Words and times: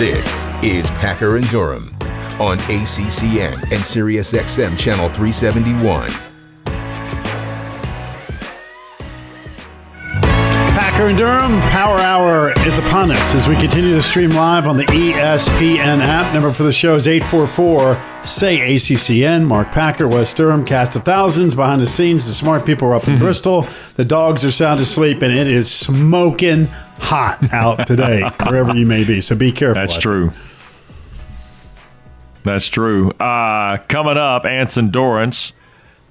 This 0.00 0.48
is 0.62 0.90
Packer 0.92 1.36
and 1.36 1.46
Durham 1.50 1.94
on 2.40 2.56
ACCN 2.70 3.52
and 3.64 3.82
SiriusXM 3.84 4.78
Channel 4.78 5.10
371. 5.10 6.29
And 11.10 11.18
Durham 11.18 11.60
Power 11.72 11.98
Hour 11.98 12.52
is 12.68 12.78
upon 12.78 13.10
us 13.10 13.34
as 13.34 13.48
we 13.48 13.56
continue 13.56 13.96
to 13.96 14.02
stream 14.02 14.30
live 14.30 14.68
on 14.68 14.76
the 14.76 14.84
ESPN 14.84 15.98
app. 15.98 16.32
Number 16.32 16.52
for 16.52 16.62
the 16.62 16.72
show 16.72 16.94
is 16.94 17.08
844 17.08 18.00
say 18.24 18.58
ACCN. 18.76 19.44
Mark 19.44 19.72
Packer, 19.72 20.06
Wes 20.06 20.32
Durham, 20.32 20.64
cast 20.64 20.94
of 20.94 21.02
thousands 21.02 21.56
behind 21.56 21.82
the 21.82 21.88
scenes. 21.88 22.28
The 22.28 22.32
smart 22.32 22.64
people 22.64 22.86
are 22.86 22.94
up 22.94 23.08
in 23.08 23.18
Bristol. 23.18 23.66
The 23.96 24.04
dogs 24.04 24.44
are 24.44 24.52
sound 24.52 24.78
asleep, 24.78 25.20
and 25.22 25.32
it 25.32 25.48
is 25.48 25.68
smoking 25.68 26.66
hot 27.00 27.52
out 27.52 27.88
today, 27.88 28.22
wherever 28.46 28.72
you 28.76 28.86
may 28.86 29.02
be. 29.02 29.20
So 29.20 29.34
be 29.34 29.50
careful. 29.50 29.82
That's 29.82 29.98
true. 29.98 30.30
That's 32.44 32.68
true. 32.68 33.10
Uh, 33.18 33.78
coming 33.88 34.16
up, 34.16 34.44
Anson 34.44 34.92
Dorrance, 34.92 35.54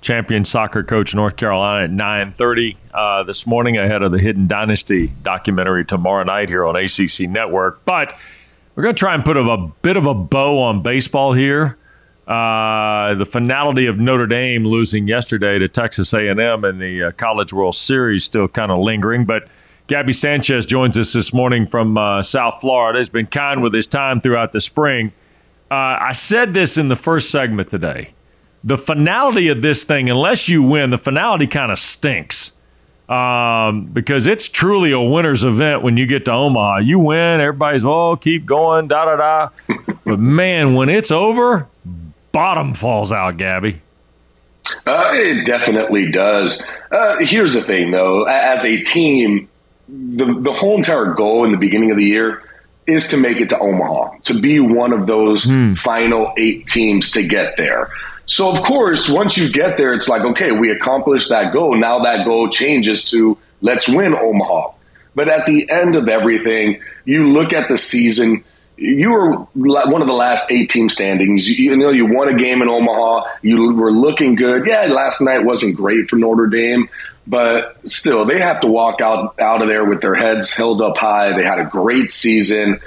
champion 0.02 0.46
soccer 0.46 0.84
coach 0.84 1.14
North 1.14 1.36
Carolina 1.36 1.86
at 1.86 1.92
9.30 1.92 2.78
uh, 2.94 3.24
this 3.24 3.46
morning 3.46 3.78
ahead 3.78 4.02
of 4.02 4.12
the 4.12 4.20
Hidden 4.20 4.48
Dynasty 4.48 5.08
documentary 5.24 5.86
tomorrow 5.86 6.24
night 6.24 6.50
here 6.50 6.66
on 6.66 6.76
ACC 6.76 7.22
Network. 7.22 7.84
But 7.86 8.18
we're 8.76 8.84
going 8.84 8.96
to 8.96 9.00
try 9.00 9.14
and 9.14 9.26
put 9.26 9.36
a, 9.36 9.72
bit 9.82 9.98
of 9.98 10.06
a 10.06 10.14
bow 10.14 10.62
on 10.62 10.82
baseball 10.82 11.34
here. 11.34 11.78
Uh, 12.28 13.16
the 13.16 13.26
finality 13.26 13.88
of 13.88 14.00
Notre 14.00 14.28
Dame 14.28 14.64
losing 14.64 15.08
yesterday 15.08 15.58
to 15.60 15.68
Texas 15.68 16.14
A&M 16.14 16.64
in 16.64 16.78
the 16.78 17.04
uh, 17.04 17.12
College 17.14 17.52
World 17.52 17.76
Series 17.76 18.24
still 18.24 18.48
kind 18.48 18.72
of 18.72 18.80
lingering, 18.80 19.26
but 19.26 19.48
Gaby 19.88 20.14
Sanchez 20.14 20.68
joins 20.68 20.96
us 21.00 21.14
this 21.14 21.34
morning 21.34 21.66
from 21.66 21.98
uh, 21.98 22.22
South 22.22 22.62
Florida. 22.62 23.00
Has 23.00 23.10
been 23.10 23.26
kind 23.26 23.64
with 23.64 23.74
his 23.74 23.88
time 23.88 24.22
throughout 24.22 24.52
the 24.52 24.62
spring. 24.62 25.12
Uh, 25.72 25.98
I 26.00 26.12
said 26.12 26.54
this 26.54 26.78
in 26.78 26.90
the 26.90 26.96
first 26.96 27.32
segment 27.32 27.70
today. 27.70 28.14
The 28.64 28.78
finality 28.78 29.48
of 29.48 29.62
this 29.62 29.84
thing, 29.84 30.10
unless 30.10 30.50
you 30.50 30.64
win, 30.64 30.90
the 30.90 30.98
finality 30.98 31.48
kind 31.48 31.72
of 31.72 31.80
stinks 31.80 32.54
um, 33.10 33.86
because 33.86 34.28
it's 34.28 34.48
truly 34.48 34.92
a 34.92 35.02
winner's 35.02 35.44
event 35.44 35.82
when 35.82 35.98
you 35.98 36.06
get 36.06 36.26
to 36.26 36.32
Omaha. 36.32 36.78
You 36.78 37.00
win, 37.00 37.42
everybody's 37.42 37.84
oh 37.84 38.16
keep 38.16 38.46
going, 38.46 38.88
da 38.88 39.06
da 39.06 39.18
da. 39.18 39.76
but 40.06 40.20
man, 40.20 40.76
when 40.76 40.90
it's 40.90 41.10
over, 41.10 41.68
bottom 42.32 42.76
falls 42.76 43.12
out, 43.12 43.38
Gaby. 43.38 43.82
Uh, 44.86 45.10
it 45.14 45.46
definitely 45.46 46.12
does. 46.12 46.64
Uh, 46.92 47.18
here's 47.22 47.56
the 47.56 47.62
thing, 47.62 47.90
though. 47.90 48.26
As 48.26 48.64
a 48.64 48.80
team, 48.84 49.50
the 49.88 50.26
the 50.26 50.54
whole 50.54 50.78
entire 50.78 51.14
goal 51.14 51.46
in 51.46 51.52
the 51.52 51.58
beginning 51.58 51.90
of 51.90 51.98
the 51.98 52.06
year 52.06 52.44
is 52.86 53.08
to 53.10 53.18
make 53.18 53.38
it 53.38 53.50
to 53.50 53.60
Omaha, 53.60 54.18
to 54.26 54.40
be 54.40 54.60
one 54.60 54.94
of 54.94 55.08
those 55.08 55.46
hmm. 55.46 55.74
final 55.74 56.32
eight 56.38 56.68
teams 56.68 57.12
to 57.12 57.24
get 57.24 57.58
there. 57.58 57.90
So, 58.30 58.52
of 58.52 58.62
course, 58.62 59.10
once 59.10 59.38
you 59.38 59.52
get 59.52 59.76
there, 59.78 59.94
it's 59.96 60.08
like, 60.08 60.22
okay, 60.22 60.52
we 60.52 60.70
accomplished 60.70 61.30
that 61.30 61.52
goal. 61.52 61.76
Now 61.76 62.04
that 62.04 62.26
goal 62.26 62.48
changes 62.48 63.10
to 63.10 63.40
let's 63.60 63.90
win 63.90 64.14
Omaha. 64.16 64.72
But 65.16 65.30
at 65.30 65.48
the 65.48 65.68
end 65.68 65.96
of 65.96 66.08
everything, 66.08 66.80
you 67.06 67.26
look 67.28 67.54
at 67.54 67.68
the 67.68 67.76
season. 67.76 68.44
You 68.78 69.10
were 69.10 69.32
one 69.56 70.02
of 70.02 70.08
the 70.08 70.14
last 70.14 70.52
eight 70.52 70.70
team 70.70 70.90
standings. 70.90 71.50
You, 71.50 71.76
know, 71.76 71.90
you 71.90 72.06
won 72.06 72.30
a 72.30 72.38
game 72.38 72.62
in 72.62 72.70
Omaha. 72.70 73.28
You 73.42 73.74
were 73.74 73.92
looking 73.92 74.36
good. 74.36 74.68
Yeah, 74.68 74.86
last 74.86 75.22
night 75.22 75.44
wasn't 75.44 75.76
great 75.76 76.08
for 76.08 76.16
Notre 76.16 76.48
Dame, 76.48 76.88
but 77.26 77.78
still, 77.84 78.26
they 78.26 78.40
have 78.40 78.62
to 78.62 78.68
walk 78.68 79.02
out 79.02 79.40
out 79.40 79.64
of 79.64 79.68
there 79.68 79.86
with 79.86 80.02
their 80.02 80.16
heads 80.16 80.56
held 80.56 80.84
up 80.84 80.98
high. 80.98 81.36
They 81.36 81.44
had 81.44 81.60
a 81.60 81.66
great 81.66 82.12
season. 82.12 82.80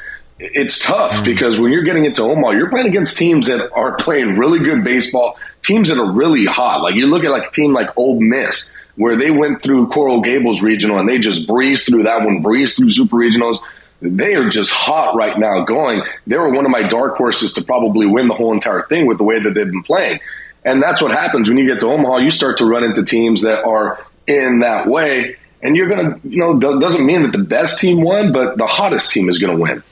It's 0.45 0.79
tough 0.81 1.13
mm. 1.13 1.25
because 1.25 1.59
when 1.59 1.71
you're 1.71 1.85
getting 1.85 2.05
into 2.05 2.23
Omaha, 2.23 2.51
you're 2.51 2.69
playing 2.69 2.89
against 2.89 3.17
teams 3.17 3.47
that 3.47 3.73
are 3.73 3.97
playing 3.97 4.37
really 4.37 4.59
good 4.59 4.83
baseball, 4.83 5.39
teams 5.63 5.89
that 5.89 5.99
are 5.99 6.11
really 6.11 6.45
hot. 6.45 6.83
Like 6.83 6.97
you 6.97 7.07
look 7.07 7.25
at 7.25 7.31
like 7.31 7.49
a 7.49 7.51
team 7.51 7.73
like 7.73 7.97
Ole 7.97 8.21
Miss, 8.21 8.75
where 8.97 9.17
they 9.17 9.31
went 9.31 9.63
through 9.63 9.89
Coral 9.89 10.21
Gables 10.21 10.61
Regional 10.61 10.99
and 10.99 11.09
they 11.09 11.19
just 11.19 11.47
breezed 11.47 11.87
through 11.87 12.03
that 12.03 12.25
one, 12.25 12.43
breezed 12.43 12.77
through 12.77 12.91
Super 12.91 13.17
Regionals. 13.17 13.59
They 14.01 14.35
are 14.35 14.49
just 14.49 14.73
hot 14.73 15.15
right 15.15 15.39
now 15.39 15.65
going. 15.65 16.03
They 16.27 16.37
were 16.37 16.53
one 16.53 16.65
of 16.65 16.73
my 16.73 16.83
dark 16.83 17.17
horses 17.17 17.53
to 17.53 17.63
probably 17.63 18.07
win 18.07 18.27
the 18.27 18.35
whole 18.35 18.53
entire 18.53 18.83
thing 18.83 19.07
with 19.07 19.19
the 19.19 19.25
way 19.25 19.41
that 19.41 19.55
they've 19.55 19.71
been 19.71 19.85
playing. 19.85 20.19
And 20.65 20.83
that's 20.83 21.01
what 21.01 21.13
happens 21.13 21.49
when 21.49 21.57
you 21.57 21.67
get 21.67 21.79
to 21.81 21.87
Omaha. 21.87 22.19
You 22.19 22.33
start 22.33 22.59
to 22.59 22.65
run 22.65 22.83
into 22.83 23.05
teams 23.05 23.43
that 23.43 23.65
are 23.65 24.05
in 24.27 24.61
that 24.61 24.89
way. 24.89 25.37
And 25.63 25.77
you're 25.77 25.89
going 25.89 26.21
to, 26.21 26.29
you 26.29 26.39
know, 26.39 26.59
doesn't 26.59 27.07
mean 27.07 27.23
that 27.23 27.31
the 27.31 27.39
best 27.39 27.81
team 27.81 28.03
won, 28.03 28.33
but 28.33 28.59
the 28.59 28.67
hottest 28.67 29.13
team 29.13 29.29
is 29.29 29.39
going 29.39 29.57
to 29.57 29.63
win. 29.63 29.83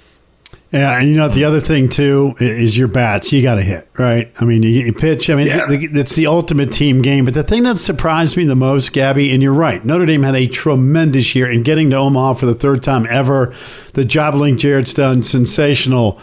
Yeah, 0.73 1.01
and 1.01 1.09
you 1.09 1.17
know 1.17 1.29
the 1.29 1.45
other 1.45 1.61
thing 1.61 1.89
too 1.89 2.35
is 2.39 2.79
your 2.79 2.87
bats. 2.87 3.33
You 3.33 3.43
got 3.43 3.57
to 3.57 3.63
hit 3.63 3.89
right. 3.99 4.33
I 4.41 4.45
mean, 4.45 4.63
you, 4.63 4.71
you 4.71 4.93
pitch. 4.93 5.29
I 5.29 5.35
mean, 5.35 5.49
yeah. 5.49 5.67
it's 5.69 6.15
the 6.15 6.29
ultimate 6.29 6.73
team 6.73 7.03
game. 7.03 7.25
But 7.25 7.35
the 7.35 7.43
thing 7.43 7.65
that 7.65 7.77
surprised 7.77 8.37
me 8.37 8.45
the 8.45 8.55
most, 8.55 8.93
Gaby, 8.93 9.33
and 9.33 9.43
you're 9.43 9.53
right, 9.53 9.85
Notre 9.85 10.07
Dame 10.07 10.23
had 10.23 10.37
a 10.37 10.47
tremendous 10.47 11.35
year 11.35 11.51
in 11.51 11.65
getting 11.65 11.91
to 11.91 11.97
Omaha 11.97 12.35
for 12.35 12.47
the 12.47 12.55
third 12.55 12.85
time 12.85 13.05
ever. 13.11 13.53
The 13.95 14.05
job 14.05 14.37
Link 14.37 14.61
Jarrett's 14.61 14.95
done 14.95 15.25
sensational. 15.25 16.21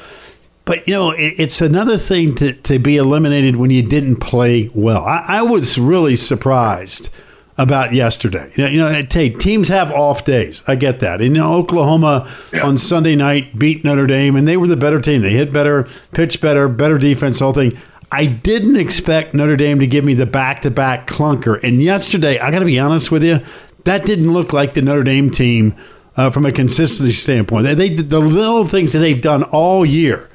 But 0.63 0.87
you 0.87 0.93
know, 0.93 1.11
it, 1.11 1.33
it's 1.37 1.59
another 1.59 1.97
thing 1.97 2.33
to 2.35 2.53
to 2.53 2.79
be 2.79 2.95
eliminated 2.95 3.57
when 3.57 3.69
you 3.69 3.83
didn't 3.83 4.17
play 4.17 4.71
well. 4.73 5.03
I, 5.03 5.25
I 5.27 5.41
was 5.41 5.77
really 5.77 6.15
surprised 6.15 7.09
about 7.57 7.93
yesterday. 7.93 8.51
You 8.55 8.63
know, 8.63 8.69
you 8.69 8.77
know 8.77 8.89
hey, 8.89 9.29
teams 9.29 9.67
have 9.69 9.91
off 9.91 10.25
days. 10.25 10.63
I 10.67 10.75
get 10.75 10.99
that. 10.99 11.21
And, 11.21 11.35
you 11.35 11.41
know, 11.41 11.53
Oklahoma 11.53 12.31
yeah. 12.53 12.65
on 12.65 12.77
Sunday 12.77 13.15
night 13.15 13.57
beat 13.57 13.83
Notre 13.83 14.07
Dame, 14.07 14.35
and 14.35 14.47
they 14.47 14.57
were 14.57 14.67
the 14.67 14.77
better 14.77 14.99
team. 14.99 15.21
They 15.21 15.31
hit 15.31 15.51
better, 15.51 15.87
pitched 16.11 16.41
better, 16.41 16.67
better 16.67 16.97
defense, 16.97 17.39
whole 17.39 17.53
thing. 17.53 17.77
I 18.11 18.25
didn't 18.25 18.77
expect 18.77 19.33
Notre 19.33 19.57
Dame 19.57 19.79
to 19.79 19.87
give 19.87 20.05
me 20.05 20.13
the 20.13 20.25
back 20.25 20.61
to 20.61 20.71
back 20.71 21.07
clunker. 21.07 21.61
And 21.63 21.81
yesterday, 21.81 22.39
I 22.39 22.51
got 22.51 22.59
to 22.59 22.65
be 22.65 22.79
honest 22.79 23.11
with 23.11 23.23
you, 23.23 23.39
that 23.83 24.05
didn't 24.05 24.31
look 24.31 24.53
like 24.53 24.73
the 24.73 24.81
Notre 24.81 25.03
Dame 25.03 25.29
team 25.29 25.75
uh, 26.15 26.29
from 26.29 26.45
a 26.45 26.51
consistency 26.51 27.13
standpoint. 27.13 27.65
They, 27.65 27.75
they 27.75 27.89
the 27.89 28.19
little 28.19 28.65
things 28.65 28.93
that 28.93 28.99
they've 28.99 29.19
done 29.19 29.43
all 29.43 29.85
year 29.85 30.29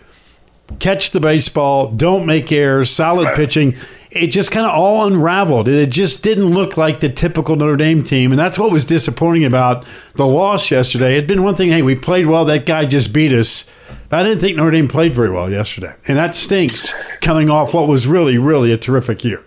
catch 0.78 1.10
the 1.10 1.20
baseball, 1.20 1.90
don't 1.90 2.26
make 2.26 2.50
errors, 2.52 2.90
solid 2.90 3.26
right. 3.26 3.36
pitching 3.36 3.76
it 4.14 4.28
just 4.28 4.50
kind 4.50 4.66
of 4.66 4.72
all 4.72 5.06
unraveled. 5.06 5.68
It 5.68 5.90
just 5.90 6.22
didn't 6.22 6.46
look 6.46 6.76
like 6.76 7.00
the 7.00 7.08
typical 7.08 7.56
Notre 7.56 7.76
Dame 7.76 8.02
team. 8.02 8.30
And 8.30 8.38
that's 8.38 8.58
what 8.58 8.70
was 8.70 8.84
disappointing 8.84 9.44
about 9.44 9.86
the 10.14 10.26
loss 10.26 10.70
yesterday. 10.70 11.16
It'd 11.16 11.26
been 11.26 11.42
one 11.42 11.54
thing, 11.54 11.68
hey, 11.68 11.82
we 11.82 11.96
played 11.96 12.26
well, 12.26 12.44
that 12.44 12.66
guy 12.66 12.84
just 12.84 13.12
beat 13.12 13.32
us. 13.32 13.66
But 14.08 14.20
I 14.20 14.22
didn't 14.24 14.40
think 14.40 14.58
Notre 14.58 14.70
Dame 14.72 14.88
played 14.88 15.14
very 15.14 15.30
well 15.30 15.50
yesterday. 15.50 15.94
And 16.06 16.18
that 16.18 16.34
stinks 16.34 16.92
coming 17.20 17.48
off 17.48 17.72
what 17.72 17.88
was 17.88 18.06
really, 18.06 18.36
really 18.36 18.70
a 18.70 18.76
terrific 18.76 19.24
year. 19.24 19.44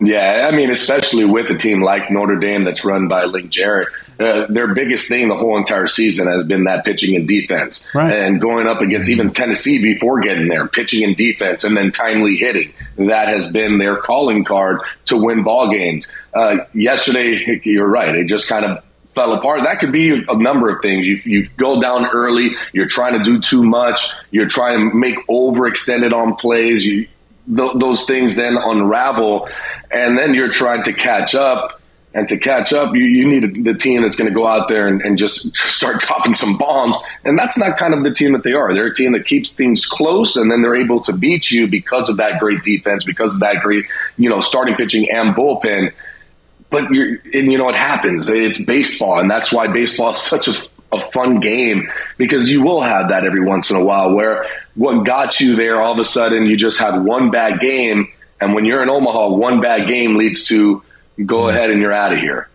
Yeah, 0.00 0.48
I 0.50 0.56
mean, 0.56 0.70
especially 0.70 1.24
with 1.24 1.50
a 1.50 1.56
team 1.56 1.82
like 1.82 2.10
Notre 2.10 2.36
Dame 2.36 2.64
that's 2.64 2.84
run 2.84 3.08
by 3.08 3.24
Link 3.24 3.50
Jarrett. 3.50 3.88
Uh, 4.18 4.46
their 4.48 4.74
biggest 4.74 5.08
thing 5.08 5.28
the 5.28 5.36
whole 5.36 5.56
entire 5.56 5.86
season 5.86 6.28
has 6.28 6.44
been 6.44 6.64
that 6.64 6.84
pitching 6.84 7.16
and 7.16 7.26
defense. 7.26 7.92
Right. 7.94 8.12
And 8.12 8.40
going 8.40 8.66
up 8.66 8.80
against 8.80 9.10
even 9.10 9.32
Tennessee 9.32 9.82
before 9.82 10.20
getting 10.20 10.48
there, 10.48 10.68
pitching 10.68 11.04
and 11.04 11.16
defense, 11.16 11.64
and 11.64 11.76
then 11.76 11.90
timely 11.90 12.36
hitting. 12.36 12.72
That 12.96 13.28
has 13.28 13.50
been 13.50 13.78
their 13.78 13.96
calling 13.96 14.44
card 14.44 14.80
to 15.06 15.16
win 15.16 15.42
ball 15.42 15.70
games. 15.70 16.10
Uh, 16.32 16.58
yesterday, 16.72 17.60
you're 17.64 17.88
right. 17.88 18.14
It 18.14 18.26
just 18.26 18.48
kind 18.48 18.64
of 18.64 18.84
fell 19.14 19.32
apart. 19.32 19.62
That 19.64 19.78
could 19.78 19.92
be 19.92 20.10
a 20.10 20.36
number 20.36 20.68
of 20.68 20.82
things. 20.82 21.06
You, 21.06 21.20
you 21.24 21.48
go 21.56 21.80
down 21.80 22.06
early. 22.06 22.50
You're 22.72 22.88
trying 22.88 23.18
to 23.18 23.24
do 23.24 23.40
too 23.40 23.64
much. 23.64 24.12
You're 24.30 24.48
trying 24.48 24.90
to 24.90 24.96
make 24.96 25.16
overextended 25.28 26.12
on 26.12 26.36
plays. 26.36 26.84
You, 26.84 27.08
th- 27.54 27.72
those 27.76 28.04
things 28.06 28.36
then 28.36 28.56
unravel, 28.56 29.48
and 29.90 30.18
then 30.18 30.34
you're 30.34 30.50
trying 30.50 30.82
to 30.84 30.92
catch 30.92 31.34
up 31.34 31.80
and 32.14 32.28
to 32.28 32.38
catch 32.38 32.72
up, 32.72 32.94
you, 32.94 33.02
you 33.02 33.26
need 33.26 33.64
the 33.64 33.74
team 33.74 34.02
that's 34.02 34.14
going 34.14 34.30
to 34.30 34.34
go 34.34 34.46
out 34.46 34.68
there 34.68 34.86
and, 34.86 35.02
and, 35.02 35.18
just 35.18 35.56
start 35.56 36.00
dropping 36.06 36.36
some 36.36 36.56
bombs. 36.56 36.96
And 37.24 37.36
that's 37.36 37.58
not 37.58 37.76
kind 37.76 37.92
of 37.92 38.04
the 38.04 38.12
team 38.12 38.32
that 38.32 38.44
they 38.44 38.52
are. 38.52 38.72
They're 38.72 38.86
a 38.86 38.94
team 38.94 39.12
that 39.12 39.26
keeps 39.26 39.56
things 39.56 39.84
close, 39.84 40.36
and 40.36 40.50
then 40.50 40.62
they're 40.62 40.76
able 40.76 41.00
to 41.02 41.12
beat 41.12 41.50
you 41.50 41.66
because 41.68 42.08
of 42.08 42.18
that 42.18 42.38
great 42.38 42.62
defense, 42.62 43.02
because 43.02 43.34
of 43.34 43.40
that 43.40 43.62
great, 43.62 43.86
you 44.16 44.30
know, 44.30 44.40
starting 44.40 44.76
pitching 44.76 45.10
and 45.10 45.34
bullpen. 45.34 45.92
But 46.70 46.90
you're, 46.92 47.18
and 47.32 47.50
you 47.50 47.58
know, 47.58 47.68
it 47.68 47.76
happens. 47.76 48.28
It's 48.28 48.64
baseball, 48.64 49.18
and 49.18 49.28
that's 49.28 49.52
why 49.52 49.66
baseball 49.66 50.12
is 50.12 50.20
such 50.20 50.46
a, 50.46 50.52
a 50.92 51.00
fun 51.00 51.40
game 51.40 51.90
because 52.16 52.48
you 52.48 52.62
will 52.62 52.82
have 52.82 53.08
that 53.08 53.24
every 53.24 53.44
once 53.44 53.70
in 53.70 53.76
a 53.76 53.84
while 53.84 54.12
where 54.12 54.46
what 54.76 55.04
got 55.04 55.40
you 55.40 55.56
there, 55.56 55.80
all 55.80 55.92
of 55.92 55.98
a 55.98 56.04
sudden, 56.04 56.46
you 56.46 56.56
just 56.56 56.78
had 56.78 57.02
one 57.02 57.32
bad 57.32 57.58
game. 57.58 58.12
And 58.40 58.54
when 58.54 58.64
you're 58.64 58.82
in 58.82 58.88
Omaha, 58.88 59.30
one 59.30 59.60
bad 59.60 59.88
game 59.88 60.16
leads 60.16 60.46
to 60.48 60.83
go 61.24 61.48
ahead 61.48 61.70
and 61.70 61.80
you're 61.80 61.92
out 61.92 62.12
of 62.12 62.18
here. 62.18 62.48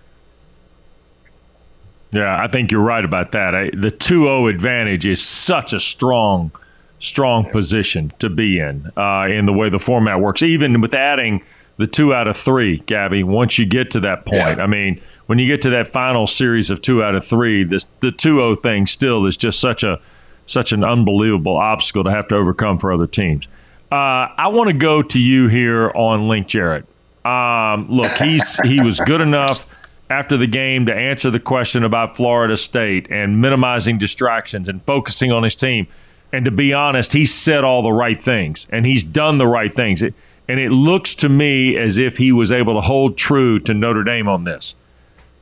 Yeah, 2.12 2.42
I 2.42 2.48
think 2.48 2.72
you're 2.72 2.82
right 2.82 3.06
about 3.06 3.34
that. 3.34 3.54
I, 3.54 3.66
the 3.70 3.92
2-0 3.92 4.50
advantage 4.50 5.06
is 5.06 5.22
such 5.22 5.74
a 5.74 5.80
strong, 5.80 6.52
strong 6.98 7.50
position 7.52 8.12
to 8.20 8.30
be 8.30 8.60
in 8.60 8.92
uh, 8.98 9.28
in 9.30 9.46
the 9.46 9.54
way 9.54 9.70
the 9.70 9.80
format 9.80 10.20
works. 10.20 10.42
Even 10.42 10.82
with 10.82 10.96
adding 10.96 11.44
the 11.78 11.86
two 11.88 12.14
out 12.14 12.28
of 12.28 12.36
three, 12.36 12.78
Gaby, 12.78 13.24
once 13.24 13.60
you 13.60 13.66
get 13.66 13.92
to 13.92 14.00
that 14.02 14.26
point, 14.26 14.58
yeah. 14.58 14.64
I 14.64 14.68
mean, 14.68 15.02
when 15.28 15.38
you 15.40 15.46
get 15.46 15.62
to 15.62 15.70
that 15.72 15.88
final 15.88 16.26
series 16.26 16.70
of 16.70 16.82
two 16.82 17.04
out 17.04 17.16
of 17.16 17.26
three, 17.26 17.64
this 17.64 17.88
the 18.00 18.10
2-0 18.10 18.60
thing 18.60 18.88
still 18.88 19.26
is 19.26 19.38
just 19.38 19.60
such 19.60 19.84
a 19.84 20.02
such 20.48 20.72
an 20.72 20.84
unbelievable 20.84 21.56
obstacle 21.56 22.04
to 22.04 22.10
have 22.10 22.28
to 22.30 22.36
overcome 22.36 22.80
for 22.80 22.92
other 22.92 23.06
teams. 23.06 23.48
Uh, 23.92 24.28
I 24.36 24.48
want 24.48 24.70
to 24.70 24.74
go 24.76 25.04
to 25.04 25.20
you 25.20 25.48
here 25.48 25.92
on 25.92 26.28
Link 26.28 26.48
Jarrett. 26.48 26.86
Um, 27.26 27.90
look, 27.90 28.18
he's 28.18 28.58
he 28.64 28.80
was 28.80 29.00
good 29.02 29.22
enough 29.22 29.66
after 30.10 30.38
the 30.38 30.48
game 30.48 30.86
to 30.88 30.94
answer 30.94 31.30
the 31.30 31.40
question 31.40 31.84
about 31.84 32.16
Florida 32.16 32.58
State 32.58 33.08
and 33.12 33.40
minimizing 33.42 33.98
distractions 33.98 34.68
and 34.68 34.82
focusing 34.82 35.32
on 35.32 35.44
his 35.44 35.56
team. 35.56 35.88
And 36.32 36.46
to 36.46 36.52
be 36.52 36.74
honest, 36.74 37.14
he 37.14 37.26
said 37.26 37.64
all 37.64 37.82
the 37.82 37.94
right 37.94 38.20
things 38.20 38.68
and 38.72 38.86
he's 38.86 39.04
done 39.04 39.38
the 39.38 39.48
right 39.48 39.74
things. 39.74 40.02
It, 40.02 40.14
and 40.48 40.60
it 40.60 40.72
looks 40.72 41.14
to 41.16 41.30
me 41.30 41.78
as 41.78 42.00
if 42.00 42.18
he 42.18 42.32
was 42.32 42.52
able 42.52 42.74
to 42.74 42.82
hold 42.82 43.18
true 43.18 43.60
to 43.60 43.74
Notre 43.74 44.04
Dame 44.04 44.28
on 44.28 44.46
this. 44.46 44.76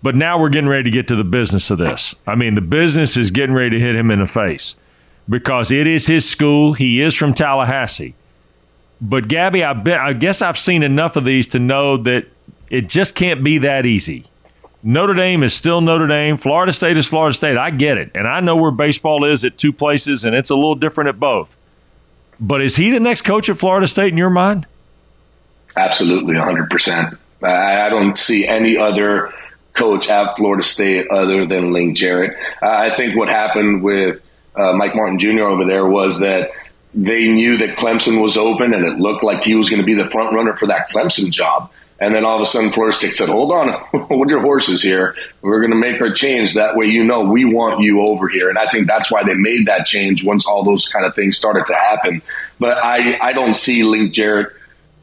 But 0.03 0.15
now 0.15 0.39
we're 0.39 0.50
getting 0.50 0.69
ready 0.69 0.83
to 0.83 0.89
get 0.89 1.07
to 1.07 1.15
the 1.15 1.23
business 1.23 1.71
of 1.71 1.77
this. 1.77 2.15
I 2.27 2.35
mean, 2.35 2.56
the 2.56 2.62
business 2.62 3.18
is 3.18 3.31
getting 3.31 3.56
ready 3.56 3.71
to 3.71 3.80
hit 3.80 3.95
him 3.95 4.12
in 4.12 4.19
the 4.19 4.25
face 4.25 4.75
because 5.30 5.71
it 5.71 5.88
is 5.88 6.07
his 6.07 6.30
school. 6.30 6.73
He 6.73 7.01
is 7.01 7.15
from 7.15 7.33
Tallahassee. 7.33 8.15
But 8.99 9.27
Gaby, 9.27 9.63
I, 9.63 9.73
bet, 9.73 9.99
I 9.99 10.13
guess 10.13 10.41
I've 10.41 10.57
seen 10.57 10.83
enough 10.83 11.15
of 11.15 11.23
these 11.23 11.47
to 11.49 11.59
know 11.59 11.97
that 11.97 12.25
it 12.69 12.89
just 12.89 13.15
can't 13.15 13.44
be 13.44 13.59
that 13.59 13.85
easy. 13.85 14.25
Notre 14.83 15.13
Dame 15.13 15.44
is 15.44 15.53
still 15.53 15.81
Notre 15.81 16.07
Dame. 16.07 16.38
Florida 16.38 16.71
State 16.71 16.97
is 16.97 17.07
Florida 17.07 17.33
State. 17.33 17.57
I 17.57 17.71
get 17.71 17.97
it. 17.97 18.11
And 18.15 18.27
I 18.27 18.39
know 18.39 18.55
where 18.55 18.71
baseball 18.71 19.23
is 19.23 19.44
at 19.44 19.57
two 19.57 19.73
places, 19.73 20.23
and 20.23 20.35
it's 20.35 20.49
a 20.49 20.55
little 20.55 20.75
different 20.75 21.09
at 21.09 21.19
both. 21.19 21.57
But 22.39 22.61
is 22.61 22.75
he 22.75 22.91
the 22.91 22.99
next 22.99 23.21
coach 23.21 23.49
at 23.49 23.57
Florida 23.57 23.88
State 23.88 24.11
in 24.11 24.17
your 24.17 24.29
mind? 24.29 24.67
Absolutely, 25.75 26.35
100%. 26.35 27.17
I 27.44 27.89
don't 27.89 28.17
see 28.17 28.47
any 28.47 28.77
other 28.77 29.33
coach 29.73 30.09
at 30.09 30.35
Florida 30.38 30.63
State 30.63 31.07
other 31.09 31.45
than 31.45 31.71
Link 31.71 31.95
Jarrett. 31.95 32.35
I 32.61 32.89
think 32.95 33.15
what 33.15 33.29
happened 33.29 33.83
with 33.83 34.21
uh, 34.55 34.73
Mike 34.73 34.95
Martin 34.95 35.19
Jr. 35.19 35.44
over 35.44 35.65
there 35.65 35.85
was 35.85 36.19
that 36.21 36.51
they 36.97 37.27
knew 37.27 37.57
that 37.57 37.77
Clemson 37.77 38.21
was 38.21 38.38
open 38.38 38.73
and 38.73 38.83
it 38.83 38.97
looked 38.97 39.23
like 39.23 39.44
he 39.44 39.55
was 39.55 39.69
going 39.69 39.81
to 39.81 39.85
be 39.85 39.94
the 39.94 40.09
front 40.09 40.33
runner 40.33 40.57
for 40.57 40.65
that 40.67 40.89
Clemson 40.89 41.29
job. 41.29 41.71
And 41.99 42.13
then 42.13 42.25
all 42.25 42.35
of 42.35 42.41
a 42.41 42.45
sudden, 42.45 42.71
Florida 42.71 42.95
State 42.95 43.15
said, 43.15 43.29
"Hold 43.29 43.51
on, 43.51 43.69
hold 44.07 44.29
your 44.29 44.41
horses 44.41 44.83
here. 44.83 45.15
We're 45.41 45.59
going 45.59 45.71
to 45.71 45.77
make 45.77 46.01
our 46.01 46.11
change. 46.11 46.53
That 46.55 46.75
way, 46.75 46.88
you 46.88 47.03
know, 47.03 47.23
we 47.23 47.45
want 47.45 47.81
you 47.81 48.01
over 48.01 48.27
here." 48.27 48.49
And 48.49 48.57
I 48.57 48.67
think 48.67 48.88
that's 48.88 49.11
why 49.11 49.23
they 49.23 49.33
made 49.33 49.67
that 49.67 49.85
change 49.85 50.23
once 50.23 50.45
all 50.45 50.63
those 50.63 50.89
kind 50.89 51.05
of 51.05 51.15
things 51.15 51.38
started 51.38 51.65
to 51.67 51.73
happen. 51.73 52.21
But 52.59 52.77
I, 52.77 53.17
I 53.19 53.33
don't 53.33 53.55
see 53.55 53.83
Link 53.83 54.13
Jarrett 54.13 54.53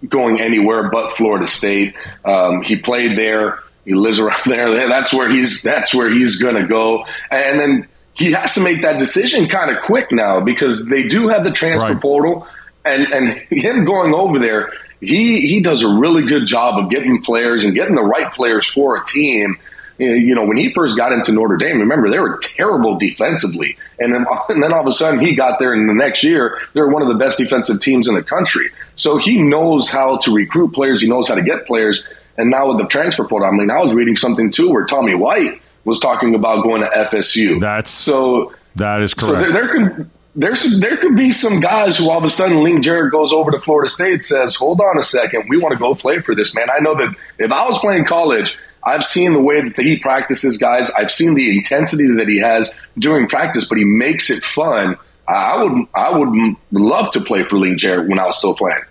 going 0.08 0.41
anywhere 0.41 0.88
but 0.91 1.12
Florida 1.14 1.49
State. 1.49 1.96
Um, 2.25 2.62
he 2.62 2.76
played 2.76 3.19
there. 3.19 3.58
He 3.85 3.94
lives 3.94 4.20
around 4.20 4.43
there. 4.46 4.88
That's 4.88 5.12
where 5.12 5.29
he's. 5.29 5.62
That's 5.62 5.93
where 5.93 6.11
he's 6.11 6.41
going 6.41 6.56
to 6.56 6.67
go. 6.67 7.06
And 7.29 7.58
then 7.58 7.88
he 8.15 8.33
has 8.33 8.55
to 8.55 8.61
make 8.61 8.83
that 8.83 8.99
decision 8.99 9.49
kind 9.49 9.71
of 9.71 9.83
quick 9.83 10.13
now 10.13 10.41
because 10.41 10.87
they 10.87 11.09
do 11.09 11.29
have 11.29 11.45
the 11.45 11.51
transfer 11.51 11.93
right. 11.93 12.01
portal, 12.01 12.47
and 12.85 13.13
and 13.13 13.29
him 13.51 13.85
going 13.85 14.15
over 14.15 14.39
there, 14.39 14.73
he 15.01 15.47
he 15.47 15.61
does 15.61 15.83
a 15.83 15.89
really 15.89 16.25
good 16.27 16.47
job 16.47 16.83
of 16.83 16.91
getting 16.91 17.23
players 17.23 17.65
and 17.65 17.75
getting 17.75 17.97
the 17.97 18.03
right 18.03 18.33
players 18.33 18.67
for 18.67 18.97
a 18.97 19.05
team. 19.05 19.57
You 19.97 20.35
know, 20.35 20.45
when 20.45 20.57
he 20.57 20.73
first 20.73 20.97
got 20.97 21.13
into 21.13 21.31
Notre 21.31 21.57
Dame, 21.57 21.79
remember 21.79 22.11
they 22.11 22.19
were 22.19 22.39
terrible 22.39 22.99
defensively, 22.99 23.77
and 23.99 24.15
then 24.15 24.27
and 24.49 24.63
then 24.63 24.73
all 24.73 24.81
of 24.81 24.87
a 24.87 24.93
sudden 24.93 25.19
he 25.19 25.35
got 25.35 25.59
there, 25.59 25.73
and 25.73 25.89
the 25.89 25.95
next 25.95 26.23
year 26.23 26.61
they're 26.73 26.89
one 26.89 27.03
of 27.03 27.09
the 27.09 27.15
best 27.15 27.39
defensive 27.39 27.81
teams 27.81 28.07
in 28.07 28.15
the 28.15 28.23
country. 28.23 28.69
So 28.97 29.19
he 29.19 29.43
knows 29.43 29.91
how 29.91 30.19
to 30.19 30.33
recruit 30.33 30.73
players. 30.73 31.01
He 31.01 31.09
knows 31.09 31.29
how 31.29 31.35
to 31.35 31.43
get 31.43 31.67
players. 31.67 32.07
And 32.37 32.51
now 32.51 32.69
with 32.69 32.79
the 32.79 32.87
transfer 32.87 33.25
portal, 33.25 33.49
I 33.49 33.53
mean, 33.53 33.71
I 33.71 33.81
was 33.81 33.95
reading 33.95 34.17
something 34.17 34.51
too 34.51 34.71
where 34.71 34.87
Tommy 34.87 35.15
White 35.15 35.61
was 35.85 36.01
talking 36.01 36.35
about 36.35 36.63
going 36.63 36.83
to 36.83 36.89
FSU. 36.89 37.61
That's 37.61 37.91
so 37.91 38.53
that 38.77 39.03
is 39.03 39.15
correct. 39.15 39.35
So 39.35 39.41
there, 39.41 39.53
there 39.53 39.69
could 39.69 40.11
there's 40.37 40.81
there 40.81 40.97
could 40.97 41.17
be 41.17 41.33
some 41.33 41.61
guys 41.61 41.97
who 41.97 42.11
all 42.11 42.19
of 42.19 42.25
a 42.25 42.29
sudden 42.29 42.63
Link 42.63 42.83
Jarrett 42.83 43.13
goes 43.13 43.33
over 43.33 43.51
to 43.53 43.61
Florida 43.61 43.89
State 43.89 44.25
says, 44.25 44.57
"Hold 44.57 44.81
on 44.81 44.99
a 44.99 45.03
second, 45.03 45.47
we 45.49 45.59
want 45.59 45.73
to 45.73 45.79
go 45.79 45.95
play 45.95 46.19
for 46.19 46.35
this 46.35 46.55
man." 46.55 46.69
I 46.71 46.79
know 46.81 46.97
that 46.97 47.15
if 47.39 47.53
I 47.53 47.69
was 47.69 47.79
playing 47.79 48.05
college, 48.05 48.59
I've 48.83 49.05
seen 49.05 49.33
the 49.33 49.41
way 49.41 49.63
that 49.63 49.79
he 49.79 49.97
practices 49.99 50.59
guys. 50.59 50.91
I've 50.91 51.11
seen 51.11 51.35
the 51.35 51.57
intensity 51.57 52.13
that 52.17 52.29
he 52.29 52.39
has 52.41 52.77
during 52.99 53.29
practice, 53.29 53.69
but 53.69 53.79
he 53.79 53.85
makes 53.85 54.31
it 54.31 54.43
fun. 54.43 54.97
I 55.29 55.63
would 55.63 55.87
I 55.95 56.11
would 56.11 56.57
love 56.73 57.13
to 57.13 57.21
play 57.21 57.45
for 57.45 57.59
Link 57.59 57.79
Jarrett 57.79 58.09
when 58.09 58.19
I 58.19 58.27
was 58.27 58.37
still 58.37 58.55
playing. 58.55 58.83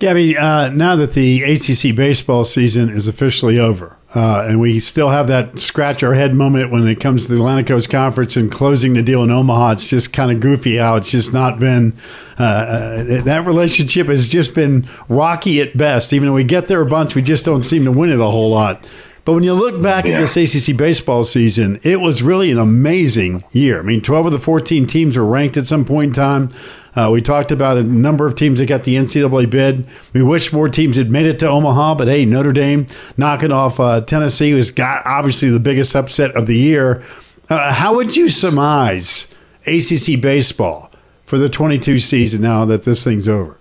Gaby, 0.00 0.36
uh, 0.36 0.70
now 0.70 0.96
that 0.96 1.12
the 1.12 1.42
ACC 1.44 1.96
baseball 1.96 2.44
season 2.44 2.90
is 2.90 3.08
officially 3.08 3.58
over, 3.58 3.96
uh, 4.14 4.46
and 4.48 4.60
we 4.60 4.78
still 4.78 5.08
have 5.08 5.26
that 5.28 5.58
scratch 5.58 6.02
our 6.02 6.14
head 6.14 6.34
moment 6.34 6.70
when 6.70 6.86
it 6.86 7.00
comes 7.00 7.26
to 7.26 7.32
the 7.32 7.38
Atlantic 7.38 7.66
Coast 7.66 7.90
Conference 7.90 8.36
and 8.36 8.50
closing 8.50 8.94
the 8.94 9.02
deal 9.02 9.22
in 9.22 9.30
Omaha, 9.30 9.72
it's 9.72 9.88
just 9.88 10.12
kind 10.12 10.30
of 10.30 10.40
goofy 10.40 10.76
how 10.76 10.94
it's 10.94 11.10
just 11.10 11.32
not 11.32 11.58
been, 11.58 11.92
uh, 12.38 12.42
uh, 12.42 13.22
that 13.22 13.44
relationship 13.44 14.06
has 14.06 14.28
just 14.28 14.54
been 14.54 14.88
rocky 15.08 15.60
at 15.60 15.76
best. 15.76 16.12
Even 16.12 16.28
though 16.28 16.34
we 16.34 16.44
get 16.44 16.68
there 16.68 16.80
a 16.80 16.86
bunch, 16.86 17.14
we 17.14 17.22
just 17.22 17.44
don't 17.44 17.64
seem 17.64 17.84
to 17.84 17.92
win 17.92 18.10
it 18.10 18.20
a 18.20 18.24
whole 18.24 18.50
lot. 18.50 18.88
But 19.24 19.32
when 19.32 19.42
you 19.42 19.54
look 19.54 19.82
back 19.82 20.04
yeah. 20.04 20.14
at 20.14 20.20
this 20.20 20.36
ACC 20.36 20.76
baseball 20.76 21.24
season, 21.24 21.80
it 21.82 22.00
was 22.00 22.22
really 22.22 22.50
an 22.50 22.58
amazing 22.58 23.42
year. 23.52 23.80
I 23.80 23.82
mean, 23.82 24.02
12 24.02 24.26
of 24.26 24.32
the 24.32 24.38
14 24.38 24.86
teams 24.86 25.16
were 25.16 25.24
ranked 25.24 25.56
at 25.56 25.66
some 25.66 25.84
point 25.84 26.08
in 26.08 26.14
time. 26.14 26.50
Uh, 26.96 27.10
we 27.12 27.20
talked 27.20 27.50
about 27.50 27.76
a 27.76 27.82
number 27.82 28.26
of 28.26 28.36
teams 28.36 28.58
that 28.58 28.66
got 28.66 28.84
the 28.84 28.94
NCAA 28.96 29.50
bid. 29.50 29.86
We 30.12 30.22
wish 30.22 30.52
more 30.52 30.68
teams 30.68 30.96
had 30.96 31.10
made 31.10 31.26
it 31.26 31.38
to 31.40 31.48
Omaha, 31.48 31.96
but 31.96 32.06
hey, 32.06 32.24
Notre 32.24 32.52
Dame 32.52 32.86
knocking 33.16 33.50
off 33.50 33.80
uh, 33.80 34.00
Tennessee 34.00 34.54
was 34.54 34.70
got 34.70 35.04
obviously 35.04 35.50
the 35.50 35.60
biggest 35.60 35.94
upset 35.96 36.36
of 36.36 36.46
the 36.46 36.56
year. 36.56 37.02
Uh, 37.48 37.72
how 37.72 37.96
would 37.96 38.16
you 38.16 38.28
surmise 38.28 39.32
ACC 39.66 40.20
baseball 40.20 40.90
for 41.26 41.36
the 41.36 41.48
22 41.48 41.98
season 41.98 42.42
now 42.42 42.64
that 42.64 42.84
this 42.84 43.02
thing's 43.02 43.28
over? 43.28 43.58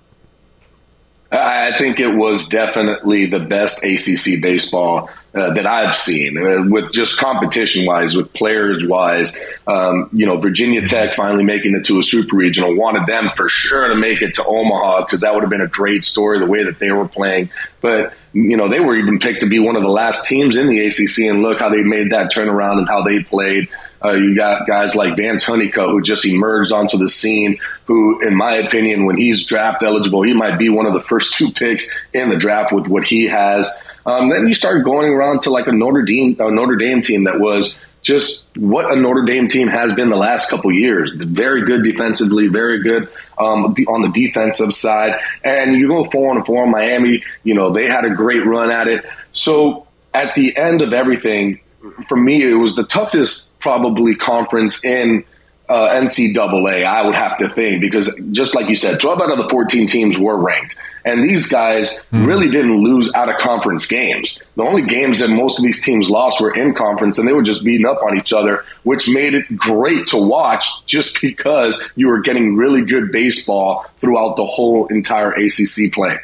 I 1.31 1.71
think 1.77 1.99
it 1.99 2.15
was 2.15 2.47
definitely 2.47 3.25
the 3.25 3.39
best 3.39 3.83
ACC 3.83 4.41
baseball 4.41 5.09
uh, 5.35 5.53
that 5.53 5.65
I've 5.65 5.95
seen, 5.95 6.37
uh, 6.37 6.63
with 6.69 6.91
just 6.91 7.19
competition 7.19 7.85
wise, 7.85 8.15
with 8.15 8.31
players 8.33 8.85
wise. 8.85 9.37
Um, 9.65 10.09
you 10.13 10.25
know, 10.25 10.37
Virginia 10.37 10.85
Tech 10.85 11.15
finally 11.15 11.43
making 11.43 11.75
it 11.75 11.85
to 11.85 11.99
a 11.99 12.03
super 12.03 12.35
regional. 12.35 12.75
Wanted 12.75 13.07
them 13.07 13.31
for 13.35 13.49
sure 13.49 13.87
to 13.87 13.95
make 13.95 14.21
it 14.21 14.35
to 14.35 14.45
Omaha 14.45 15.05
because 15.05 15.21
that 15.21 15.33
would 15.33 15.41
have 15.41 15.49
been 15.49 15.61
a 15.61 15.67
great 15.67 16.03
story 16.03 16.39
the 16.39 16.45
way 16.45 16.63
that 16.63 16.77
they 16.77 16.91
were 16.91 17.07
playing. 17.07 17.49
But 17.81 18.13
you 18.33 18.57
know, 18.57 18.67
they 18.67 18.79
were 18.79 18.95
even 18.95 19.19
picked 19.19 19.41
to 19.41 19.49
be 19.49 19.59
one 19.59 19.75
of 19.75 19.83
the 19.83 19.89
last 19.89 20.27
teams 20.27 20.55
in 20.55 20.67
the 20.67 20.85
ACC, 20.85 21.29
and 21.29 21.41
look 21.41 21.59
how 21.59 21.69
they 21.69 21.83
made 21.83 22.11
that 22.11 22.31
turnaround 22.31 22.79
and 22.79 22.87
how 22.87 23.03
they 23.03 23.23
played. 23.23 23.69
Uh, 24.03 24.11
you 24.11 24.35
got 24.35 24.67
guys 24.67 24.95
like 24.95 25.15
Vance 25.15 25.45
Honeycutt 25.45 25.89
who 25.89 26.01
just 26.01 26.25
emerged 26.25 26.73
onto 26.73 26.97
the 26.97 27.07
scene. 27.07 27.57
Who, 27.85 28.21
in 28.21 28.35
my 28.35 28.53
opinion, 28.53 29.05
when 29.05 29.17
he's 29.17 29.45
draft 29.45 29.81
eligible, 29.81 30.23
he 30.23 30.33
might 30.33 30.57
be 30.57 30.69
one 30.69 30.85
of 30.85 30.93
the 30.93 31.01
first 31.01 31.37
two 31.37 31.51
picks 31.51 31.89
in 32.13 32.29
the 32.29 32.37
draft 32.37 32.71
with 32.71 32.87
what 32.87 33.03
he 33.03 33.25
has. 33.25 33.71
Um, 34.05 34.29
then 34.29 34.47
you 34.47 34.53
start 34.53 34.83
going 34.83 35.09
around 35.09 35.43
to 35.43 35.49
like 35.49 35.67
a 35.67 35.71
Notre 35.71 36.03
Dame, 36.03 36.35
a 36.39 36.51
Notre 36.51 36.75
Dame 36.75 37.01
team 37.01 37.23
that 37.23 37.39
was 37.39 37.79
just 38.01 38.55
what 38.57 38.91
a 38.91 38.95
Notre 38.95 39.23
Dame 39.23 39.47
team 39.47 39.69
has 39.69 39.93
been 39.93 40.09
the 40.09 40.17
last 40.17 40.49
couple 40.49 40.71
years. 40.71 41.15
Very 41.15 41.65
good 41.65 41.83
defensively, 41.83 42.47
very 42.47 42.83
good 42.83 43.07
um, 43.37 43.73
on 43.87 44.01
the 44.01 44.11
defensive 44.13 44.73
side. 44.73 45.19
And 45.43 45.75
you 45.75 45.87
go 45.87 46.03
four 46.03 46.35
and 46.35 46.45
four. 46.45 46.63
on 46.63 46.71
Miami, 46.71 47.23
you 47.43 47.55
know, 47.55 47.71
they 47.71 47.87
had 47.87 48.03
a 48.03 48.09
great 48.09 48.45
run 48.45 48.71
at 48.71 48.87
it. 48.87 49.05
So 49.31 49.87
at 50.13 50.35
the 50.35 50.55
end 50.55 50.81
of 50.81 50.91
everything, 50.91 51.61
for 52.07 52.17
me, 52.17 52.43
it 52.43 52.55
was 52.55 52.75
the 52.75 52.83
toughest 52.83 53.57
probably 53.59 54.15
conference 54.15 54.83
in 54.83 55.23
uh, 55.69 55.89
NCAA, 55.89 56.85
I 56.85 57.05
would 57.05 57.15
have 57.15 57.37
to 57.37 57.49
think, 57.49 57.81
because 57.81 58.19
just 58.31 58.53
like 58.53 58.67
you 58.67 58.75
said, 58.75 58.99
12 58.99 59.21
out 59.21 59.31
of 59.31 59.37
the 59.37 59.49
14 59.49 59.87
teams 59.87 60.17
were 60.17 60.37
ranked. 60.37 60.75
And 61.05 61.23
these 61.23 61.51
guys 61.51 62.01
mm. 62.11 62.25
really 62.25 62.49
didn't 62.49 62.81
lose 62.81 63.13
out 63.13 63.29
of 63.29 63.37
conference 63.37 63.85
games. 63.85 64.39
The 64.55 64.63
only 64.63 64.83
games 64.83 65.19
that 65.19 65.29
most 65.29 65.59
of 65.59 65.63
these 65.63 65.83
teams 65.83 66.09
lost 66.09 66.39
were 66.39 66.53
in 66.55 66.73
conference, 66.73 67.19
and 67.19 67.27
they 67.27 67.33
were 67.33 67.41
just 67.41 67.65
beating 67.65 67.85
up 67.85 68.01
on 68.03 68.17
each 68.17 68.31
other, 68.31 68.63
which 68.83 69.09
made 69.09 69.33
it 69.33 69.57
great 69.57 70.07
to 70.07 70.17
watch 70.17 70.85
just 70.85 71.19
because 71.21 71.83
you 71.95 72.07
were 72.07 72.21
getting 72.21 72.55
really 72.55 72.83
good 72.83 73.11
baseball 73.11 73.85
throughout 73.99 74.35
the 74.35 74.45
whole 74.45 74.87
entire 74.87 75.31
ACC 75.31 75.91
play. 75.93 76.17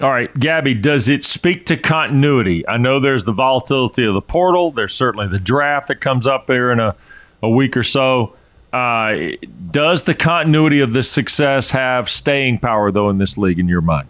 All 0.00 0.10
right, 0.10 0.32
Gaby, 0.38 0.74
does 0.74 1.08
it 1.08 1.24
speak 1.24 1.66
to 1.66 1.76
continuity? 1.76 2.66
I 2.68 2.76
know 2.76 3.00
there's 3.00 3.24
the 3.24 3.32
volatility 3.32 4.04
of 4.04 4.14
the 4.14 4.22
portal. 4.22 4.70
There's 4.70 4.94
certainly 4.94 5.26
the 5.26 5.40
draft 5.40 5.88
that 5.88 5.96
comes 5.96 6.24
up 6.24 6.46
there 6.46 6.70
in 6.70 6.78
a 6.78 6.94
a 7.42 7.48
week 7.48 7.76
or 7.76 7.82
so. 7.82 8.34
Uh, 8.72 9.30
does 9.70 10.02
the 10.02 10.14
continuity 10.14 10.80
of 10.80 10.92
this 10.92 11.10
success 11.10 11.70
have 11.70 12.08
staying 12.08 12.58
power, 12.58 12.90
though, 12.92 13.08
in 13.08 13.18
this 13.18 13.38
league, 13.38 13.58
in 13.58 13.68
your 13.68 13.80
mind? 13.80 14.08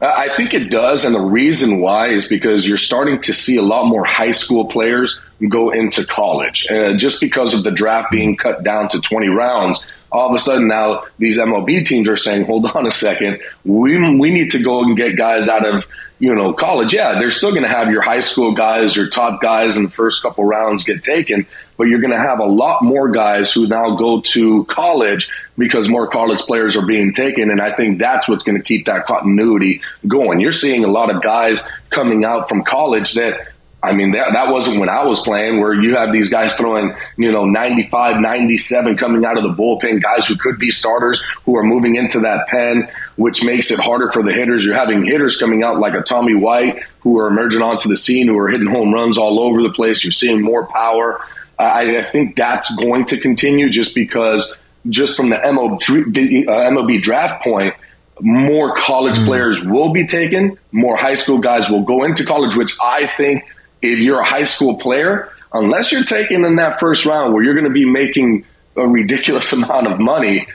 I 0.00 0.30
think 0.30 0.54
it 0.54 0.70
does. 0.70 1.04
And 1.04 1.14
the 1.14 1.20
reason 1.20 1.80
why 1.80 2.08
is 2.08 2.26
because 2.26 2.66
you're 2.66 2.78
starting 2.78 3.20
to 3.20 3.34
see 3.34 3.56
a 3.56 3.62
lot 3.62 3.84
more 3.84 4.04
high 4.04 4.30
school 4.30 4.64
players 4.64 5.22
go 5.48 5.70
into 5.70 6.06
college. 6.06 6.66
Uh, 6.70 6.96
just 6.96 7.20
because 7.20 7.52
of 7.52 7.64
the 7.64 7.70
draft 7.70 8.10
being 8.10 8.36
cut 8.36 8.62
down 8.62 8.88
to 8.90 9.00
20 9.00 9.28
rounds, 9.28 9.84
all 10.12 10.28
of 10.28 10.34
a 10.34 10.38
sudden 10.38 10.68
now 10.68 11.04
these 11.18 11.38
MLB 11.38 11.84
teams 11.84 12.08
are 12.08 12.16
saying, 12.16 12.44
hold 12.46 12.66
on 12.66 12.86
a 12.86 12.90
second, 12.90 13.40
we, 13.64 13.96
we 14.18 14.32
need 14.32 14.50
to 14.50 14.62
go 14.62 14.80
and 14.82 14.96
get 14.96 15.16
guys 15.16 15.48
out 15.48 15.66
of 15.66 15.86
you 16.20 16.34
know, 16.34 16.52
college, 16.52 16.92
yeah, 16.92 17.18
they're 17.18 17.30
still 17.30 17.50
going 17.50 17.62
to 17.62 17.68
have 17.68 17.90
your 17.90 18.02
high 18.02 18.20
school 18.20 18.52
guys, 18.52 18.94
your 18.94 19.08
top 19.08 19.40
guys 19.40 19.78
in 19.78 19.84
the 19.84 19.90
first 19.90 20.22
couple 20.22 20.44
rounds 20.44 20.84
get 20.84 21.02
taken, 21.02 21.46
but 21.78 21.84
you're 21.84 22.00
going 22.00 22.12
to 22.12 22.20
have 22.20 22.40
a 22.40 22.44
lot 22.44 22.82
more 22.82 23.10
guys 23.10 23.50
who 23.50 23.66
now 23.66 23.96
go 23.96 24.20
to 24.20 24.64
college 24.66 25.30
because 25.56 25.88
more 25.88 26.06
college 26.06 26.40
players 26.40 26.76
are 26.76 26.86
being 26.86 27.14
taken. 27.14 27.50
And 27.50 27.58
I 27.58 27.72
think 27.72 27.98
that's 27.98 28.28
what's 28.28 28.44
going 28.44 28.58
to 28.58 28.62
keep 28.62 28.84
that 28.84 29.06
continuity 29.06 29.80
going. 30.06 30.40
You're 30.40 30.52
seeing 30.52 30.84
a 30.84 30.88
lot 30.88 31.14
of 31.14 31.22
guys 31.22 31.66
coming 31.88 32.22
out 32.22 32.50
from 32.50 32.64
college 32.64 33.14
that 33.14 33.40
I 33.82 33.94
mean, 33.94 34.12
that, 34.12 34.34
that 34.34 34.52
wasn't 34.52 34.78
when 34.78 34.90
I 34.90 35.04
was 35.04 35.20
playing, 35.20 35.58
where 35.58 35.72
you 35.72 35.96
have 35.96 36.12
these 36.12 36.28
guys 36.28 36.52
throwing, 36.54 36.94
you 37.16 37.32
know, 37.32 37.46
95, 37.46 38.20
97 38.20 38.98
coming 38.98 39.24
out 39.24 39.38
of 39.38 39.42
the 39.42 39.50
bullpen, 39.50 40.02
guys 40.02 40.26
who 40.26 40.36
could 40.36 40.58
be 40.58 40.70
starters 40.70 41.22
who 41.44 41.56
are 41.56 41.62
moving 41.62 41.96
into 41.96 42.20
that 42.20 42.46
pen, 42.48 42.88
which 43.16 43.42
makes 43.42 43.70
it 43.70 43.80
harder 43.80 44.12
for 44.12 44.22
the 44.22 44.32
hitters. 44.32 44.64
You're 44.64 44.74
having 44.74 45.02
hitters 45.04 45.38
coming 45.38 45.62
out 45.62 45.78
like 45.78 45.94
a 45.94 46.02
Tommy 46.02 46.34
White 46.34 46.82
who 47.00 47.18
are 47.18 47.28
emerging 47.28 47.62
onto 47.62 47.88
the 47.88 47.96
scene, 47.96 48.28
who 48.28 48.38
are 48.38 48.48
hitting 48.48 48.66
home 48.66 48.92
runs 48.92 49.16
all 49.16 49.40
over 49.40 49.62
the 49.62 49.72
place. 49.72 50.04
You're 50.04 50.12
seeing 50.12 50.42
more 50.42 50.66
power. 50.66 51.24
I, 51.58 51.98
I 51.98 52.02
think 52.02 52.36
that's 52.36 52.74
going 52.76 53.06
to 53.06 53.18
continue 53.18 53.70
just 53.70 53.94
because, 53.94 54.52
just 54.90 55.16
from 55.16 55.30
the 55.30 55.36
MLB, 55.36 56.46
uh, 56.46 56.70
MLB 56.70 57.00
draft 57.00 57.42
point, 57.42 57.74
more 58.20 58.74
college 58.74 59.16
mm. 59.16 59.24
players 59.24 59.64
will 59.64 59.94
be 59.94 60.06
taken, 60.06 60.58
more 60.70 60.98
high 60.98 61.14
school 61.14 61.38
guys 61.38 61.70
will 61.70 61.84
go 61.84 62.04
into 62.04 62.26
college, 62.26 62.54
which 62.56 62.76
I 62.82 63.06
think– 63.06 63.42
if 63.82 63.98
you're 63.98 64.20
a 64.20 64.24
high 64.24 64.44
school 64.44 64.78
player, 64.78 65.32
unless 65.52 65.92
you're 65.92 66.04
taking 66.04 66.44
in 66.44 66.56
that 66.56 66.80
first 66.80 67.06
round 67.06 67.34
where 67.34 67.42
you're 67.42 67.54
going 67.54 67.64
to 67.64 67.70
be 67.70 67.84
making 67.84 68.44
a 68.76 68.86
ridiculous 68.86 69.52
amount 69.54 69.86
of 69.86 69.98
money, 69.98 70.46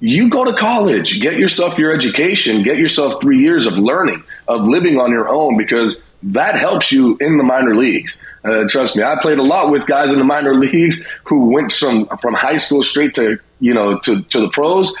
you 0.00 0.30
go 0.30 0.44
to 0.44 0.54
college, 0.54 1.20
get 1.20 1.38
yourself 1.38 1.76
your 1.76 1.92
education, 1.92 2.62
get 2.62 2.76
yourself 2.76 3.20
three 3.20 3.40
years 3.40 3.66
of 3.66 3.76
learning, 3.76 4.22
of 4.46 4.68
living 4.68 4.98
on 5.00 5.10
your 5.10 5.28
own, 5.28 5.56
because 5.56 6.04
that 6.22 6.54
helps 6.54 6.92
you 6.92 7.16
in 7.20 7.36
the 7.36 7.42
minor 7.42 7.74
leagues. 7.74 8.24
Uh, 8.44 8.64
trust 8.68 8.96
me, 8.96 9.02
I 9.02 9.20
played 9.20 9.38
a 9.38 9.42
lot 9.42 9.70
with 9.70 9.86
guys 9.86 10.12
in 10.12 10.18
the 10.18 10.24
minor 10.24 10.54
leagues 10.58 11.06
who 11.24 11.50
went 11.50 11.72
from 11.72 12.06
from 12.18 12.34
high 12.34 12.58
school 12.58 12.82
straight 12.82 13.14
to 13.14 13.38
you 13.60 13.74
know 13.74 13.98
to 14.00 14.22
to 14.22 14.40
the 14.40 14.48
pros, 14.50 14.94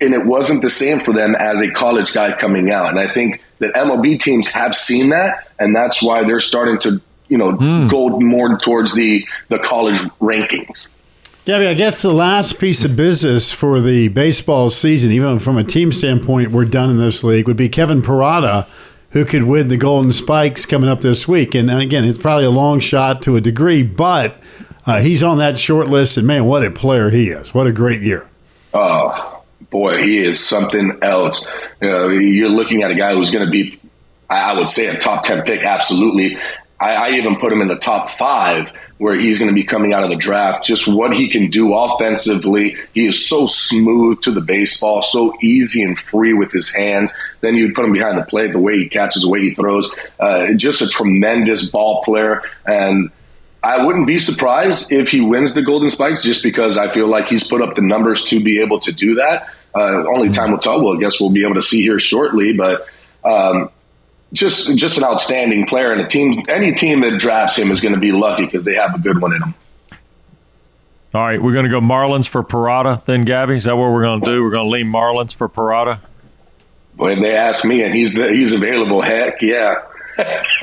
and 0.00 0.14
it 0.14 0.26
wasn't 0.26 0.62
the 0.62 0.70
same 0.70 1.00
for 1.00 1.12
them 1.12 1.36
as 1.36 1.60
a 1.60 1.70
college 1.70 2.12
guy 2.12 2.36
coming 2.36 2.70
out. 2.70 2.90
And 2.90 2.98
I 2.98 3.12
think 3.12 3.42
that 3.58 3.74
MLB 3.74 4.18
teams 4.18 4.48
have 4.48 4.74
seen 4.74 5.10
that, 5.10 5.48
and 5.60 5.76
that's 5.76 6.02
why 6.02 6.24
they're 6.24 6.40
starting 6.40 6.78
to 6.80 7.00
you 7.30 7.38
know 7.38 7.52
mm. 7.52 7.88
go 7.88 8.20
more 8.20 8.58
towards 8.58 8.94
the 8.94 9.26
the 9.48 9.58
college 9.58 9.96
rankings. 10.20 10.88
Gaby, 11.46 11.68
I 11.68 11.74
guess 11.74 12.02
the 12.02 12.12
last 12.12 12.58
piece 12.58 12.84
of 12.84 12.96
business 12.96 13.50
for 13.50 13.80
the 13.80 14.08
baseball 14.08 14.68
season, 14.68 15.10
even 15.10 15.38
from 15.38 15.56
a 15.56 15.64
team 15.64 15.90
standpoint, 15.90 16.50
we're 16.50 16.66
done 16.66 16.90
in 16.90 16.98
this 16.98 17.24
league, 17.24 17.48
would 17.48 17.56
be 17.56 17.68
Kevin 17.68 18.02
Parada, 18.02 18.68
who 19.12 19.24
could 19.24 19.44
win 19.44 19.68
the 19.68 19.78
Golden 19.78 20.12
Spikes 20.12 20.66
coming 20.66 20.90
up 20.90 21.00
this 21.00 21.26
week. 21.26 21.54
And, 21.54 21.70
again, 21.70 22.04
it's 22.04 22.18
probably 22.18 22.44
a 22.44 22.50
long 22.50 22.78
shot 22.78 23.22
to 23.22 23.36
a 23.36 23.40
degree, 23.40 23.82
but 23.82 24.36
uh, 24.86 25.00
he's 25.00 25.22
on 25.22 25.38
that 25.38 25.56
short 25.56 25.88
list. 25.88 26.18
And 26.18 26.26
man, 26.26 26.44
what 26.44 26.62
a 26.62 26.70
player 26.70 27.08
he 27.08 27.30
is! 27.30 27.54
What 27.54 27.66
a 27.66 27.72
great 27.72 28.02
year! 28.02 28.28
Oh 28.74 29.42
boy, 29.70 30.02
he 30.02 30.22
is 30.22 30.44
something 30.44 30.98
else. 31.00 31.48
You 31.80 31.88
know, 31.88 32.08
you're 32.08 32.50
looking 32.50 32.82
at 32.82 32.90
a 32.90 32.94
guy 32.94 33.14
who's 33.14 33.30
going 33.30 33.46
to 33.46 33.50
be 33.50 33.80
I 34.30 34.56
would 34.56 34.70
say 34.70 34.86
a 34.86 34.96
top 34.96 35.24
10 35.24 35.42
pick, 35.42 35.62
absolutely. 35.62 36.38
I, 36.80 36.94
I 36.94 37.10
even 37.12 37.36
put 37.36 37.52
him 37.52 37.60
in 37.60 37.68
the 37.68 37.76
top 37.76 38.10
five 38.10 38.72
where 38.98 39.18
he's 39.18 39.38
going 39.38 39.48
to 39.48 39.54
be 39.54 39.64
coming 39.64 39.94
out 39.94 40.04
of 40.04 40.10
the 40.10 40.16
draft. 40.16 40.64
Just 40.64 40.86
what 40.86 41.14
he 41.14 41.30
can 41.30 41.48
do 41.48 41.74
offensively. 41.74 42.76
He 42.92 43.06
is 43.06 43.26
so 43.26 43.46
smooth 43.46 44.20
to 44.22 44.30
the 44.30 44.42
baseball, 44.42 45.02
so 45.02 45.34
easy 45.42 45.82
and 45.82 45.98
free 45.98 46.34
with 46.34 46.52
his 46.52 46.74
hands. 46.74 47.16
Then 47.40 47.54
you 47.54 47.72
put 47.72 47.86
him 47.86 47.92
behind 47.92 48.18
the 48.18 48.24
plate, 48.24 48.52
the 48.52 48.58
way 48.58 48.76
he 48.76 48.88
catches, 48.88 49.22
the 49.22 49.28
way 49.28 49.40
he 49.40 49.54
throws. 49.54 49.90
Uh, 50.18 50.52
just 50.52 50.82
a 50.82 50.88
tremendous 50.88 51.70
ball 51.70 52.02
player. 52.02 52.42
And 52.66 53.10
I 53.62 53.84
wouldn't 53.84 54.06
be 54.06 54.18
surprised 54.18 54.92
if 54.92 55.08
he 55.08 55.22
wins 55.22 55.54
the 55.54 55.62
Golden 55.62 55.90
Spikes 55.90 56.22
just 56.22 56.42
because 56.42 56.76
I 56.76 56.92
feel 56.92 57.08
like 57.08 57.28
he's 57.28 57.48
put 57.48 57.62
up 57.62 57.76
the 57.76 57.82
numbers 57.82 58.24
to 58.24 58.42
be 58.42 58.60
able 58.60 58.80
to 58.80 58.92
do 58.92 59.14
that. 59.14 59.48
Uh, 59.74 60.06
only 60.08 60.28
time 60.28 60.50
will 60.50 60.58
tell. 60.58 60.82
Well, 60.82 60.96
I 60.96 61.00
guess 61.00 61.20
we'll 61.20 61.30
be 61.30 61.44
able 61.44 61.54
to 61.54 61.62
see 61.62 61.80
here 61.80 61.98
shortly. 61.98 62.52
But 62.54 62.86
um, 63.24 63.70
just 64.32 64.76
just 64.76 64.98
an 64.98 65.04
outstanding 65.04 65.66
player, 65.66 65.92
and 65.92 66.00
a 66.00 66.06
team 66.06 66.44
any 66.48 66.72
team 66.72 67.00
that 67.00 67.18
drafts 67.18 67.56
him 67.56 67.70
is 67.70 67.80
going 67.80 67.94
to 67.94 68.00
be 68.00 68.12
lucky 68.12 68.44
because 68.44 68.64
they 68.64 68.74
have 68.74 68.94
a 68.94 68.98
good 68.98 69.20
one 69.20 69.32
in 69.32 69.40
them. 69.40 69.54
All 71.12 71.20
right, 71.20 71.42
we're 71.42 71.52
going 71.52 71.64
to 71.64 71.70
go 71.70 71.80
Marlins 71.80 72.28
for 72.28 72.44
Parada. 72.44 73.04
Then, 73.04 73.24
Gaby, 73.24 73.56
is 73.56 73.64
that 73.64 73.76
what 73.76 73.90
we're 73.90 74.02
going 74.02 74.20
to 74.20 74.26
do? 74.26 74.44
We're 74.44 74.52
going 74.52 74.66
to 74.66 74.70
lean 74.70 74.86
Marlins 74.86 75.34
for 75.34 75.48
Parada. 75.48 75.98
When 76.94 77.20
they 77.20 77.34
ask 77.34 77.64
me, 77.64 77.82
and 77.82 77.92
he's 77.92 78.14
the, 78.14 78.30
he's 78.30 78.52
available, 78.52 79.00
heck 79.00 79.42
yeah. 79.42 79.86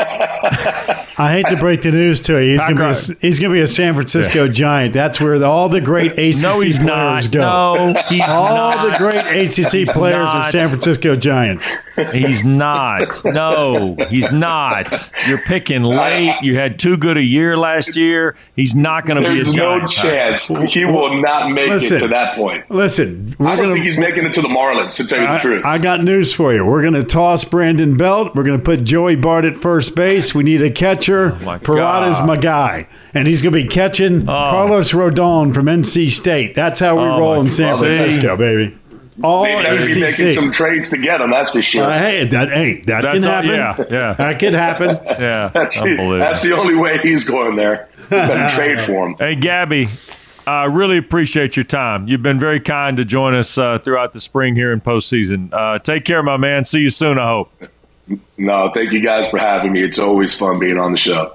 I 1.20 1.32
hate 1.32 1.48
to 1.50 1.58
break 1.58 1.82
the 1.82 1.92
news 1.92 2.22
to 2.22 2.44
you. 2.44 2.52
He's 2.52 2.62
going 2.62 2.76
to 2.76 2.84
be 2.84 2.90
a, 2.90 3.18
he's 3.22 3.40
going 3.40 3.52
to 3.52 3.56
be 3.56 3.62
a 3.62 3.68
San 3.68 3.96
Francisco 3.96 4.48
Giant. 4.48 4.94
That's 4.94 5.20
where 5.20 5.40
the, 5.40 5.48
all 5.48 5.68
the 5.70 5.82
great 5.82 6.12
ACC 6.12 6.44
no, 6.44 6.60
he's 6.60 6.78
players 6.78 7.26
not. 7.26 7.32
go. 7.32 7.92
No, 7.92 8.02
he's 8.10 8.22
all 8.22 8.76
not. 8.76 8.92
the 8.92 8.98
great 8.98 9.26
ACC 9.26 9.72
he's 9.72 9.92
players 9.92 10.26
not. 10.26 10.36
are 10.36 10.44
San 10.52 10.70
Francisco 10.70 11.16
Giants. 11.16 11.76
He's 12.12 12.44
not. 12.44 13.24
No, 13.26 13.96
he's 14.10 14.32
not. 14.32 15.12
You're 15.28 15.42
picking 15.42 15.82
late. 15.82 16.36
You 16.44 16.56
had 16.56 16.78
too 16.78 16.98
good 16.98 17.18
a 17.18 17.24
year 17.24 17.58
last 17.58 17.98
year. 17.98 18.36
He's 18.56 18.76
not 18.76 19.06
going 19.06 19.24
to 19.24 19.28
be 19.28 19.42
a 19.42 19.44
Giant. 19.44 19.82
no 19.82 19.88
chance. 19.88 20.48
He 20.72 20.86
will 20.86 21.20
not 21.20 21.52
make 21.52 21.70
listen, 21.70 21.98
it 21.98 22.00
to 22.02 22.08
that 22.10 22.36
point. 22.36 22.70
Listen, 22.70 23.36
I 23.40 23.56
don't 23.56 23.64
gonna, 23.64 23.74
think 23.74 23.86
he's 23.86 23.98
making 23.98 24.26
it 24.26 24.34
to 24.34 24.42
the 24.42 24.48
Marlins. 24.48 24.98
To 24.98 25.08
tell 25.08 25.20
you 25.20 25.28
I, 25.28 25.34
the 25.34 25.40
truth, 25.40 25.66
I 25.66 25.80
got 25.80 26.04
news 26.04 26.34
for 26.34 26.54
you. 26.54 26.64
We're 26.64 26.82
going 26.82 26.94
to 26.94 27.04
toss 27.04 27.44
Brandon 27.44 27.98
Belt. 27.98 28.36
We're 28.36 28.44
going 28.44 28.60
to 28.60 28.64
put 28.64 28.84
Joey 28.84 29.16
Bart 29.16 29.46
at 29.48 29.58
first 29.58 29.96
base. 29.96 30.36
We 30.36 30.44
need 30.44 30.62
a 30.62 30.70
catcher. 30.70 31.34
Oh 31.34 31.60
Parada's 31.60 32.20
my 32.26 32.38
guy. 32.38 32.88
And 33.14 33.28
he's 33.28 33.42
going 33.42 33.54
to 33.54 33.64
be 33.64 33.68
catching 33.68 34.24
oh. 34.24 34.26
Carlos 34.26 34.92
Rodon 34.92 35.54
from 35.54 35.66
NC 35.66 36.10
State. 36.10 36.54
That's 36.54 36.80
how 36.80 36.96
we 36.96 37.04
oh 37.04 37.20
roll 37.20 37.42
in 37.42 37.50
San 37.50 37.76
Francisco, 37.76 38.38
baby. 38.38 38.78
All 39.24 39.44
they 39.44 39.56
better 39.56 39.84
be 39.84 40.00
making 40.00 40.32
some 40.32 40.52
trades 40.52 40.92
to 40.92 40.98
get 40.98 41.22
him. 41.22 41.32
That's 41.32 41.52
for 41.52 41.62
sure. 41.62 41.86
Uh, 41.86 41.98
hey, 41.98 42.24
that 42.26 42.50
hey, 42.50 42.82
that 42.82 43.02
that's 43.02 43.24
can 43.24 43.34
happen. 43.34 43.50
yeah, 43.50 43.86
yeah, 43.90 44.14
that 44.14 44.40
could 44.40 44.54
happen. 44.54 44.90
yeah, 45.20 45.50
that's 45.54 45.82
the, 45.82 46.18
that's 46.20 46.44
the 46.44 46.52
only 46.52 46.76
way 46.76 47.00
he's 47.00 47.28
going 47.28 47.56
there. 47.56 47.90
better 48.10 48.56
trade 48.56 48.80
for 48.80 49.08
him. 49.08 49.16
Hey, 49.18 49.36
Gaby, 49.36 49.90
I 50.46 50.66
uh, 50.66 50.68
really 50.68 50.98
appreciate 50.98 51.56
your 51.58 51.64
time. 51.64 52.08
You've 52.08 52.22
been 52.22 52.40
very 52.40 52.60
kind 52.60 52.96
to 52.98 53.06
join 53.06 53.34
us 53.34 53.58
uh, 53.58 53.80
throughout 53.80 54.14
the 54.14 54.22
spring 54.22 54.56
here 54.56 54.72
in 54.72 54.82
postseason. 54.82 55.52
Uh, 55.52 55.80
take 55.80 56.06
care, 56.06 56.22
my 56.22 56.38
man. 56.38 56.64
See 56.64 56.82
you 56.82 56.92
soon. 56.92 57.18
I 57.18 57.28
hope. 57.28 57.52
No, 58.38 58.72
thank 58.74 58.92
you 58.92 59.02
guys 59.02 59.28
for 59.28 59.38
having 59.38 59.74
me. 59.74 59.84
It's 59.84 60.00
always 60.00 60.34
fun 60.34 60.60
being 60.60 60.78
on 60.78 60.92
the 60.92 60.98
show. 60.98 61.34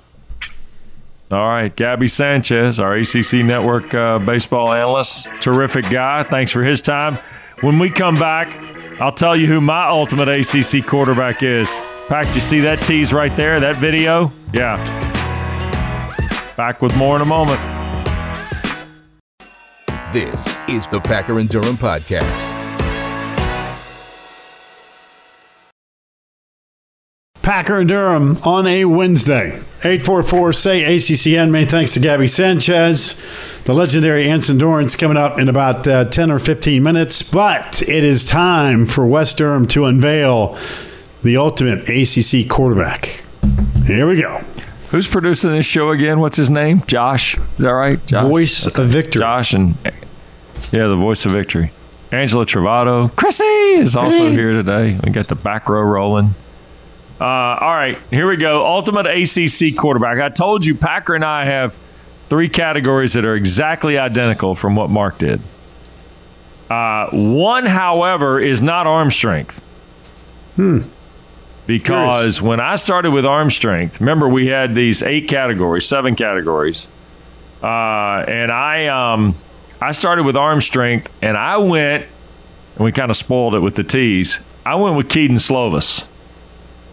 All 1.32 1.48
right, 1.48 1.74
Gaby 1.74 2.08
Sanchez, 2.08 2.78
our 2.78 2.94
ACC 2.94 3.34
Network 3.44 3.94
uh, 3.94 4.18
baseball 4.18 4.70
analyst, 4.72 5.32
terrific 5.40 5.88
guy. 5.88 6.22
Thanks 6.24 6.52
for 6.52 6.62
his 6.62 6.82
time. 6.82 7.18
When 7.62 7.78
we 7.78 7.90
come 7.90 8.18
back, 8.18 8.54
I'll 9.00 9.12
tell 9.12 9.34
you 9.34 9.46
who 9.46 9.60
my 9.60 9.88
ultimate 9.88 10.28
ACC 10.28 10.86
quarterback 10.86 11.42
is. 11.42 11.74
Pack, 12.08 12.34
you 12.34 12.40
see 12.40 12.60
that 12.60 12.80
tease 12.80 13.12
right 13.12 13.34
there, 13.36 13.58
that 13.60 13.76
video? 13.76 14.30
Yeah. 14.52 14.76
Back 16.56 16.82
with 16.82 16.94
more 16.96 17.16
in 17.16 17.22
a 17.22 17.26
moment. 17.26 17.60
This 20.12 20.58
is 20.68 20.86
the 20.88 21.00
Packer 21.00 21.38
and 21.38 21.48
Durham 21.48 21.76
Podcast. 21.76 22.61
Packer 27.42 27.78
and 27.78 27.88
Durham 27.88 28.38
on 28.44 28.68
a 28.68 28.84
Wednesday. 28.84 29.60
844 29.84 30.52
say 30.52 30.82
ACCN. 30.82 31.50
Many 31.50 31.66
thanks 31.66 31.92
to 31.94 32.00
Gaby 32.00 32.28
Sanchez. 32.28 33.20
The 33.64 33.74
legendary 33.74 34.30
Anson 34.30 34.58
Dorrance 34.58 34.94
coming 34.94 35.16
up 35.16 35.40
in 35.40 35.48
about 35.48 35.86
uh, 35.88 36.04
10 36.04 36.30
or 36.30 36.38
15 36.38 36.80
minutes. 36.80 37.22
But 37.24 37.82
it 37.82 38.04
is 38.04 38.24
time 38.24 38.86
for 38.86 39.04
Wes 39.04 39.34
Durham 39.34 39.66
to 39.68 39.86
unveil 39.86 40.56
the 41.24 41.36
ultimate 41.36 41.88
ACC 41.88 42.48
quarterback. 42.48 43.24
Here 43.86 44.06
we 44.06 44.22
go. 44.22 44.38
Who's 44.90 45.08
producing 45.08 45.50
this 45.50 45.66
show 45.66 45.90
again? 45.90 46.20
What's 46.20 46.36
his 46.36 46.50
name? 46.50 46.82
Josh. 46.86 47.36
Is 47.36 47.56
that 47.58 47.70
right? 47.70 48.04
Josh? 48.06 48.28
Voice 48.28 48.68
okay. 48.68 48.84
of 48.84 48.88
Victory. 48.88 49.20
Josh 49.20 49.52
and, 49.52 49.74
yeah, 50.70 50.86
the 50.86 50.96
voice 50.96 51.26
of 51.26 51.32
victory. 51.32 51.72
Angela 52.12 52.46
Travato. 52.46 53.14
Chrissy 53.16 53.44
is 53.44 53.96
also 53.96 54.30
here 54.30 54.52
today. 54.52 54.98
We 55.02 55.10
got 55.10 55.28
the 55.28 55.34
back 55.34 55.68
row 55.68 55.80
rolling. 55.80 56.34
Uh, 57.22 57.56
all 57.60 57.72
right, 57.72 57.96
here 58.10 58.26
we 58.26 58.36
go. 58.36 58.66
Ultimate 58.66 59.06
ACC 59.06 59.76
quarterback. 59.76 60.18
I 60.18 60.28
told 60.28 60.64
you, 60.66 60.74
Packer 60.74 61.14
and 61.14 61.24
I 61.24 61.44
have 61.44 61.78
three 62.28 62.48
categories 62.48 63.12
that 63.12 63.24
are 63.24 63.36
exactly 63.36 63.96
identical 63.96 64.56
from 64.56 64.74
what 64.74 64.90
Mark 64.90 65.18
did. 65.18 65.40
Uh, 66.68 67.08
one, 67.12 67.64
however, 67.64 68.40
is 68.40 68.60
not 68.60 68.88
arm 68.88 69.12
strength. 69.12 69.62
Hmm. 70.56 70.80
Because 71.68 72.40
Curious. 72.40 72.42
when 72.42 72.58
I 72.58 72.74
started 72.74 73.12
with 73.12 73.24
arm 73.24 73.50
strength, 73.50 74.00
remember 74.00 74.28
we 74.28 74.48
had 74.48 74.74
these 74.74 75.00
eight 75.00 75.28
categories, 75.28 75.86
seven 75.86 76.16
categories, 76.16 76.88
uh, 77.62 78.24
and 78.26 78.50
I 78.50 78.86
um, 78.88 79.36
I 79.80 79.92
started 79.92 80.24
with 80.24 80.36
arm 80.36 80.60
strength, 80.60 81.08
and 81.22 81.36
I 81.36 81.58
went, 81.58 82.04
and 82.74 82.84
we 82.84 82.90
kind 82.90 83.12
of 83.12 83.16
spoiled 83.16 83.54
it 83.54 83.60
with 83.60 83.76
the 83.76 83.84
tease. 83.84 84.40
I 84.66 84.74
went 84.74 84.96
with 84.96 85.08
Kedon 85.08 85.36
Slovis 85.36 86.08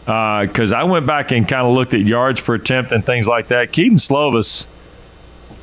because 0.10 0.74
uh, 0.74 0.78
I 0.78 0.86
went 0.86 1.06
back 1.06 1.32
and 1.32 1.48
kind 1.48 1.68
of 1.68 1.76
looked 1.76 1.94
at 1.94 2.00
yards 2.02 2.42
per 2.42 2.56
attempt 2.56 2.92
and 2.92 3.06
things 3.06 3.28
like 3.28 3.50
that. 3.50 3.72
Kedon 3.72 3.98
Slovis, 3.98 4.68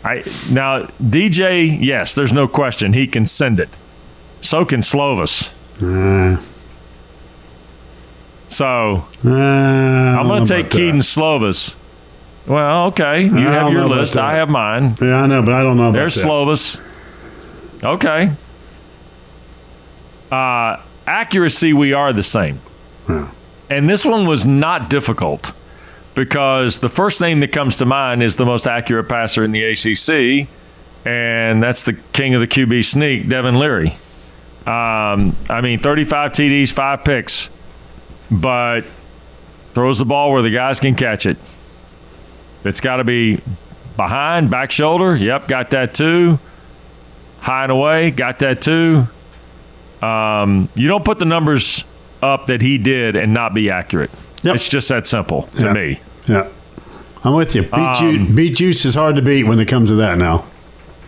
I 0.04 0.18
now 0.52 0.82
DJ, 1.02 1.76
yes, 1.80 2.14
there's 2.14 2.32
no 2.32 2.46
question 2.46 2.92
he 2.92 3.08
can 3.08 3.26
send 3.26 3.58
it. 3.58 3.76
So 4.42 4.64
can 4.64 4.82
Slovis. 4.82 5.52
Uh, 5.82 6.40
so 8.48 9.04
uh, 9.24 9.30
I'm 9.30 10.28
going 10.28 10.44
to 10.44 10.62
take 10.62 10.70
Kedon 10.70 11.00
Slovis. 11.00 11.74
Well, 12.46 12.86
okay, 12.86 13.24
you 13.24 13.48
have 13.48 13.72
your 13.72 13.88
list. 13.88 14.16
I 14.16 14.34
have 14.34 14.48
mine. 14.48 14.94
Yeah, 15.02 15.22
I 15.22 15.26
know, 15.26 15.42
but 15.42 15.54
I 15.54 15.62
don't 15.64 15.76
know. 15.76 15.90
There's 15.90 16.14
that. 16.14 16.24
Slovis. 16.24 16.80
Okay. 17.82 18.30
Uh, 20.30 20.80
accuracy, 21.04 21.72
we 21.72 21.92
are 21.92 22.12
the 22.12 22.22
same. 22.22 22.60
Yeah. 23.08 23.28
And 23.68 23.88
this 23.88 24.04
one 24.04 24.26
was 24.26 24.46
not 24.46 24.90
difficult 24.90 25.52
because 26.14 26.78
the 26.78 26.88
first 26.88 27.20
name 27.20 27.40
that 27.40 27.52
comes 27.52 27.76
to 27.76 27.84
mind 27.84 28.22
is 28.22 28.36
the 28.36 28.46
most 28.46 28.66
accurate 28.66 29.08
passer 29.08 29.44
in 29.44 29.52
the 29.52 29.64
ACC, 29.64 30.48
and 31.04 31.62
that's 31.62 31.84
the 31.84 31.92
king 32.12 32.34
of 32.34 32.40
the 32.40 32.46
QB 32.46 32.84
sneak, 32.84 33.28
Devin 33.28 33.58
Leary. 33.58 33.88
Um, 34.66 35.36
I 35.48 35.60
mean, 35.62 35.78
35 35.78 36.32
TDs, 36.32 36.72
five 36.72 37.04
picks, 37.04 37.50
but 38.30 38.82
throws 39.74 39.98
the 39.98 40.04
ball 40.04 40.32
where 40.32 40.42
the 40.42 40.50
guys 40.50 40.80
can 40.80 40.94
catch 40.94 41.26
it. 41.26 41.36
It's 42.64 42.80
got 42.80 42.96
to 42.96 43.04
be 43.04 43.40
behind, 43.96 44.50
back 44.50 44.70
shoulder. 44.70 45.14
Yep, 45.14 45.48
got 45.48 45.70
that 45.70 45.94
too. 45.94 46.38
High 47.40 47.64
and 47.64 47.72
away, 47.72 48.10
got 48.10 48.40
that 48.40 48.62
too. 48.62 49.06
Um, 50.02 50.68
you 50.74 50.88
don't 50.88 51.04
put 51.04 51.18
the 51.18 51.24
numbers 51.24 51.84
up 52.26 52.46
that 52.46 52.60
he 52.60 52.78
did 52.78 53.16
and 53.16 53.32
not 53.32 53.54
be 53.54 53.70
accurate. 53.70 54.10
Yep. 54.42 54.56
It's 54.56 54.68
just 54.68 54.88
that 54.88 55.06
simple 55.06 55.42
to 55.42 55.72
me. 55.72 56.00
Yeah. 56.26 56.48
I'm 57.24 57.34
with 57.34 57.54
you. 57.54 57.62
Beet, 57.62 57.72
um, 57.72 58.36
beat 58.36 58.54
Juice 58.54 58.84
is 58.84 58.94
hard 58.94 59.16
to 59.16 59.22
beat 59.22 59.44
when 59.44 59.58
it 59.58 59.66
comes 59.66 59.90
to 59.90 59.96
that 59.96 60.18
now. 60.18 60.44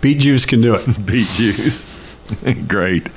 Beet 0.00 0.18
Juice 0.18 0.46
can 0.46 0.60
do 0.60 0.75
it. 0.75 0.84
beet 1.06 1.28
Juice. 1.28 1.88
Great. 2.68 3.08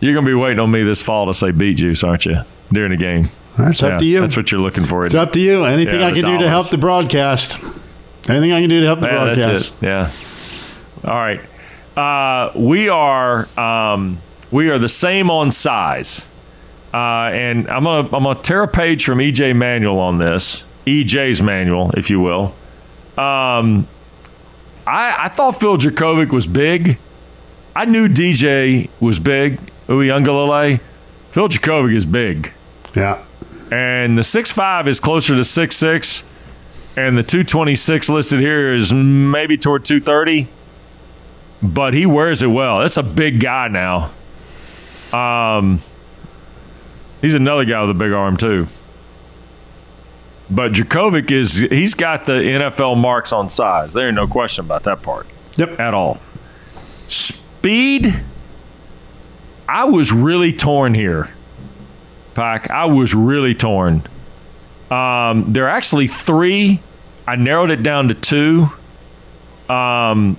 You're 0.00 0.14
going 0.14 0.24
to 0.24 0.30
be 0.30 0.34
waiting 0.34 0.58
on 0.58 0.70
me 0.70 0.82
this 0.82 1.02
fall 1.02 1.26
to 1.26 1.34
say 1.34 1.50
beet 1.50 1.76
Juice, 1.76 2.04
aren't 2.04 2.26
you? 2.26 2.38
During 2.72 2.90
the 2.90 2.96
game. 2.96 3.28
That's 3.58 3.82
yeah, 3.82 3.88
up 3.88 3.98
to 4.00 4.04
you. 4.04 4.20
That's 4.20 4.36
what 4.36 4.50
you're 4.50 4.60
looking 4.60 4.84
for. 4.86 5.04
It's 5.04 5.14
up 5.14 5.32
to 5.34 5.40
you. 5.40 5.64
Anything 5.64 6.00
yeah, 6.00 6.06
I 6.06 6.12
can 6.12 6.22
dollars. 6.22 6.38
do 6.38 6.44
to 6.44 6.48
help 6.48 6.70
the 6.70 6.78
broadcast. 6.78 7.62
Anything 8.28 8.52
I 8.52 8.60
can 8.60 8.70
do 8.70 8.80
to 8.80 8.86
help 8.86 9.00
the 9.00 9.08
yeah, 9.08 9.34
broadcast. 9.34 9.82
Yeah. 9.82 10.10
All 11.04 11.14
right. 11.14 11.40
Uh, 11.96 12.50
we 12.58 12.88
are 12.88 13.46
um, 13.58 14.18
we 14.50 14.70
are 14.70 14.78
the 14.78 14.88
same 14.88 15.30
on 15.30 15.50
size. 15.50 16.26
Uh, 16.94 17.28
and 17.32 17.68
I'm 17.68 17.82
gonna 17.82 18.08
I'm 18.14 18.22
gonna 18.22 18.40
tear 18.40 18.62
a 18.62 18.68
page 18.68 19.04
from 19.04 19.18
EJ 19.18 19.56
Manuel 19.56 19.98
on 19.98 20.18
this. 20.18 20.64
EJ's 20.86 21.42
manual, 21.42 21.90
if 21.96 22.08
you 22.08 22.20
will. 22.20 22.54
Um, 23.18 23.88
I 24.86 25.16
I 25.18 25.28
thought 25.28 25.56
Phil 25.56 25.76
Jurkovec 25.76 26.30
was 26.30 26.46
big. 26.46 26.98
I 27.74 27.84
knew 27.86 28.06
DJ 28.06 28.90
was 29.00 29.18
big. 29.18 29.58
Uiagalelei. 29.88 30.78
Phil 31.30 31.48
Jurkovec 31.48 31.96
is 31.96 32.06
big. 32.06 32.52
Yeah. 32.94 33.24
And 33.72 34.16
the 34.16 34.22
six 34.22 34.52
five 34.52 34.86
is 34.86 35.00
closer 35.00 35.34
to 35.34 35.44
six 35.44 35.74
six, 35.74 36.22
and 36.96 37.18
the 37.18 37.24
two 37.24 37.42
twenty 37.42 37.74
six 37.74 38.08
listed 38.08 38.38
here 38.38 38.72
is 38.72 38.94
maybe 38.94 39.56
toward 39.56 39.84
two 39.84 39.98
thirty. 39.98 40.46
But 41.60 41.92
he 41.92 42.06
wears 42.06 42.40
it 42.40 42.48
well. 42.48 42.78
That's 42.78 42.98
a 42.98 43.02
big 43.02 43.40
guy 43.40 43.66
now. 43.66 44.12
Um 45.12 45.80
He's 47.24 47.32
another 47.32 47.64
guy 47.64 47.80
with 47.80 47.88
a 47.88 47.98
big 47.98 48.12
arm 48.12 48.36
too. 48.36 48.66
But 50.50 50.72
Jurkovec 50.72 51.30
is 51.30 51.56
he's 51.56 51.94
got 51.94 52.26
the 52.26 52.34
NFL 52.34 52.98
marks 52.98 53.32
on 53.32 53.48
size. 53.48 53.94
There 53.94 54.06
ain't 54.06 54.16
no 54.16 54.26
question 54.26 54.66
about 54.66 54.82
that 54.82 55.02
part. 55.02 55.26
Yep. 55.56 55.80
At 55.80 55.94
all. 55.94 56.18
Speed. 57.08 58.22
I 59.66 59.84
was 59.84 60.12
really 60.12 60.52
torn 60.52 60.92
here. 60.92 61.32
Pack. 62.34 62.70
I 62.70 62.84
was 62.84 63.14
really 63.14 63.54
torn. 63.54 64.02
Um, 64.90 65.50
there 65.50 65.64
are 65.64 65.70
actually 65.70 66.08
three. 66.08 66.80
I 67.26 67.36
narrowed 67.36 67.70
it 67.70 67.82
down 67.82 68.08
to 68.08 68.14
two. 68.14 68.66
Um, 69.72 70.36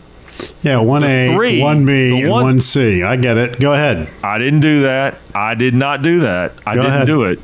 yeah, 0.62 0.80
one 0.80 1.04
A, 1.04 1.34
three, 1.34 1.62
one 1.62 1.86
B, 1.86 2.22
and 2.22 2.32
one 2.32 2.60
C. 2.62 3.04
I 3.04 3.16
get 3.16 3.38
it. 3.38 3.60
Go 3.60 3.74
ahead. 3.74 4.10
I 4.24 4.38
didn't 4.38 4.62
do 4.62 4.84
that. 4.84 5.18
I 5.34 5.56
did 5.56 5.74
not 5.74 6.02
do 6.02 6.22
that. 6.22 6.54
I 6.66 6.76
Go 6.76 6.82
didn't 6.82 6.94
ahead. 6.96 7.08
do 7.08 7.24
it. 7.24 7.40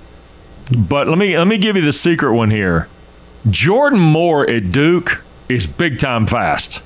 But 0.77 1.07
let 1.07 1.17
me 1.17 1.37
let 1.37 1.47
me 1.47 1.57
give 1.57 1.75
you 1.75 1.83
the 1.83 1.93
secret 1.93 2.33
one 2.33 2.49
here. 2.49 2.87
Jordan 3.49 3.99
Moore 3.99 4.49
at 4.49 4.71
Duke 4.71 5.23
is 5.49 5.67
big 5.67 5.99
time 5.99 6.27
fast. 6.27 6.83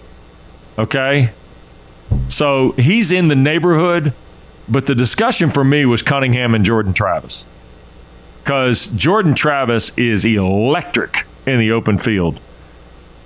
Okay? 0.77 1.31
So 2.29 2.71
he's 2.73 3.11
in 3.11 3.27
the 3.27 3.35
neighborhood, 3.35 4.13
but 4.67 4.85
the 4.85 4.95
discussion 4.95 5.49
for 5.49 5.63
me 5.63 5.85
was 5.85 6.01
Cunningham 6.01 6.55
and 6.55 6.65
Jordan 6.65 6.93
Travis. 6.93 7.47
Because 8.43 8.87
Jordan 8.87 9.33
Travis 9.33 9.91
is 9.97 10.23
electric 10.23 11.25
in 11.47 11.59
the 11.59 11.71
open 11.71 11.97
field. 11.97 12.39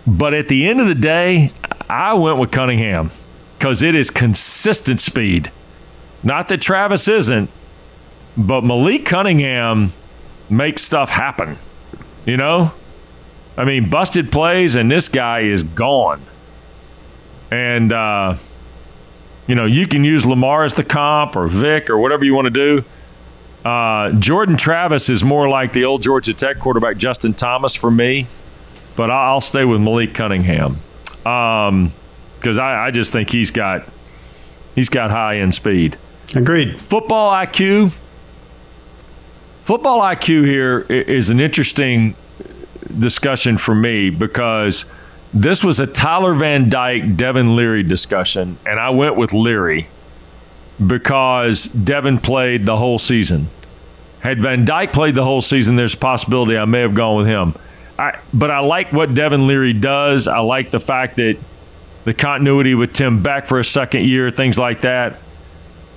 But 0.07 0.33
at 0.33 0.47
the 0.47 0.67
end 0.67 0.79
of 0.79 0.87
the 0.87 0.95
day, 0.95 1.51
I 1.89 2.13
went 2.13 2.37
with 2.37 2.51
Cunningham 2.51 3.09
because 3.57 3.81
it 3.81 3.95
is 3.95 4.11
consistent 4.11 5.01
speed. 5.01 5.51
Not 6.23 6.47
that 6.49 6.61
Travis 6.61 7.07
isn't, 7.07 7.49
but 8.37 8.63
Malik 8.63 9.05
Cunningham 9.05 9.93
makes 10.49 10.83
stuff 10.83 11.09
happen. 11.09 11.57
You 12.25 12.37
know? 12.37 12.73
I 13.57 13.65
mean, 13.65 13.89
busted 13.89 14.31
plays, 14.31 14.75
and 14.75 14.89
this 14.89 15.09
guy 15.09 15.41
is 15.41 15.63
gone. 15.63 16.21
And, 17.51 17.91
uh, 17.91 18.35
you 19.47 19.55
know, 19.55 19.65
you 19.65 19.87
can 19.87 20.03
use 20.03 20.25
Lamar 20.25 20.63
as 20.63 20.75
the 20.75 20.83
comp 20.83 21.35
or 21.35 21.47
Vic 21.47 21.89
or 21.89 21.97
whatever 21.97 22.23
you 22.23 22.35
want 22.35 22.45
to 22.45 22.51
do. 22.51 22.83
Uh, 23.67 24.11
Jordan 24.13 24.55
Travis 24.55 25.09
is 25.09 25.23
more 25.23 25.49
like 25.49 25.73
the 25.73 25.83
old 25.83 26.03
Georgia 26.03 26.33
Tech 26.33 26.59
quarterback 26.59 26.97
Justin 26.97 27.33
Thomas 27.33 27.75
for 27.75 27.91
me, 27.91 28.27
but 28.95 29.09
I'll 29.09 29.41
stay 29.41 29.65
with 29.65 29.81
Malik 29.81 30.13
Cunningham 30.13 30.77
because 31.23 32.57
um, 32.57 32.59
I, 32.59 32.87
I 32.87 32.91
just 32.91 33.11
think 33.11 33.29
he's 33.29 33.51
got 33.51 33.87
he's 34.75 34.89
got 34.89 35.11
high 35.11 35.37
end 35.37 35.53
speed. 35.53 35.97
Agreed. 36.35 36.79
Football 36.79 37.31
IQ. 37.31 37.91
Football 39.61 40.01
IQ 40.01 40.45
here 40.45 40.79
is 40.89 41.29
an 41.29 41.39
interesting 41.39 42.15
discussion 42.97 43.57
for 43.57 43.75
me 43.75 44.09
because 44.09 44.85
this 45.33 45.63
was 45.63 45.79
a 45.79 45.85
Tyler 45.85 46.33
Van 46.33 46.69
Dyke, 46.69 47.15
Devin 47.15 47.55
Leary 47.55 47.83
discussion, 47.83 48.57
and 48.65 48.79
I 48.79 48.89
went 48.89 49.15
with 49.15 49.31
Leary 49.31 49.87
because 50.85 51.65
Devin 51.67 52.19
played 52.19 52.65
the 52.65 52.77
whole 52.77 52.97
season. 52.97 53.47
Had 54.21 54.41
Van 54.41 54.65
Dyke 54.65 54.91
played 54.91 55.15
the 55.15 55.23
whole 55.23 55.41
season, 55.41 55.75
there's 55.75 55.93
a 55.93 55.97
possibility 55.97 56.57
I 56.57 56.65
may 56.65 56.81
have 56.81 56.95
gone 56.95 57.17
with 57.17 57.27
him. 57.27 57.53
I, 57.99 58.17
but 58.33 58.49
I 58.49 58.59
like 58.59 58.93
what 58.93 59.13
Devin 59.13 59.45
Leary 59.45 59.73
does. 59.73 60.29
I 60.29 60.39
like 60.39 60.71
the 60.71 60.79
fact 60.79 61.17
that 61.17 61.37
the 62.05 62.13
continuity 62.13 62.73
with 62.73 62.93
Tim 62.93 63.21
Beck 63.21 63.45
for 63.45 63.59
a 63.59 63.65
second 63.65 64.05
year, 64.05 64.29
things 64.29 64.57
like 64.57 64.81
that. 64.81 65.19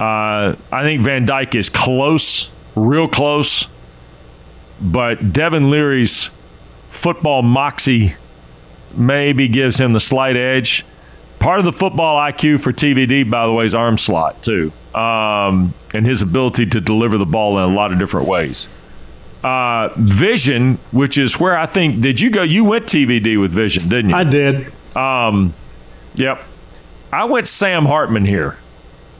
Uh, 0.01 0.57
I 0.73 0.83
think 0.83 1.03
Van 1.03 1.27
Dyke 1.27 1.55
is 1.55 1.69
close, 1.69 2.51
real 2.75 3.07
close, 3.07 3.69
but 4.81 5.33
Devin 5.33 5.71
Leary's 5.71 6.31
football 6.91 7.43
moxie 7.43 8.15
maybe 8.97 9.47
gives 9.47 9.79
him 9.79 9.93
the 9.93 10.01
slight 10.01 10.37
edge. 10.37 10.85
Part 11.39 11.61
of 11.61 11.65
the 11.65 11.73
football 11.73 12.19
IQ 12.19 12.61
for 12.61 12.73
TVD, 12.73 13.31
by 13.31 13.47
the 13.47 13.53
way, 13.53 13.65
is 13.65 13.77
arm 13.77 13.97
slot 13.97 14.43
too, 14.43 14.73
um, 14.93 15.73
and 15.95 16.05
his 16.05 16.21
ability 16.21 16.67
to 16.67 16.81
deliver 16.81 17.17
the 17.17 17.27
ball 17.27 17.59
in 17.59 17.71
a 17.71 17.73
lot 17.73 17.93
of 17.93 18.01
different 18.01 18.27
ways 18.27 18.69
uh, 19.45 19.91
Vision, 19.97 20.79
which 20.91 21.19
is 21.19 21.39
where 21.39 21.57
I 21.57 21.67
think 21.67 22.01
did 22.01 22.21
you 22.21 22.31
go? 22.31 22.43
You 22.43 22.65
went 22.65 22.87
TVD 22.87 23.41
with 23.41 23.53
Vision, 23.53 23.89
didn't 23.89 24.11
you? 24.11 24.17
I 24.17 24.25
did. 24.25 24.73
Um, 24.97 25.53
yep. 26.15 26.43
I 27.13 27.25
went 27.25 27.47
Sam 27.47 27.85
Hartman 27.85 28.25
here 28.25 28.57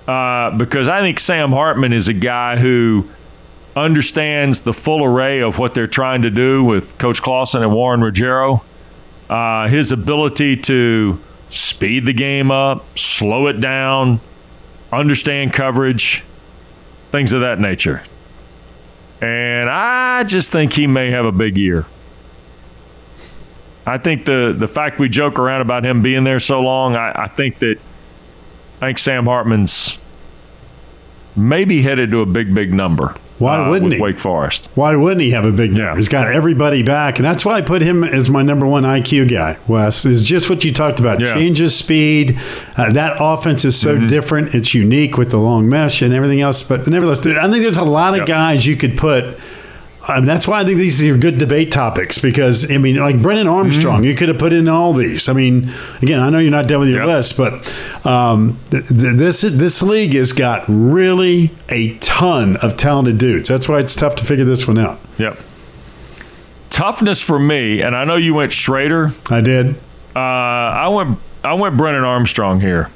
uh, 0.09 0.57
because 0.57 0.89
I 0.89 1.01
think 1.01 1.21
Sam 1.21 1.51
Hartman 1.51 1.93
is 1.93 2.09
a 2.09 2.15
guy 2.15 2.57
who 2.57 3.09
understands 3.77 4.61
the 4.61 4.73
full 4.73 5.05
array 5.05 5.41
of 5.41 5.59
what 5.59 5.75
they're 5.75 5.87
trying 5.87 6.23
to 6.23 6.31
do 6.31 6.65
with 6.65 6.97
Coach 6.99 7.23
Clawson 7.23 7.63
and 7.63 7.73
Warren 7.73 8.03
Ruggiero. 8.03 8.63
Uh, 9.29 9.69
his 9.69 9.93
ability 9.93 10.57
to 10.59 11.19
speed 11.49 12.05
the 12.05 12.13
game 12.13 12.51
up, 12.51 12.99
slow 12.99 13.47
it 13.47 13.61
down, 13.61 14.21
understand 14.93 15.53
coverage, 15.53 16.23
things 17.11 17.33
of 17.33 17.41
that 17.41 17.59
nature. 17.59 18.03
And 19.23 19.71
I 19.71 20.25
just 20.25 20.51
think 20.51 20.73
he 20.73 20.89
may 20.89 21.11
have 21.11 21.25
a 21.25 21.33
big 21.33 21.57
year. 21.57 21.87
I 23.87 23.99
think 23.99 24.25
the 24.25 24.55
the 24.57 24.69
fact 24.69 24.99
we 24.99 25.09
joke 25.09 25.39
around 25.39 25.61
about 25.61 25.85
him 25.85 26.03
being 26.03 26.25
there 26.25 26.41
so 26.41 26.61
long, 26.61 26.97
I, 26.97 27.13
I 27.25 27.29
think 27.29 27.59
that 27.59 27.79
I 28.81 28.87
think 28.87 28.99
Sam 28.99 29.27
Hartman's 29.27 29.99
maybe 31.37 31.83
headed 31.83 32.11
to 32.11 32.21
a 32.21 32.27
big, 32.27 32.55
big 32.55 32.75
number. 32.75 33.15
Why 33.39 33.57
uh, 33.57 33.71
wouldn't 33.71 33.95
he? 33.95 34.01
Wake 34.01 34.19
Forest. 34.19 34.69
Why 34.75 34.95
wouldn't 34.95 35.21
he 35.21 35.31
have 35.33 35.45
a 35.45 35.53
big 35.53 35.71
number? 35.71 35.85
Yeah. 35.85 35.97
He's 35.97 36.09
got 36.09 36.29
everybody 36.29 36.83
back, 36.83 37.19
and 37.19 37.25
that's 37.25 37.45
why 37.45 37.55
I 37.55 37.61
put 37.61 37.83
him 37.83 38.05
as 38.05 38.31
my 38.31 38.43
number 38.43 38.67
one 38.67 38.85
IQ 38.85 39.29
guy. 39.31 39.59
Wes 39.69 40.05
is 40.05 40.25
just 40.27 40.49
what 40.49 40.65
you 40.65 40.73
talked 40.73 41.01
about. 41.01 41.19
Yeah. 41.21 41.29
Mm-hmm. 41.29 41.39
Changes 41.39 41.75
speed. 41.75 42.39
Uh, 42.77 42.93
that 42.93 43.17
offense 43.21 43.65
is 43.65 43.77
so 43.79 43.99
different. 43.99 44.55
It's 44.55 44.75
unique 44.75 45.17
with 45.17 45.31
the 45.31 45.39
long 45.39 45.69
mesh 45.69 46.03
and 46.03 46.13
everything 46.15 46.41
else. 46.41 46.63
But 46.63 46.87
nevertheless, 46.87 47.27
I 47.27 47.49
think 47.51 47.63
there's 47.63 47.77
a 47.77 47.85
lot 47.85 48.15
of 48.15 48.19
Yep. 48.19 48.27
guys 48.27 48.67
you 48.67 48.77
could 48.77 48.97
put. 48.97 49.39
Um, 50.09 50.27
that's 50.27 50.49
why 50.49 50.61
I 50.61 50.65
think 50.65 50.79
these 50.79 51.01
are 51.05 51.17
good 51.17 51.39
debate 51.39 51.71
topics 51.71 52.19
because 52.19 52.69
I 52.71 52.79
mean, 52.79 52.97
like 52.97 53.23
Brennan 53.23 53.47
Armstrong, 53.47 54.03
you 54.03 54.17
could 54.17 54.29
have 54.29 54.39
put 54.39 54.53
in 54.53 54.67
all 54.69 54.93
these. 54.93 55.29
I 55.29 55.33
mean, 55.33 55.71
again, 56.03 56.19
I 56.19 56.29
know 56.29 56.39
you're 56.39 56.51
not 56.51 56.67
done 56.67 56.81
with 56.81 56.89
your 56.89 57.05
Yep. 57.07 57.07
list, 57.07 57.37
but 57.37 58.07
um, 58.07 58.57
th- 58.71 58.89
th- 58.89 59.17
this 59.17 59.43
this 59.43 59.81
league 59.81 60.15
has 60.15 60.33
got 60.33 60.65
really 60.67 61.51
a 61.69 61.97
ton 61.99 62.57
of 62.57 62.77
talented 62.77 63.19
dudes. 63.19 63.49
That's 63.49 63.69
why 63.69 63.79
it's 63.79 63.95
tough 63.95 64.17
to 64.17 64.25
figure 64.25 64.45
this 64.45 64.67
one 64.67 64.79
out. 64.79 64.99
Yep. 65.19 65.39
Toughness 66.71 67.21
for 67.21 67.39
me, 67.39 67.83
and 67.83 67.95
I 67.95 68.05
know 68.05 68.17
you 68.17 68.35
went 68.35 68.51
Shrader. 68.53 69.15
I 69.31 69.41
did 69.41 69.77
Uh, 70.17 70.19
I 70.19 70.89
went 70.89 71.19
I 71.45 71.55
went 71.55 71.77
Brennan 71.77 72.03
Armstrong 72.05 72.61
here 72.61 72.89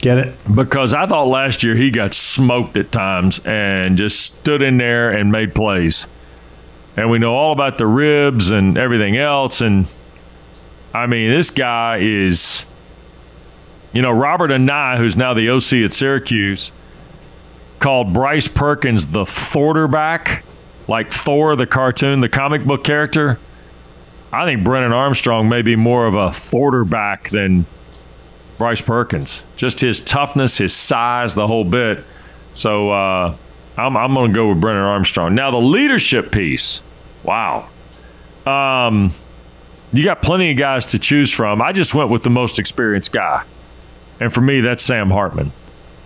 get 0.00 0.18
it. 0.18 0.34
because 0.54 0.94
I 0.94 1.06
thought 1.06 1.26
last 1.26 1.62
year 1.62 1.74
he 1.74 1.90
got 1.90 2.14
smoked 2.14 2.76
at 2.76 2.92
times 2.92 3.40
and 3.44 3.98
just 3.98 4.20
stood 4.38 4.62
in 4.62 4.76
there 4.78 5.10
and 5.10 5.32
made 5.32 5.54
plays. 5.54 6.06
And 6.98 7.10
we 7.10 7.20
know 7.20 7.32
all 7.32 7.52
about 7.52 7.78
the 7.78 7.86
ribs 7.86 8.50
and 8.50 8.76
everything 8.76 9.16
else. 9.16 9.60
And 9.60 9.86
I 10.92 11.06
mean, 11.06 11.30
this 11.30 11.50
guy 11.50 11.98
is, 11.98 12.66
you 13.92 14.02
know, 14.02 14.10
Robert 14.10 14.50
Anae, 14.50 14.96
who's 14.96 15.16
now 15.16 15.32
the 15.32 15.48
OC 15.48 15.84
at 15.84 15.92
Syracuse, 15.92 16.72
called 17.78 18.12
Bryce 18.12 18.48
Perkins 18.48 19.06
the 19.06 19.22
Thorderback, 19.22 20.42
like 20.88 21.12
Thor, 21.12 21.54
the 21.54 21.68
cartoon, 21.68 22.18
the 22.18 22.28
comic 22.28 22.64
book 22.64 22.82
character. 22.82 23.38
I 24.32 24.44
think 24.44 24.64
Brennan 24.64 24.90
Armstrong 24.92 25.48
may 25.48 25.62
be 25.62 25.76
more 25.76 26.04
of 26.04 26.14
a 26.14 26.30
Thorderback 26.30 27.30
than 27.30 27.64
Bryce 28.58 28.80
Perkins. 28.80 29.44
Just 29.54 29.78
his 29.78 30.00
toughness, 30.00 30.58
his 30.58 30.74
size, 30.74 31.36
the 31.36 31.46
whole 31.46 31.64
bit. 31.64 32.04
So 32.54 32.90
uh, 32.90 33.36
I'm, 33.76 33.96
I'm 33.96 34.14
going 34.14 34.32
to 34.32 34.34
go 34.34 34.48
with 34.48 34.60
Brennan 34.60 34.82
Armstrong. 34.82 35.36
Now, 35.36 35.52
the 35.52 35.58
leadership 35.58 36.32
piece. 36.32 36.82
Wow. 37.28 37.68
Um, 38.46 39.12
you 39.92 40.02
got 40.02 40.22
plenty 40.22 40.50
of 40.50 40.56
guys 40.56 40.86
to 40.86 40.98
choose 40.98 41.30
from. 41.30 41.60
I 41.60 41.72
just 41.72 41.94
went 41.94 42.08
with 42.08 42.22
the 42.22 42.30
most 42.30 42.58
experienced 42.58 43.12
guy. 43.12 43.44
And 44.18 44.32
for 44.32 44.40
me, 44.40 44.62
that's 44.62 44.82
Sam 44.82 45.10
Hartman. 45.10 45.52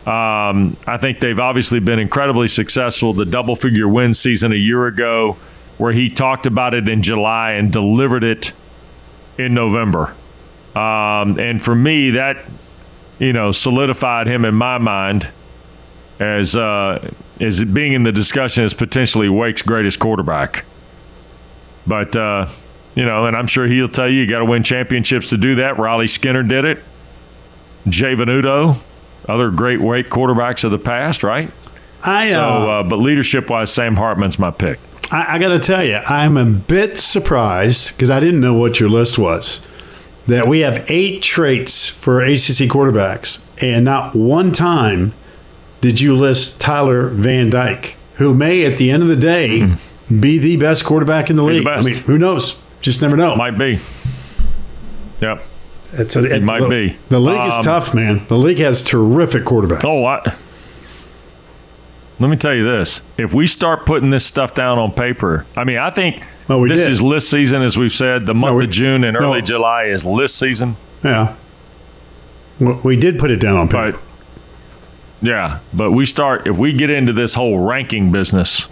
Um, 0.04 0.76
I 0.84 0.98
think 1.00 1.20
they've 1.20 1.38
obviously 1.38 1.78
been 1.78 2.00
incredibly 2.00 2.48
successful. 2.48 3.12
The 3.12 3.24
double 3.24 3.54
figure 3.54 3.86
win 3.86 4.14
season 4.14 4.50
a 4.50 4.56
year 4.56 4.86
ago, 4.86 5.36
where 5.78 5.92
he 5.92 6.08
talked 6.08 6.48
about 6.48 6.74
it 6.74 6.88
in 6.88 7.02
July 7.02 7.52
and 7.52 7.72
delivered 7.72 8.24
it 8.24 8.52
in 9.38 9.54
November. 9.54 10.16
Um, 10.74 11.38
and 11.38 11.62
for 11.62 11.76
me, 11.76 12.10
that 12.10 12.38
you 13.20 13.32
know 13.32 13.52
solidified 13.52 14.26
him 14.26 14.44
in 14.44 14.56
my 14.56 14.78
mind 14.78 15.28
as 16.18 16.56
uh, 16.56 17.12
as 17.40 17.64
being 17.64 17.92
in 17.92 18.02
the 18.02 18.12
discussion 18.12 18.64
as 18.64 18.74
potentially 18.74 19.28
Wake's 19.28 19.62
greatest 19.62 20.00
quarterback. 20.00 20.64
But 21.86 22.14
uh, 22.16 22.48
you 22.94 23.04
know, 23.04 23.26
and 23.26 23.36
I'm 23.36 23.46
sure 23.46 23.66
he'll 23.66 23.88
tell 23.88 24.08
you 24.08 24.20
you 24.20 24.26
got 24.26 24.40
to 24.40 24.44
win 24.44 24.62
championships 24.62 25.30
to 25.30 25.36
do 25.36 25.56
that. 25.56 25.78
Riley 25.78 26.06
Skinner 26.06 26.42
did 26.42 26.64
it. 26.64 26.78
Jay 27.88 28.14
Venuto, 28.14 28.76
other 29.28 29.50
great 29.50 29.80
Wake 29.80 30.08
quarterbacks 30.08 30.64
of 30.64 30.70
the 30.70 30.78
past, 30.78 31.22
right? 31.22 31.52
I 32.04 32.30
So, 32.30 32.40
uh, 32.40 32.66
uh, 32.66 32.82
but 32.84 32.96
leadership 32.96 33.48
wise, 33.50 33.72
Sam 33.72 33.96
Hartman's 33.96 34.38
my 34.38 34.50
pick. 34.50 34.78
I, 35.10 35.34
I 35.34 35.38
got 35.38 35.48
to 35.48 35.58
tell 35.58 35.84
you, 35.84 35.96
I'm 35.96 36.36
a 36.36 36.44
bit 36.44 36.98
surprised 36.98 37.96
because 37.96 38.10
I 38.10 38.20
didn't 38.20 38.40
know 38.40 38.54
what 38.54 38.80
your 38.80 38.88
list 38.88 39.18
was. 39.18 39.62
That 40.28 40.46
we 40.46 40.60
have 40.60 40.88
eight 40.88 41.20
traits 41.22 41.88
for 41.88 42.20
ACC 42.20 42.70
quarterbacks, 42.70 43.44
and 43.60 43.84
not 43.84 44.14
one 44.14 44.52
time 44.52 45.14
did 45.80 46.00
you 46.00 46.14
list 46.14 46.60
Tyler 46.60 47.08
Van 47.08 47.50
Dyke, 47.50 47.96
who 48.14 48.32
may, 48.32 48.64
at 48.64 48.76
the 48.76 48.90
end 48.92 49.02
of 49.02 49.08
the 49.08 49.16
day, 49.16 49.76
be 50.20 50.38
the 50.38 50.56
best 50.56 50.84
quarterback 50.84 51.30
in 51.30 51.36
the 51.36 51.42
Be 51.44 51.54
the 51.54 51.58
league. 51.60 51.68
I 51.68 51.80
mean, 51.82 51.94
who 51.94 52.18
knows? 52.18 52.60
Just 52.80 53.00
never 53.02 53.16
know. 53.16 53.36
Might 53.36 53.56
be. 53.58 53.78
Yep. 55.20 55.42
It's 55.94 56.16
a, 56.16 56.34
it 56.34 56.42
might 56.42 56.60
the, 56.62 56.68
be. 56.68 56.96
The 57.10 57.20
league 57.20 57.46
is 57.46 57.54
Um, 57.54 57.64
tough, 57.64 57.94
man. 57.94 58.22
The 58.28 58.36
league 58.38 58.58
has 58.58 58.82
terrific 58.82 59.44
quarterbacks. 59.44 59.84
Oh, 59.84 60.04
I, 60.04 60.22
let 62.18 62.28
me 62.30 62.36
tell 62.36 62.54
you 62.54 62.64
this: 62.64 63.02
if 63.18 63.32
we 63.34 63.46
start 63.46 63.84
putting 63.86 64.10
this 64.10 64.24
stuff 64.24 64.54
down 64.54 64.78
on 64.78 64.92
paper, 64.92 65.44
I 65.56 65.64
mean, 65.64 65.78
I 65.78 65.90
think 65.90 66.24
this 66.48 66.80
did. 66.82 66.90
is 66.92 67.02
list 67.02 67.28
season, 67.30 67.62
as 67.62 67.76
we've 67.76 67.92
said. 67.92 68.26
The 68.26 68.34
month 68.34 68.56
we- 68.56 68.64
of 68.64 68.70
June 68.70 69.04
and 69.04 69.16
early 69.16 69.40
no. 69.40 69.44
July 69.44 69.84
is 69.84 70.04
list 70.06 70.38
season. 70.38 70.76
Yeah. 71.04 71.34
We 72.60 72.72
we 72.84 72.96
did 72.96 73.18
put 73.18 73.30
it 73.30 73.40
down 73.40 73.56
on 73.56 73.68
paper. 73.68 73.98
Yeah, 75.20 75.60
but 75.72 75.92
we 75.92 76.06
start 76.06 76.46
if 76.46 76.56
we 76.56 76.72
get 76.72 76.90
into 76.90 77.12
this 77.12 77.34
whole 77.34 77.58
ranking 77.58 78.10
business, 78.12 78.68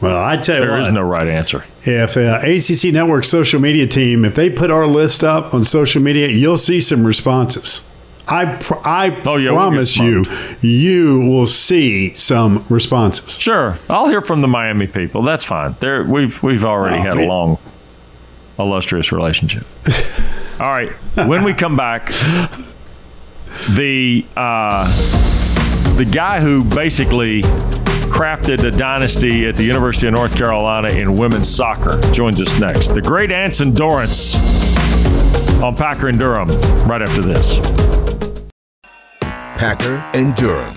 well, 0.00 0.22
I 0.22 0.36
tell 0.36 0.56
you 0.56 0.60
there 0.62 0.70
what, 0.72 0.80
is 0.82 0.92
no 0.92 1.02
right 1.02 1.28
answer. 1.28 1.64
if 1.82 2.16
uh, 2.16 2.40
ACC 2.42 2.92
Network 2.92 3.24
social 3.24 3.60
media 3.60 3.86
team, 3.86 4.24
if 4.24 4.34
they 4.34 4.48
put 4.50 4.70
our 4.70 4.86
list 4.86 5.22
up 5.24 5.54
on 5.54 5.64
social 5.64 6.02
media, 6.02 6.28
you'll 6.28 6.56
see 6.58 6.80
some 6.80 7.06
responses. 7.06 7.86
I 8.28 8.56
pr- 8.56 8.74
I 8.84 9.20
Oh, 9.26 9.36
yeah, 9.36 9.50
we'll 9.50 9.58
promise 9.60 9.96
you, 9.96 10.24
you 10.60 11.20
will 11.20 11.46
see 11.48 12.14
some 12.14 12.64
responses. 12.68 13.38
Sure, 13.40 13.76
I'll 13.88 14.08
hear 14.08 14.20
from 14.20 14.40
the 14.40 14.46
Miami 14.48 14.86
people. 14.86 15.22
That's 15.22 15.44
fine. 15.44 15.74
There, 15.80 16.04
we've 16.04 16.40
we've 16.42 16.64
already 16.64 16.98
Oh, 16.98 17.02
had 17.02 17.16
a 17.18 17.26
long, 17.26 17.58
illustrious 18.58 19.10
relationship. 19.10 19.64
All 20.60 20.68
right, 20.70 20.92
when 21.26 21.42
we 21.42 21.54
come 21.54 21.76
back, 21.76 22.12
the 23.70 24.24
uh, 24.36 24.86
the 25.96 26.04
guy 26.04 26.40
who 26.40 26.62
basically 26.64 27.42
crafted 28.10 28.64
a 28.64 28.70
dynasty 28.70 29.46
at 29.46 29.56
the 29.56 29.64
University 29.64 30.06
of 30.08 30.14
North 30.14 30.36
Carolina 30.36 30.88
in 30.88 31.16
women's 31.16 31.48
soccer 31.48 32.00
joins 32.12 32.42
us 32.42 32.60
next. 32.60 32.88
The 32.88 33.00
great 33.00 33.30
Anson 33.30 33.72
Dorrance 33.72 34.34
on 35.62 35.76
Packer 35.76 36.08
and 36.08 36.18
Durham 36.18 36.48
right 36.88 37.00
after 37.00 37.22
this. 37.22 37.58
Packer 39.20 40.02
and 40.12 40.34
Durham. 40.34 40.74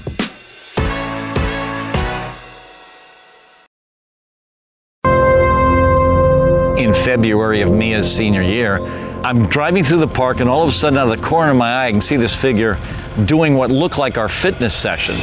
in 6.77 6.93
February 6.93 7.61
of 7.61 7.71
Mia's 7.71 8.13
senior 8.13 8.41
year. 8.41 8.79
I'm 9.23 9.45
driving 9.45 9.85
through 9.85 9.99
the 9.99 10.07
park, 10.07 10.41
and 10.41 10.49
all 10.49 10.63
of 10.63 10.69
a 10.69 10.71
sudden, 10.73 10.99
out 10.99 11.09
of 11.09 11.17
the 11.17 11.25
corner 11.25 11.51
of 11.51 11.57
my 11.57 11.83
eye, 11.83 11.87
I 11.87 11.91
can 11.91 12.01
see 12.01 12.17
this 12.17 12.39
figure 12.39 12.77
doing 13.23 13.55
what 13.55 13.71
looked 13.71 13.97
like 13.97 14.17
our 14.17 14.27
fitness 14.27 14.75
session. 14.75 15.15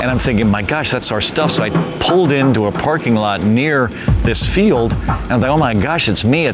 And 0.00 0.10
I'm 0.10 0.18
thinking, 0.18 0.48
my 0.48 0.62
gosh, 0.62 0.90
that's 0.90 1.12
our 1.12 1.20
stuff. 1.20 1.52
So 1.52 1.62
I 1.62 1.70
pulled 2.00 2.32
into 2.32 2.66
a 2.66 2.72
parking 2.72 3.14
lot 3.14 3.42
near 3.42 3.88
this 4.22 4.42
field, 4.42 4.92
and 4.92 5.32
I'm 5.32 5.40
like, 5.40 5.50
oh 5.50 5.58
my 5.58 5.74
gosh, 5.74 6.08
it's 6.08 6.24
me. 6.24 6.52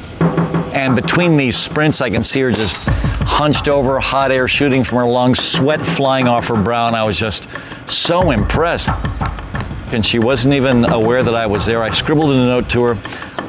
And 0.74 0.94
between 0.94 1.37
these 1.37 1.57
sprints, 1.57 2.00
I 2.00 2.11
can 2.11 2.22
see 2.22 2.40
her 2.40 2.52
just 2.52 2.76
hunched 3.26 3.68
over, 3.68 3.98
hot 3.98 4.31
air 4.31 4.48
shooting 4.48 4.85
from 4.85 4.98
her 4.98 5.07
lungs, 5.07 5.38
sweat 5.38 5.81
flying 5.81 6.29
off 6.29 6.48
her 6.48 6.62
brow, 6.62 6.87
and 6.87 6.96
I 6.96 7.05
was 7.05 7.18
just 7.18 7.48
so 7.88 8.31
impressed 8.31 8.90
and 9.92 10.05
she 10.05 10.18
wasn't 10.18 10.55
even 10.55 10.85
aware 10.85 11.22
that 11.22 11.35
I 11.35 11.46
was 11.46 11.64
there. 11.64 11.83
I 11.83 11.90
scribbled 11.90 12.31
a 12.31 12.35
note 12.35 12.68
to 12.70 12.83
her, 12.85 12.98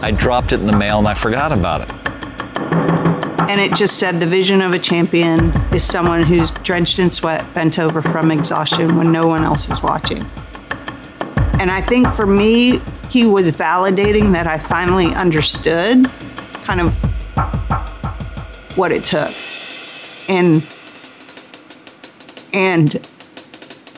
I 0.02 0.12
dropped 0.12 0.54
it 0.54 0.60
in 0.60 0.68
the 0.68 0.78
mail, 0.78 1.00
and 1.00 1.08
I 1.08 1.14
forgot 1.14 1.52
about 1.52 1.82
it. 1.82 2.17
And 3.50 3.62
it 3.62 3.74
just 3.76 3.98
said 3.98 4.20
the 4.20 4.28
vision 4.28 4.62
of 4.62 4.74
a 4.74 4.80
champion 4.80 5.52
is 5.74 5.82
someone 5.82 6.22
who's 6.22 6.52
drenched 6.52 7.00
in 7.00 7.10
sweat, 7.10 7.54
bent 7.54 7.80
over 7.80 8.02
from 8.02 8.30
exhaustion 8.30 8.98
when 8.98 9.10
no 9.12 9.26
one 9.26 9.46
else 9.46 9.70
is 9.70 9.82
watching. 9.82 10.26
And 11.60 11.72
I 11.72 11.82
think 11.82 12.08
for 12.10 12.26
me, 12.26 12.82
he 13.10 13.26
was 13.26 13.50
validating 13.52 14.34
that 14.34 14.48
I 14.48 14.60
finally 14.60 15.16
understood 15.16 16.12
kind 16.64 16.82
of 16.82 16.98
what 18.78 18.92
it 18.92 19.06
took. 19.06 19.34
And 20.28 20.62
and 22.54 22.96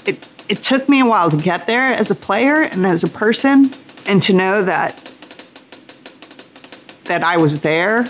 it 0.06 0.30
it 0.48 0.58
took 0.62 0.88
me 0.88 1.00
a 1.00 1.06
while 1.06 1.32
to 1.32 1.38
get 1.38 1.66
there 1.66 1.88
as 1.88 2.12
a 2.12 2.16
player 2.16 2.62
and 2.62 2.86
as 2.86 3.04
a 3.04 3.08
person 3.08 3.72
and 4.06 4.22
to 4.24 4.34
know 4.34 4.64
that 4.64 4.96
that 7.06 7.24
I 7.24 7.38
was 7.38 7.62
there 7.62 8.06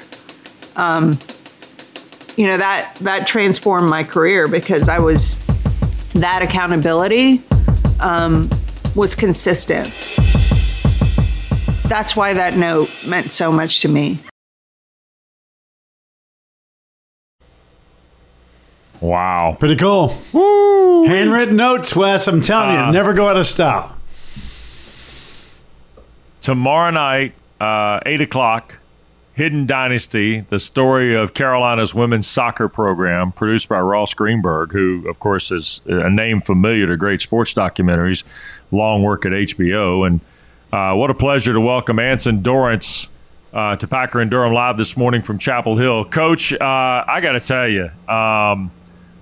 you 2.38 2.48
know 2.48 2.58
that 2.58 2.96
that 3.02 3.28
transformed 3.28 3.90
my 3.90 4.04
career 4.04 4.48
because 4.48 4.88
I 4.88 5.00
was 5.00 5.36
that 6.14 6.42
accountability 6.42 7.44
um, 8.00 8.50
was 8.96 9.14
consistent. 9.14 9.88
That's 11.90 12.16
why 12.16 12.34
that 12.34 12.56
note 12.56 12.90
meant 13.08 13.32
so 13.32 13.52
much 13.52 13.82
to 13.82 13.88
me. 13.88 14.20
Wow. 19.02 19.58
Pretty 19.60 19.76
cool. 19.76 20.16
Woo. 20.34 21.06
Handwritten 21.06 21.56
notes, 21.56 21.96
Wes. 21.96 22.28
I'm 22.28 22.42
telling 22.42 22.76
uh, 22.78 22.88
you, 22.88 22.94
never 22.94 23.14
go 23.14 23.28
out 23.28 23.38
of 23.38 23.46
style. 23.46 23.96
Tomorrow 26.42 26.92
night, 26.92 27.34
uh, 27.60 28.00
8 28.06 28.22
o'clock, 28.22 28.80
Hidden 29.40 29.68
Dynasty, 29.68 30.42
the 30.42 30.60
story 30.60 31.16
of 31.16 31.34
Carolina's 31.34 31.96
women's 31.96 32.28
soccer 32.28 32.68
program, 32.68 33.32
produced 33.32 33.70
by 33.70 33.80
Ross 33.80 34.14
Greenberg, 34.14 34.74
who, 34.74 35.08
of 35.08 35.22
course, 35.22 35.50
is 35.50 35.80
a 35.86 36.10
name 36.10 36.42
familiar 36.42 36.88
to 36.88 36.98
great 36.98 37.22
sports 37.22 37.54
documentaries, 37.54 38.26
long 38.70 39.02
work 39.02 39.26
at 39.26 39.32
HBO. 39.32 40.06
And 40.06 40.20
uh, 40.74 40.94
what 40.94 41.10
a 41.10 41.14
pleasure 41.14 41.54
to 41.54 41.62
welcome 41.62 42.00
Anson 42.00 42.42
Dorrance 42.42 43.08
uh, 43.54 43.78
to 43.78 43.88
Packer 43.88 44.20
and 44.20 44.30
Durham 44.30 44.52
Live 44.52 44.76
this 44.76 44.98
morning 44.98 45.22
from 45.22 45.38
Chapel 45.38 45.78
Hill. 45.78 46.04
Coach, 46.04 46.52
uh, 46.52 47.06
I 47.08 47.22
got 47.22 47.32
to 47.32 47.40
tell 47.40 47.70
you, 47.70 47.92
um, 48.14 48.72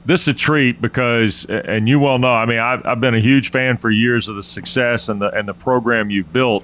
this 0.07 0.23
is 0.23 0.29
a 0.29 0.33
treat 0.33 0.81
because, 0.81 1.45
and 1.45 1.87
you 1.87 1.99
well 1.99 2.17
know, 2.17 2.33
I 2.33 2.47
mean, 2.47 2.57
I've, 2.57 2.83
I've 2.87 2.99
been 2.99 3.13
a 3.13 3.19
huge 3.19 3.51
fan 3.51 3.77
for 3.77 3.91
years 3.91 4.27
of 4.27 4.35
the 4.35 4.41
success 4.41 5.09
and 5.09 5.21
the 5.21 5.29
and 5.29 5.47
the 5.47 5.53
program 5.53 6.09
you've 6.09 6.33
built 6.33 6.63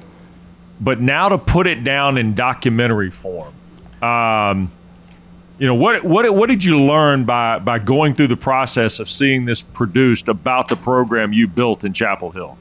but 0.79 0.99
now 0.99 1.29
to 1.29 1.37
put 1.37 1.67
it 1.67 1.83
down 1.83 2.17
in 2.17 2.35
documentary 2.35 3.11
form. 3.11 3.53
Um, 4.01 4.71
you 5.59 5.67
know 5.67 5.75
what 5.75 6.03
what 6.03 6.33
what 6.35 6.49
did 6.49 6.63
you 6.63 6.81
learn 6.81 7.25
by 7.25 7.59
by 7.59 7.79
going 7.79 8.15
through 8.15 8.27
the 8.27 8.37
process 8.37 8.99
of 8.99 9.09
seeing 9.09 9.45
this 9.45 9.61
produced 9.61 10.27
about 10.27 10.67
the 10.67 10.75
program 10.75 11.31
you 11.31 11.47
built 11.47 11.83
in 11.83 11.93
Chapel 11.93 12.31
Hill? 12.31 12.57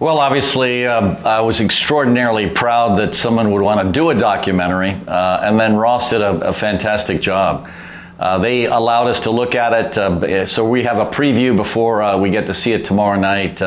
Well, 0.00 0.18
obviously, 0.18 0.86
uh, 0.86 1.16
I 1.26 1.40
was 1.40 1.60
extraordinarily 1.60 2.50
proud 2.50 2.98
that 2.98 3.14
someone 3.14 3.52
would 3.52 3.62
want 3.62 3.86
to 3.86 3.92
do 3.92 4.10
a 4.10 4.14
documentary, 4.14 4.90
uh, 5.06 5.40
and 5.42 5.58
then 5.58 5.76
Ross 5.76 6.10
did 6.10 6.20
a, 6.20 6.48
a 6.48 6.52
fantastic 6.52 7.20
job. 7.22 7.70
Uh, 8.18 8.38
they 8.38 8.66
allowed 8.66 9.06
us 9.06 9.20
to 9.20 9.30
look 9.30 9.54
at 9.54 9.72
it, 9.72 9.96
uh, 9.96 10.46
so 10.46 10.68
we 10.68 10.82
have 10.82 10.98
a 10.98 11.06
preview 11.06 11.56
before 11.56 12.02
uh, 12.02 12.18
we 12.18 12.28
get 12.28 12.46
to 12.46 12.54
see 12.54 12.72
it 12.72 12.84
tomorrow 12.84 13.18
night. 13.18 13.62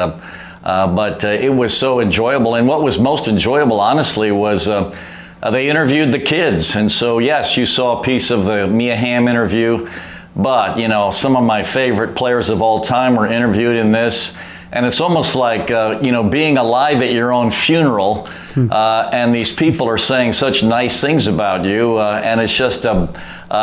Uh, 0.67 0.85
but 0.85 1.23
uh, 1.23 1.29
it 1.29 1.47
was 1.47 1.75
so 1.75 2.01
enjoyable. 2.01 2.55
And 2.55 2.67
what 2.67 2.83
was 2.83 2.99
most 2.99 3.29
enjoyable, 3.29 3.79
honestly, 3.79 4.33
was 4.33 4.67
uh, 4.67 4.93
uh, 5.41 5.49
they 5.49 5.69
interviewed 5.69 6.11
the 6.11 6.19
kids. 6.19 6.75
And 6.75 6.91
so, 6.91 7.19
yes, 7.19 7.55
you 7.55 7.65
saw 7.65 8.01
a 8.01 8.03
piece 8.03 8.31
of 8.31 8.43
the 8.43 8.67
Mia 8.67 8.97
Hamm 8.97 9.29
interview, 9.29 9.87
but, 10.35 10.77
you 10.77 10.89
know, 10.89 11.09
some 11.09 11.37
of 11.37 11.45
my 11.45 11.63
favorite 11.63 12.17
players 12.17 12.49
of 12.49 12.61
all 12.61 12.81
time 12.81 13.15
were 13.15 13.27
interviewed 13.27 13.77
in 13.77 13.93
this. 13.93 14.35
And 14.73 14.85
it's 14.85 14.99
almost 14.99 15.35
like, 15.35 15.71
uh, 15.71 16.01
you 16.03 16.11
know, 16.11 16.21
being 16.21 16.57
alive 16.57 17.01
at 17.01 17.13
your 17.13 17.31
own 17.31 17.49
funeral, 17.49 18.27
hmm. 18.53 18.67
and 18.69 19.33
these 19.33 19.55
people 19.55 19.87
are 19.87 19.97
saying 19.97 20.33
such 20.33 20.63
nice 20.63 20.99
things 20.99 21.27
about 21.27 21.63
you. 21.63 21.97
and 22.01 22.41
it's 22.41 22.53
just, 22.53 22.85
um, 22.85 23.13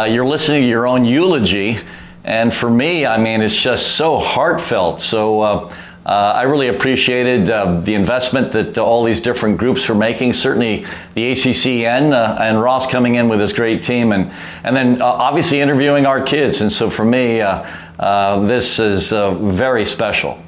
you're 0.09 0.25
listening 0.25 0.63
to 0.63 0.67
your 0.67 0.87
own 0.87 1.05
eulogy. 1.05 1.79
And 2.25 2.55
for 2.55 2.71
me, 2.71 3.05
I 3.05 3.19
mean, 3.19 3.43
it's 3.43 3.61
just 3.61 3.97
so 3.97 4.19
heartfelt. 4.19 5.01
So, 5.01 5.71
uh, 6.07 6.35
I 6.37 6.43
really 6.43 6.69
appreciated 6.69 7.49
uh, 7.49 7.81
the 7.81 7.95
investment 7.95 8.53
that 8.53 8.77
uh, 8.77 8.85
all 8.85 9.05
these 9.05 9.23
different 9.23 9.57
groups 9.57 9.89
were 9.89 9.95
making. 9.95 10.35
Certainly, 10.35 10.85
the 11.15 11.33
ACCN 11.33 12.13
uh, 12.13 12.37
and 12.41 12.61
Ross 12.61 12.87
coming 12.87 13.15
in 13.15 13.29
with 13.29 13.41
his 13.41 13.55
great 13.55 13.81
team, 13.81 14.13
and 14.13 14.31
and 14.65 14.77
then 14.77 15.01
uh, 15.01 15.07
obviously 15.07 15.61
interviewing 15.61 16.05
our 16.05 16.23
kids. 16.23 16.61
And 16.61 16.71
so 16.71 16.91
for 16.91 17.07
me, 17.07 17.41
uh, 17.41 18.41
this 18.41 18.79
is 18.79 19.11
very 19.11 19.87
special. 19.87 20.39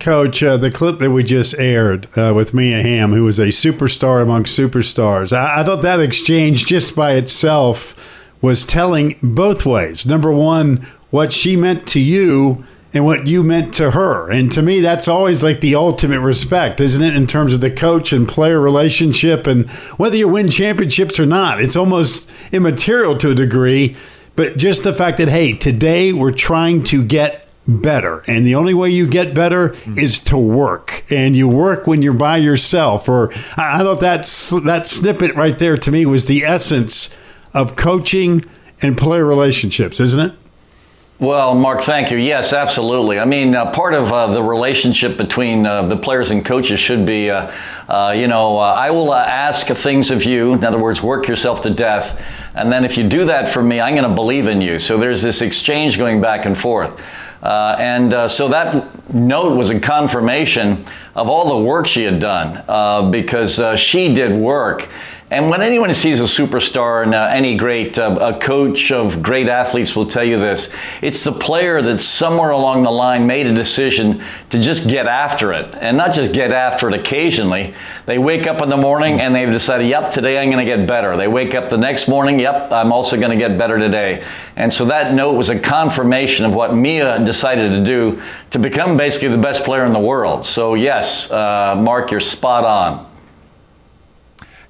Coach, 0.00 0.40
the 0.40 0.70
clip 0.72 0.98
that 0.98 1.10
we 1.10 1.22
just 1.22 1.54
aired 1.58 2.08
with 2.16 2.54
Mia 2.54 2.82
Hamm, 2.82 3.12
who 3.12 3.24
was 3.24 3.38
a 3.38 3.48
superstar 3.48 4.22
among 4.22 4.44
superstars, 4.44 5.32
I-, 5.32 5.60
I 5.60 5.64
thought 5.64 5.82
that 5.82 6.00
exchange 6.00 6.64
just 6.64 6.96
by 6.96 7.12
itself 7.12 7.94
was 8.40 8.66
telling 8.66 9.16
both 9.22 9.64
ways. 9.66 10.06
Number 10.06 10.32
one, 10.32 10.86
what 11.10 11.32
she 11.32 11.54
meant 11.54 11.86
to 11.88 12.00
you 12.00 12.64
and 12.94 13.04
what 13.04 13.26
you 13.26 13.42
meant 13.42 13.74
to 13.74 13.90
her. 13.92 14.30
And 14.30 14.52
to 14.52 14.62
me, 14.62 14.80
that's 14.80 15.08
always 15.08 15.42
like 15.42 15.60
the 15.60 15.74
ultimate 15.74 16.20
respect, 16.20 16.80
isn't 16.80 17.02
it, 17.02 17.16
in 17.16 17.26
terms 17.26 17.52
of 17.52 17.60
the 17.60 17.70
coach 17.70 18.12
and 18.12 18.28
player 18.28 18.60
relationship 18.60 19.46
and 19.46 19.68
whether 19.96 20.16
you 20.16 20.28
win 20.28 20.50
championships 20.50 21.18
or 21.18 21.26
not. 21.26 21.60
It's 21.60 21.76
almost 21.76 22.30
immaterial 22.52 23.16
to 23.18 23.30
a 23.30 23.34
degree, 23.34 23.96
but 24.36 24.56
just 24.56 24.82
the 24.82 24.92
fact 24.92 25.18
that, 25.18 25.28
hey, 25.28 25.52
today 25.52 26.12
we're 26.12 26.32
trying 26.32 26.84
to 26.84 27.02
get 27.02 27.46
better. 27.66 28.24
And 28.26 28.44
the 28.46 28.56
only 28.56 28.74
way 28.74 28.90
you 28.90 29.06
get 29.06 29.34
better 29.34 29.70
mm-hmm. 29.70 29.98
is 29.98 30.18
to 30.20 30.36
work. 30.36 31.04
And 31.10 31.36
you 31.36 31.48
work 31.48 31.86
when 31.86 32.02
you're 32.02 32.12
by 32.12 32.38
yourself. 32.38 33.08
Or 33.08 33.32
I 33.56 33.78
thought 33.78 34.00
that's, 34.00 34.50
that 34.50 34.86
snippet 34.86 35.34
right 35.36 35.58
there 35.58 35.76
to 35.78 35.90
me 35.90 36.04
was 36.04 36.26
the 36.26 36.44
essence 36.44 37.16
of 37.54 37.76
coaching 37.76 38.44
and 38.80 38.98
player 38.98 39.24
relationships, 39.24 40.00
isn't 40.00 40.20
it? 40.20 40.34
Well, 41.22 41.54
Mark, 41.54 41.82
thank 41.82 42.10
you. 42.10 42.18
Yes, 42.18 42.52
absolutely. 42.52 43.20
I 43.20 43.24
mean, 43.24 43.54
uh, 43.54 43.70
part 43.70 43.94
of 43.94 44.12
uh, 44.12 44.32
the 44.32 44.42
relationship 44.42 45.16
between 45.16 45.64
uh, 45.64 45.82
the 45.82 45.96
players 45.96 46.32
and 46.32 46.44
coaches 46.44 46.80
should 46.80 47.06
be, 47.06 47.30
uh, 47.30 47.52
uh, 47.86 48.12
you 48.16 48.26
know, 48.26 48.58
uh, 48.58 48.62
I 48.62 48.90
will 48.90 49.14
ask 49.14 49.68
things 49.68 50.10
of 50.10 50.24
you. 50.24 50.54
In 50.54 50.64
other 50.64 50.80
words, 50.80 51.00
work 51.00 51.28
yourself 51.28 51.62
to 51.62 51.70
death. 51.70 52.20
And 52.56 52.72
then 52.72 52.84
if 52.84 52.98
you 52.98 53.08
do 53.08 53.24
that 53.26 53.48
for 53.48 53.62
me, 53.62 53.80
I'm 53.80 53.94
going 53.94 54.08
to 54.08 54.16
believe 54.16 54.48
in 54.48 54.60
you. 54.60 54.80
So 54.80 54.98
there's 54.98 55.22
this 55.22 55.42
exchange 55.42 55.96
going 55.96 56.20
back 56.20 56.44
and 56.44 56.58
forth. 56.58 57.00
and 57.40 58.28
so 58.28 58.48
that 58.48 59.14
note 59.14 59.56
was 59.56 59.70
a 59.70 59.78
confirmation 59.78 60.84
of 61.14 61.30
all 61.30 61.56
the 61.56 61.64
work 61.64 61.86
she 61.86 62.02
had 62.02 62.18
done 62.18 63.12
because 63.12 63.60
she 63.78 64.12
did 64.12 64.36
work 64.36 64.88
and 65.32 65.48
when 65.48 65.62
anyone 65.62 65.92
sees 65.94 66.20
a 66.20 66.24
superstar 66.24 67.02
and 67.02 67.14
uh, 67.14 67.28
any 67.32 67.56
great 67.56 67.98
uh, 67.98 68.18
a 68.20 68.38
coach 68.38 68.92
of 68.92 69.22
great 69.22 69.48
athletes 69.48 69.96
will 69.96 70.06
tell 70.06 70.22
you 70.22 70.38
this, 70.38 70.70
it's 71.00 71.24
the 71.24 71.32
player 71.32 71.80
that 71.80 71.98
somewhere 71.98 72.50
along 72.50 72.82
the 72.82 72.90
line 72.90 73.26
made 73.26 73.46
a 73.46 73.54
decision 73.54 74.22
to 74.50 74.60
just 74.60 74.88
get 74.88 75.06
after 75.06 75.54
it, 75.54 75.74
and 75.80 75.96
not 75.96 76.12
just 76.12 76.34
get 76.34 76.52
after 76.52 76.86
it 76.86 76.94
occasionally. 76.94 77.72
They 78.04 78.18
wake 78.18 78.46
up 78.46 78.60
in 78.60 78.68
the 78.68 78.76
morning 78.76 79.22
and 79.22 79.34
they've 79.34 79.50
decided, 79.50 79.86
"Yep, 79.86 80.10
today 80.10 80.38
I'm 80.38 80.50
going 80.50 80.64
to 80.64 80.76
get 80.76 80.86
better." 80.86 81.16
They 81.16 81.28
wake 81.28 81.54
up 81.54 81.70
the 81.70 81.78
next 81.78 82.08
morning, 82.08 82.38
"Yep, 82.38 82.70
I'm 82.70 82.92
also 82.92 83.16
going 83.16 83.30
to 83.30 83.36
get 83.36 83.56
better 83.56 83.78
today." 83.78 84.22
And 84.56 84.70
so 84.70 84.84
that 84.84 85.14
note 85.14 85.32
was 85.32 85.48
a 85.48 85.58
confirmation 85.58 86.44
of 86.44 86.54
what 86.54 86.74
Mia 86.74 87.24
decided 87.24 87.70
to 87.70 87.82
do 87.82 88.20
to 88.50 88.58
become 88.58 88.98
basically 88.98 89.28
the 89.28 89.38
best 89.38 89.64
player 89.64 89.86
in 89.86 89.94
the 89.94 89.98
world. 89.98 90.44
So 90.44 90.74
yes, 90.74 91.30
uh, 91.30 91.74
Mark, 91.78 92.10
you're 92.10 92.20
spot 92.20 92.64
on. 92.64 93.11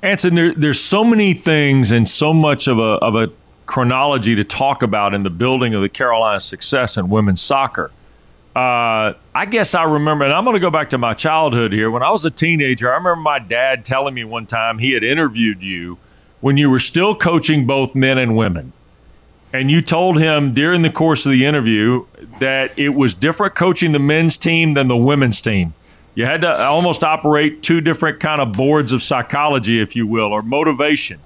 Anson, 0.02 0.34
there, 0.34 0.52
there's 0.52 0.80
so 0.80 1.04
many 1.04 1.32
things 1.32 1.92
and 1.92 2.08
so 2.08 2.32
much 2.32 2.66
of 2.66 2.78
a, 2.78 2.82
of 2.82 3.14
a 3.14 3.30
chronology 3.66 4.34
to 4.34 4.42
talk 4.42 4.82
about 4.82 5.14
in 5.14 5.22
the 5.22 5.30
building 5.30 5.74
of 5.74 5.82
the 5.82 5.88
Carolina 5.88 6.40
success 6.40 6.96
in 6.96 7.08
women's 7.08 7.40
soccer. 7.40 7.92
Uh, 8.54 9.14
I 9.34 9.46
guess 9.48 9.74
I 9.74 9.84
remember, 9.84 10.24
and 10.24 10.34
I'm 10.34 10.44
going 10.44 10.54
to 10.54 10.60
go 10.60 10.70
back 10.70 10.90
to 10.90 10.98
my 10.98 11.14
childhood 11.14 11.72
here. 11.72 11.90
When 11.90 12.02
I 12.02 12.10
was 12.10 12.24
a 12.24 12.30
teenager, 12.30 12.90
I 12.92 12.96
remember 12.96 13.22
my 13.22 13.38
dad 13.38 13.84
telling 13.84 14.12
me 14.12 14.24
one 14.24 14.44
time 14.46 14.78
he 14.78 14.90
had 14.90 15.04
interviewed 15.04 15.62
you 15.62 15.98
when 16.40 16.56
you 16.56 16.68
were 16.68 16.80
still 16.80 17.14
coaching 17.14 17.66
both 17.66 17.94
men 17.94 18.18
and 18.18 18.36
women. 18.36 18.72
And 19.52 19.70
you 19.70 19.80
told 19.80 20.18
him 20.18 20.52
during 20.52 20.82
the 20.82 20.90
course 20.90 21.24
of 21.24 21.32
the 21.32 21.44
interview 21.44 22.06
that 22.40 22.76
it 22.78 22.90
was 22.90 23.14
different 23.14 23.54
coaching 23.54 23.92
the 23.92 23.98
men's 23.98 24.36
team 24.36 24.74
than 24.74 24.88
the 24.88 24.96
women's 24.96 25.40
team. 25.40 25.74
You 26.14 26.26
had 26.26 26.42
to 26.42 26.60
almost 26.66 27.02
operate 27.02 27.62
two 27.62 27.80
different 27.80 28.20
kind 28.20 28.40
of 28.40 28.52
boards 28.52 28.92
of 28.92 29.02
psychology, 29.02 29.80
if 29.80 29.96
you 29.96 30.06
will, 30.06 30.32
or 30.32 30.42
motivation. 30.42 31.20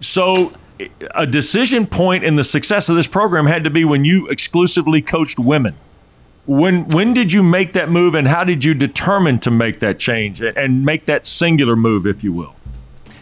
So, 0.00 0.52
a 1.14 1.26
decision 1.26 1.86
point 1.86 2.24
in 2.24 2.36
the 2.36 2.44
success 2.44 2.88
of 2.88 2.96
this 2.96 3.08
program 3.08 3.46
had 3.46 3.64
to 3.64 3.70
be 3.70 3.84
when 3.84 4.04
you 4.04 4.28
exclusively 4.28 5.02
coached 5.02 5.38
women. 5.38 5.74
When 6.46 6.88
when 6.88 7.12
did 7.12 7.32
you 7.32 7.42
make 7.42 7.72
that 7.72 7.90
move, 7.90 8.14
and 8.14 8.26
how 8.26 8.44
did 8.44 8.64
you 8.64 8.72
determine 8.72 9.38
to 9.40 9.50
make 9.50 9.80
that 9.80 9.98
change 9.98 10.40
and 10.40 10.84
make 10.84 11.04
that 11.04 11.26
singular 11.26 11.76
move, 11.76 12.06
if 12.06 12.24
you 12.24 12.32
will? 12.32 12.54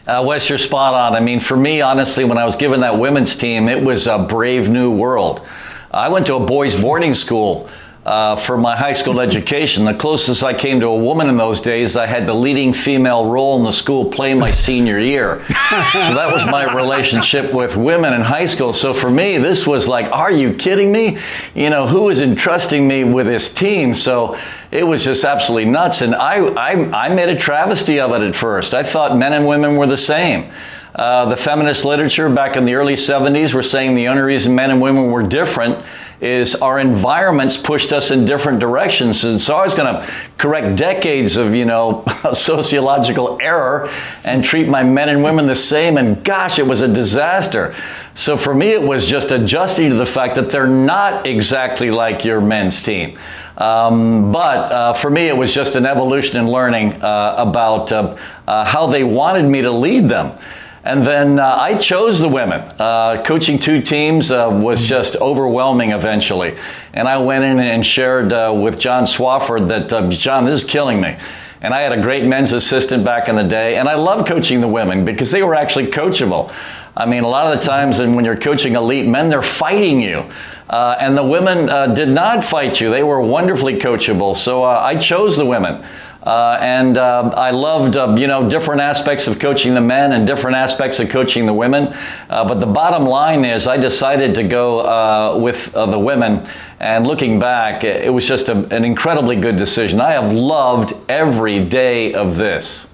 Uh, 0.07 0.23
Wes, 0.25 0.49
you're 0.49 0.59
spot 0.59 0.95
on. 0.95 1.17
I 1.17 1.21
mean, 1.21 1.41
for 1.41 1.57
me, 1.57 1.81
honestly, 1.81 2.25
when 2.25 2.39
I 2.39 2.45
was 2.45 2.55
given 2.55 2.81
that 2.83 2.97
women's 2.97 3.35
team, 3.35 3.69
it 3.69 3.83
was 3.83 4.07
a 4.07 4.19
brave 4.19 4.69
new 4.69 4.95
world. 4.95 5.45
I 5.91 6.09
went 6.09 6.29
to 6.29 6.37
a 6.37 6.41
boys' 6.41 6.81
boarding 6.81 7.15
school 7.15 7.69
uh, 8.07 8.37
for 8.37 8.57
my 8.57 8.77
high 8.77 8.93
school 8.93 9.21
education. 9.21 9.85
The 9.85 9.93
closest 9.93 10.45
I 10.45 10.55
came 10.55 10.79
to 10.79 10.87
a 10.87 10.97
woman 10.97 11.29
in 11.29 11.37
those 11.37 11.61
days, 11.61 11.97
I 11.97 12.07
had 12.07 12.25
the 12.25 12.35
leading 12.35 12.73
female 12.73 13.29
role 13.29 13.59
in 13.59 13.65
the 13.65 13.73
school 13.73 14.05
play 14.05 14.33
my 14.33 14.53
senior 14.53 15.01
year. 15.01 15.41
so 15.49 16.15
that 16.15 16.31
was 16.33 16.47
my 16.47 16.73
relationship 16.73 17.53
with 17.53 17.77
women 17.77 18.13
in 18.13 18.21
high 18.21 18.47
school. 18.47 18.73
So 18.73 18.95
for 18.95 19.11
me, 19.11 19.39
this 19.39 19.67
was 19.67 19.89
like, 19.89 20.07
are 20.13 20.31
you 20.31 20.55
kidding 20.55 20.93
me? 20.93 21.19
You 21.57 21.69
know, 21.69 21.89
who 21.89 22.09
is 22.09 22.21
entrusting 22.21 22.87
me 22.87 23.03
with 23.03 23.27
this 23.27 23.53
team? 23.53 23.93
So 23.93 24.39
it 24.71 24.87
was 24.87 25.05
just 25.05 25.25
absolutely 25.25 25.69
nuts. 25.69 26.01
And 26.01 26.15
I, 26.15 26.37
I, 26.37 27.07
I 27.07 27.13
made 27.13 27.29
a 27.29 27.37
travesty 27.37 27.99
of 27.99 28.13
it 28.13 28.23
at 28.25 28.37
first. 28.37 28.73
I 28.73 28.85
thought 28.85 29.19
men 29.19 29.33
and 29.33 29.49
women 29.49 29.75
were 29.75 29.87
the 29.89 29.99
same. 29.99 30.49
Uh, 30.95 31.27
the 31.27 31.37
feminist 31.37 31.85
literature 31.85 32.29
back 32.31 32.57
in 32.57 32.65
the 32.65 32.75
early 32.75 32.95
70s 32.95 33.53
were 33.53 33.65
saying 33.65 33.97
the 33.97 34.07
only 34.07 34.23
reason 34.23 34.55
men 34.55 34.71
and 34.71 34.81
women 34.81 35.11
were 35.11 35.25
different 35.25 35.85
is 36.21 36.55
our 36.57 36.79
environments 36.79 37.57
pushed 37.57 37.93
us 37.93 38.11
in 38.11 38.25
different 38.25 38.59
directions. 38.59 39.25
And 39.25 39.41
so 39.41 39.57
I 39.57 39.63
was 39.63 39.75
going 39.75 39.95
to 39.95 40.11
correct 40.39 40.79
decades 40.79 41.37
of, 41.37 41.55
you 41.55 41.65
know, 41.65 42.05
sociological 42.33 43.39
error 43.41 43.91
and 44.25 44.45
treat 44.45 44.69
my 44.69 44.83
men 44.83 45.09
and 45.09 45.23
women 45.23 45.47
the 45.47 45.55
same. 45.55 45.99
And 45.99 46.25
gosh, 46.25 46.59
it 46.59 46.67
was 46.67 46.81
a 46.81 46.89
disaster. 46.89 47.75
So 48.15 48.39
for 48.39 48.55
me, 48.55 48.69
it 48.69 48.81
was 48.81 49.07
just 49.07 49.31
adjusting 49.31 49.91
to 49.91 49.97
the 49.97 50.07
fact 50.07 50.37
that 50.37 50.49
they're 50.49 50.67
not 50.67 51.27
exactly 51.27 51.91
like 51.91 52.25
your 52.25 52.41
men's 52.41 52.83
team. 52.83 53.19
Um, 53.59 54.33
but 54.33 54.73
uh, 54.73 54.93
for 54.95 55.11
me, 55.11 55.29
it 55.29 55.37
was 55.37 55.55
just 55.55 55.77
an 55.77 55.87
evolution 55.87 56.39
in 56.39 56.51
learning 56.51 57.03
uh, 57.03 57.35
about 57.39 57.91
uh, 57.91 58.17
uh 58.47 58.65
how 58.65 58.87
they 58.87 59.03
wanted 59.03 59.47
me 59.47 59.63
to 59.63 59.71
lead 59.71 60.09
them. 60.09 60.39
And 60.87 61.05
then 61.05 61.41
uh, 61.41 61.57
I 61.59 61.77
chose 61.77 62.21
the 62.21 62.29
women. 62.29 62.61
Uh, 62.79 63.21
coaching 63.27 63.59
two 63.59 63.83
teams 63.83 64.31
uh, 64.31 64.49
was 64.63 64.87
just 64.87 65.17
overwhelming 65.17 65.91
eventually. 65.91 66.57
And 66.93 67.09
I 67.09 67.19
went 67.19 67.43
in 67.43 67.59
and 67.59 67.85
shared 67.85 68.33
uh, 68.33 68.55
with 68.57 68.79
John 68.79 69.03
Swofford 69.03 69.67
that, 69.67 69.93
uh, 69.93 70.09
John, 70.11 70.45
this 70.45 70.63
is 70.63 70.71
killing 70.71 71.01
me. 71.01 71.17
And 71.61 71.75
I 71.75 71.81
had 71.81 71.91
a 71.91 72.01
great 72.01 72.23
men's 72.25 72.53
assistant 72.53 73.05
back 73.05 73.29
in 73.29 73.35
the 73.35 73.43
day. 73.43 73.79
And 73.79 73.89
I 73.89 73.97
love 73.97 74.29
coaching 74.29 74.61
the 74.61 74.69
women 74.69 75.05
because 75.05 75.33
they 75.33 75.43
were 75.43 75.57
actually 75.57 75.89
coachable. 75.89 76.55
I 76.97 77.05
mean, 77.05 77.25
a 77.25 77.29
lot 77.29 77.53
of 77.53 77.59
the 77.59 77.67
times 77.67 77.99
and 77.99 78.15
when 78.15 78.25
you're 78.25 78.37
coaching 78.37 78.77
elite 78.77 79.09
men, 79.09 79.29
they're 79.29 79.43
fighting 79.43 80.01
you. 80.01 80.25
Uh, 80.71 80.97
and 81.01 81.19
the 81.19 81.25
women 81.25 81.95
did 81.95 82.09
not 82.09 82.45
fight 82.45 82.81
you. 82.81 82.91
They 82.91 83.03
were 83.03 83.21
wonderfully 83.21 83.81
coachable. 83.81 84.37
So 84.37 84.63
I 84.63 84.97
chose 84.97 85.37
the 85.37 85.47
women. 85.47 85.85
Uh, 86.27 86.59
and 86.61 86.99
uh, 86.99 87.31
I 87.37 87.53
loved, 87.53 87.97
uh, 87.97 88.17
you 88.19 88.27
know, 88.27 88.51
different 88.51 88.81
aspects 88.81 89.29
of 89.29 89.39
coaching 89.39 89.75
the 89.75 89.81
men 89.81 90.13
and 90.13 90.27
different 90.27 90.57
aspects 90.57 90.99
of 90.99 91.09
coaching 91.09 91.47
the 91.47 91.55
women. 91.55 91.95
Uh, 92.29 92.45
but 92.47 92.59
the 92.59 92.67
bottom 92.67 93.05
line 93.05 93.45
is, 93.45 93.69
I 93.69 93.77
decided 93.77 94.35
to 94.35 94.43
go 94.43 94.81
uh, 94.81 95.39
with 95.39 95.73
uh, 95.77 95.87
the 95.87 95.99
women. 95.99 96.45
And 96.81 97.07
looking 97.07 97.39
back, 97.39 97.85
it 97.85 98.13
was 98.13 98.27
just 98.27 98.49
a, 98.49 98.57
an 98.75 98.85
incredibly 98.85 99.37
good 99.37 99.55
decision. 99.55 100.01
I 100.01 100.13
have 100.13 100.33
loved 100.33 100.95
every 101.09 101.65
day 101.65 102.13
of 102.13 102.37
this. 102.37 102.89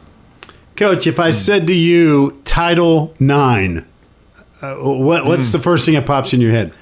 Coach, 0.77 1.07
if 1.07 1.18
I 1.18 1.31
said 1.31 1.66
to 1.68 1.75
you, 1.75 2.38
Title 2.45 3.14
Nine, 3.18 3.87
what, 4.61 5.25
what's 5.25 5.49
mm. 5.49 5.53
the 5.53 5.59
first 5.59 5.87
thing 5.87 5.95
that 5.95 6.05
pops 6.05 6.35
in 6.35 6.40
your 6.42 6.51
head? 6.51 6.75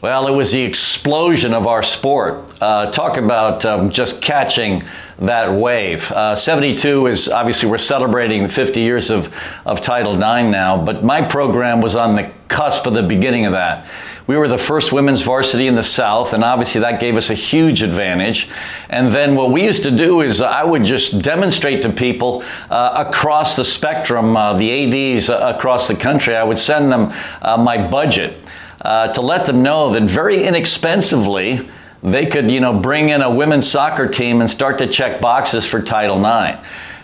Well, 0.00 0.28
it 0.28 0.32
was 0.32 0.52
the 0.52 0.60
explosion 0.60 1.54
of 1.54 1.66
our 1.66 1.82
sport. 1.82 2.58
Uh, 2.60 2.90
talk 2.90 3.16
about 3.16 3.64
um, 3.64 3.90
just 3.90 4.20
catching 4.20 4.84
that 5.18 5.52
wave. 5.52 6.10
Uh, 6.10 6.34
72 6.34 7.06
is 7.06 7.28
obviously 7.28 7.68
we're 7.68 7.78
celebrating 7.78 8.48
50 8.48 8.80
years 8.80 9.10
of, 9.10 9.34
of 9.64 9.80
Title 9.80 10.14
IX 10.14 10.50
now, 10.50 10.82
but 10.82 11.04
my 11.04 11.22
program 11.22 11.80
was 11.80 11.94
on 11.94 12.16
the 12.16 12.30
cusp 12.48 12.86
of 12.86 12.94
the 12.94 13.02
beginning 13.02 13.46
of 13.46 13.52
that. 13.52 13.86
We 14.26 14.38
were 14.38 14.48
the 14.48 14.58
first 14.58 14.90
women's 14.90 15.20
varsity 15.20 15.66
in 15.66 15.74
the 15.74 15.82
South, 15.82 16.32
and 16.32 16.42
obviously 16.42 16.80
that 16.80 16.98
gave 16.98 17.16
us 17.16 17.28
a 17.28 17.34
huge 17.34 17.82
advantage. 17.82 18.48
And 18.88 19.12
then 19.12 19.34
what 19.34 19.50
we 19.50 19.64
used 19.64 19.82
to 19.82 19.90
do 19.90 20.22
is 20.22 20.40
I 20.40 20.64
would 20.64 20.82
just 20.82 21.20
demonstrate 21.20 21.82
to 21.82 21.92
people 21.92 22.42
uh, 22.70 23.04
across 23.06 23.54
the 23.54 23.64
spectrum, 23.66 24.34
uh, 24.34 24.54
the 24.54 25.14
ADs 25.16 25.28
across 25.28 25.88
the 25.88 25.94
country, 25.94 26.34
I 26.34 26.42
would 26.42 26.58
send 26.58 26.90
them 26.90 27.12
uh, 27.42 27.58
my 27.58 27.86
budget 27.86 28.38
uh, 28.80 29.08
to 29.08 29.20
let 29.20 29.44
them 29.44 29.62
know 29.62 29.92
that 29.92 30.04
very 30.04 30.44
inexpensively 30.44 31.68
they 32.04 32.26
could, 32.26 32.50
you 32.50 32.60
know, 32.60 32.78
bring 32.78 33.08
in 33.08 33.22
a 33.22 33.30
women's 33.30 33.68
soccer 33.68 34.06
team 34.06 34.42
and 34.42 34.50
start 34.50 34.78
to 34.78 34.86
check 34.86 35.20
boxes 35.20 35.64
for 35.64 35.80
Title 35.80 36.18
IX. 36.18 36.58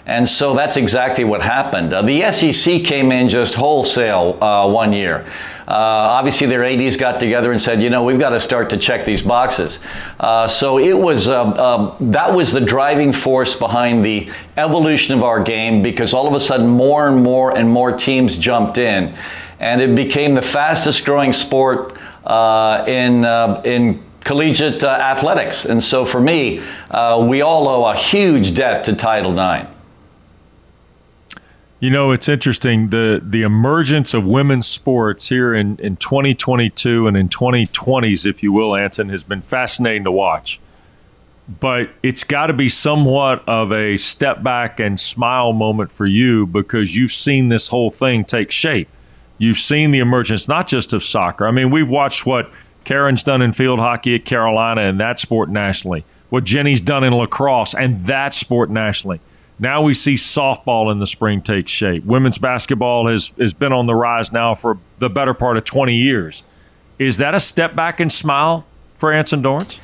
And 0.06 0.28
so 0.28 0.54
that's 0.54 0.76
exactly 0.76 1.24
what 1.24 1.40
happened. 1.40 1.92
Uh, 1.94 2.02
the 2.02 2.30
SEC 2.32 2.82
came 2.82 3.10
in 3.10 3.28
just 3.28 3.54
wholesale 3.54 4.42
uh, 4.42 4.68
one 4.68 4.92
year. 4.92 5.24
Uh, 5.68 5.72
obviously, 5.72 6.48
their 6.48 6.64
ADs 6.64 6.96
got 6.96 7.20
together 7.20 7.52
and 7.52 7.60
said, 7.60 7.80
you 7.80 7.90
know, 7.90 8.02
we've 8.02 8.18
got 8.18 8.30
to 8.30 8.40
start 8.40 8.68
to 8.70 8.76
check 8.76 9.04
these 9.04 9.22
boxes. 9.22 9.78
Uh, 10.18 10.48
so 10.48 10.78
it 10.78 10.94
was 10.94 11.28
uh, 11.28 11.42
uh, 11.42 11.96
that 12.00 12.34
was 12.34 12.52
the 12.52 12.60
driving 12.60 13.12
force 13.12 13.56
behind 13.56 14.04
the 14.04 14.28
evolution 14.56 15.16
of 15.16 15.22
our 15.22 15.40
game 15.42 15.80
because 15.80 16.12
all 16.12 16.26
of 16.26 16.34
a 16.34 16.40
sudden 16.40 16.66
more 16.66 17.08
and 17.08 17.22
more 17.22 17.56
and 17.56 17.70
more 17.70 17.92
teams 17.92 18.36
jumped 18.36 18.78
in 18.78 19.14
and 19.60 19.80
it 19.82 19.94
became 19.94 20.34
the 20.34 20.42
fastest 20.42 21.04
growing 21.04 21.32
sport 21.32 21.96
uh, 22.24 22.84
in, 22.88 23.24
uh, 23.24 23.62
in 23.64 24.02
collegiate 24.20 24.84
uh, 24.84 24.88
athletics. 24.88 25.64
And 25.64 25.82
so 25.82 26.04
for 26.04 26.20
me, 26.20 26.62
uh, 26.90 27.24
we 27.28 27.42
all 27.42 27.68
owe 27.68 27.90
a 27.90 27.96
huge 27.96 28.54
debt 28.54 28.84
to 28.84 28.94
Title 28.94 29.32
IX. 29.32 29.68
You 31.80 31.88
know, 31.88 32.10
it's 32.10 32.28
interesting 32.28 32.90
the 32.90 33.22
the 33.24 33.40
emergence 33.40 34.12
of 34.12 34.26
women's 34.26 34.66
sports 34.66 35.30
here 35.30 35.54
in, 35.54 35.78
in 35.78 35.96
2022 35.96 37.06
and 37.06 37.16
in 37.16 37.30
2020s, 37.30 38.26
if 38.26 38.42
you 38.42 38.52
will, 38.52 38.76
Anson, 38.76 39.08
has 39.08 39.24
been 39.24 39.40
fascinating 39.40 40.04
to 40.04 40.12
watch. 40.12 40.60
But 41.48 41.88
it's 42.02 42.22
got 42.22 42.46
to 42.48 42.52
be 42.52 42.68
somewhat 42.68 43.42
of 43.48 43.72
a 43.72 43.96
step 43.96 44.42
back 44.42 44.78
and 44.78 45.00
smile 45.00 45.54
moment 45.54 45.90
for 45.90 46.04
you 46.04 46.46
because 46.46 46.94
you've 46.94 47.12
seen 47.12 47.48
this 47.48 47.68
whole 47.68 47.90
thing 47.90 48.24
take 48.24 48.50
shape. 48.50 48.88
You've 49.38 49.58
seen 49.58 49.90
the 49.90 50.00
emergence 50.00 50.46
not 50.48 50.68
just 50.68 50.92
of 50.92 51.02
soccer. 51.02 51.46
I 51.46 51.50
mean, 51.50 51.70
we've 51.70 51.88
watched 51.88 52.26
what 52.26 52.52
Karen's 52.84 53.22
done 53.22 53.42
in 53.42 53.52
field 53.52 53.78
hockey 53.78 54.14
at 54.14 54.24
Carolina 54.24 54.82
and 54.82 55.00
that 55.00 55.20
sport 55.20 55.48
nationally, 55.48 56.04
what 56.28 56.44
Jenny's 56.44 56.80
done 56.80 57.04
in 57.04 57.12
lacrosse 57.12 57.74
and 57.74 58.06
that 58.06 58.34
sport 58.34 58.70
nationally. 58.70 59.20
Now 59.58 59.82
we 59.82 59.92
see 59.92 60.14
softball 60.14 60.90
in 60.90 61.00
the 61.00 61.06
spring 61.06 61.42
take 61.42 61.68
shape. 61.68 62.04
Women's 62.04 62.38
basketball 62.38 63.06
has, 63.08 63.32
has 63.38 63.52
been 63.52 63.72
on 63.72 63.84
the 63.84 63.94
rise 63.94 64.32
now 64.32 64.54
for 64.54 64.78
the 64.98 65.10
better 65.10 65.34
part 65.34 65.58
of 65.58 65.64
20 65.64 65.94
years. 65.94 66.44
Is 66.98 67.18
that 67.18 67.34
a 67.34 67.40
step 67.40 67.76
back 67.76 68.00
and 68.00 68.10
smile 68.10 68.66
for 68.94 69.12
Anson 69.12 69.42
Dorrance? 69.42 69.80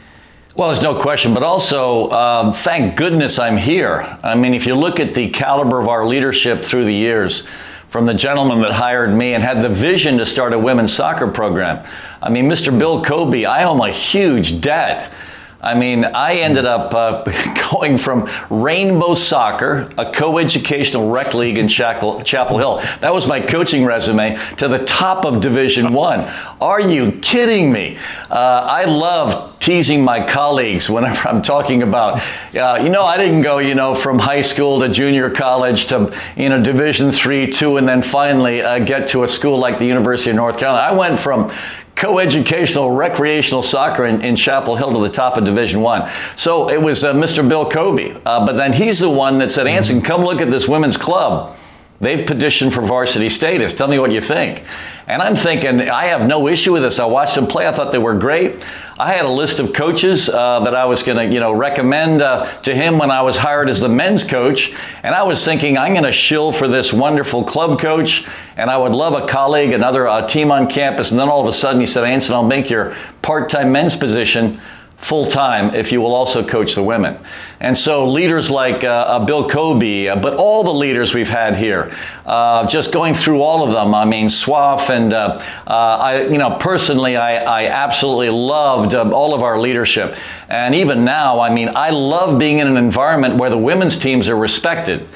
Well, 0.56 0.68
there's 0.68 0.82
no 0.82 0.98
question, 0.98 1.34
but 1.34 1.42
also, 1.42 2.10
um, 2.12 2.54
thank 2.54 2.96
goodness 2.96 3.38
I'm 3.38 3.58
here. 3.58 4.18
I 4.22 4.34
mean, 4.34 4.54
if 4.54 4.66
you 4.66 4.74
look 4.74 4.98
at 4.98 5.14
the 5.14 5.28
caliber 5.28 5.78
of 5.78 5.88
our 5.88 6.06
leadership 6.06 6.64
through 6.64 6.86
the 6.86 6.94
years, 6.94 7.46
from 7.88 8.04
the 8.04 8.14
gentleman 8.14 8.60
that 8.60 8.72
hired 8.72 9.14
me 9.14 9.34
and 9.34 9.42
had 9.42 9.62
the 9.62 9.68
vision 9.68 10.18
to 10.18 10.26
start 10.26 10.52
a 10.52 10.58
women's 10.58 10.92
soccer 10.92 11.26
program. 11.26 11.86
I 12.20 12.30
mean, 12.30 12.46
Mr. 12.46 12.76
Bill 12.76 13.02
Cobey, 13.02 13.46
I 13.46 13.64
owe 13.64 13.74
him 13.74 13.80
a 13.80 13.90
huge 13.90 14.60
debt. 14.60 15.12
I 15.60 15.74
mean, 15.74 16.04
I 16.04 16.34
ended 16.34 16.64
up 16.66 16.94
uh, 16.94 17.24
going 17.72 17.98
from 17.98 18.28
Rainbow 18.50 19.14
Soccer, 19.14 19.90
a 19.98 20.12
co-educational 20.12 21.10
rec 21.10 21.34
league 21.34 21.58
in 21.58 21.66
Chapel, 21.66 22.22
Chapel 22.22 22.58
Hill. 22.58 22.76
That 23.00 23.12
was 23.12 23.26
my 23.26 23.40
coaching 23.40 23.84
resume 23.84 24.38
to 24.58 24.68
the 24.68 24.84
top 24.84 25.24
of 25.24 25.40
Division 25.40 25.92
One. 25.92 26.20
Are 26.60 26.80
you 26.80 27.12
kidding 27.20 27.72
me? 27.72 27.98
Uh, 28.30 28.66
I 28.70 28.84
love 28.84 29.55
teasing 29.66 30.04
my 30.04 30.24
colleagues 30.24 30.88
whenever 30.88 31.28
I'm 31.28 31.42
talking 31.42 31.82
about, 31.82 32.22
uh, 32.54 32.78
you 32.80 32.88
know, 32.88 33.02
I 33.02 33.16
didn't 33.16 33.42
go, 33.42 33.58
you 33.58 33.74
know, 33.74 33.96
from 33.96 34.16
high 34.16 34.42
school 34.42 34.78
to 34.78 34.88
junior 34.88 35.28
college 35.28 35.86
to, 35.86 36.16
you 36.36 36.48
know, 36.48 36.62
Division 36.62 37.10
Three, 37.10 37.50
two, 37.50 37.76
and 37.76 37.88
then 37.88 38.00
finally 38.00 38.62
uh, 38.62 38.78
get 38.78 39.08
to 39.08 39.24
a 39.24 39.28
school 39.28 39.58
like 39.58 39.80
the 39.80 39.84
University 39.84 40.30
of 40.30 40.36
North 40.36 40.56
Carolina. 40.56 40.86
I 40.86 40.92
went 40.96 41.18
from 41.18 41.52
co-educational 41.96 42.92
recreational 42.92 43.60
soccer 43.60 44.04
in, 44.04 44.22
in, 44.22 44.36
Chapel 44.36 44.76
Hill 44.76 44.92
to 44.92 45.00
the 45.00 45.12
top 45.12 45.36
of 45.36 45.44
Division 45.44 45.80
One. 45.80 46.08
So 46.36 46.70
it 46.70 46.80
was 46.80 47.02
uh, 47.02 47.12
Mr. 47.14 47.46
Bill 47.48 47.68
Cobey, 47.68 48.16
uh, 48.24 48.46
but 48.46 48.52
then 48.52 48.72
he's 48.72 49.00
the 49.00 49.10
one 49.10 49.38
that 49.38 49.50
said, 49.50 49.66
"Anson, 49.66 50.00
come 50.00 50.22
look 50.22 50.40
at 50.40 50.48
this 50.48 50.68
women's 50.68 50.96
club." 50.96 51.56
They've 52.00 52.26
petitioned 52.26 52.74
for 52.74 52.82
varsity 52.82 53.30
status. 53.30 53.72
Tell 53.72 53.88
me 53.88 53.98
what 53.98 54.12
you 54.12 54.20
think. 54.20 54.64
And 55.06 55.22
I'm 55.22 55.34
thinking, 55.34 55.88
I 55.88 56.06
have 56.06 56.28
no 56.28 56.46
issue 56.46 56.72
with 56.72 56.82
this. 56.82 56.98
I 56.98 57.06
watched 57.06 57.36
them 57.36 57.46
play. 57.46 57.66
I 57.66 57.72
thought 57.72 57.90
they 57.90 57.98
were 57.98 58.14
great. 58.14 58.62
I 58.98 59.12
had 59.12 59.26
a 59.26 59.30
list 59.30 59.60
of 59.60 59.74
coaches 59.74 60.30
uh, 60.30 60.60
that 60.60 60.74
I 60.74 60.86
was 60.86 61.02
going 61.02 61.18
to, 61.18 61.34
you 61.34 61.38
know, 61.38 61.52
recommend 61.52 62.22
uh, 62.22 62.46
to 62.62 62.74
him 62.74 62.96
when 62.96 63.10
I 63.10 63.20
was 63.20 63.36
hired 63.36 63.68
as 63.68 63.78
the 63.78 63.90
men's 63.90 64.24
coach. 64.24 64.72
And 65.02 65.14
I 65.14 65.22
was 65.22 65.44
thinking, 65.44 65.76
I'm 65.76 65.92
going 65.92 66.04
to 66.04 66.12
shill 66.12 66.50
for 66.50 66.66
this 66.66 66.94
wonderful 66.94 67.44
club 67.44 67.78
coach. 67.78 68.26
And 68.56 68.70
I 68.70 68.78
would 68.78 68.92
love 68.92 69.12
a 69.12 69.26
colleague, 69.26 69.72
another 69.72 70.08
uh, 70.08 70.26
team 70.26 70.50
on 70.50 70.66
campus. 70.70 71.10
And 71.10 71.20
then 71.20 71.28
all 71.28 71.42
of 71.42 71.46
a 71.46 71.52
sudden 71.52 71.78
he 71.78 71.86
said, 71.86 72.04
Anson, 72.04 72.34
I'll 72.34 72.46
make 72.46 72.70
your 72.70 72.96
part-time 73.20 73.70
men's 73.70 73.94
position 73.94 74.62
full 74.96 75.26
time 75.26 75.74
if 75.74 75.92
you 75.92 76.00
will 76.00 76.14
also 76.14 76.44
coach 76.44 76.74
the 76.74 76.82
women. 76.82 77.18
And 77.60 77.76
so 77.76 78.08
leaders 78.08 78.50
like 78.50 78.84
uh, 78.84 78.88
uh, 78.88 79.24
Bill 79.24 79.48
Cobey, 79.48 80.08
uh, 80.08 80.16
but 80.16 80.34
all 80.34 80.64
the 80.64 80.72
leaders 80.72 81.14
we've 81.14 81.28
had 81.28 81.56
here, 81.56 81.94
uh, 82.24 82.66
just 82.66 82.92
going 82.92 83.14
through 83.14 83.40
all 83.40 83.66
of 83.66 83.72
them. 83.72 83.94
I 83.94 84.04
mean, 84.04 84.28
Swaff 84.28 84.90
and 84.90 85.12
uh, 85.12 85.40
uh, 85.66 85.70
I, 85.70 86.22
you 86.26 86.38
know, 86.38 86.56
personally, 86.58 87.16
I, 87.16 87.36
I 87.36 87.66
absolutely 87.68 88.30
loved 88.30 88.94
all 88.94 89.34
of 89.34 89.42
our 89.42 89.60
leadership. 89.60 90.16
And 90.48 90.74
even 90.74 91.04
now, 91.04 91.40
I 91.40 91.52
mean, 91.52 91.70
I 91.74 91.90
love 91.90 92.38
being 92.38 92.58
in 92.58 92.66
an 92.66 92.76
environment 92.76 93.36
where 93.36 93.50
the 93.50 93.58
women's 93.58 93.98
teams 93.98 94.28
are 94.28 94.36
respected. 94.36 95.08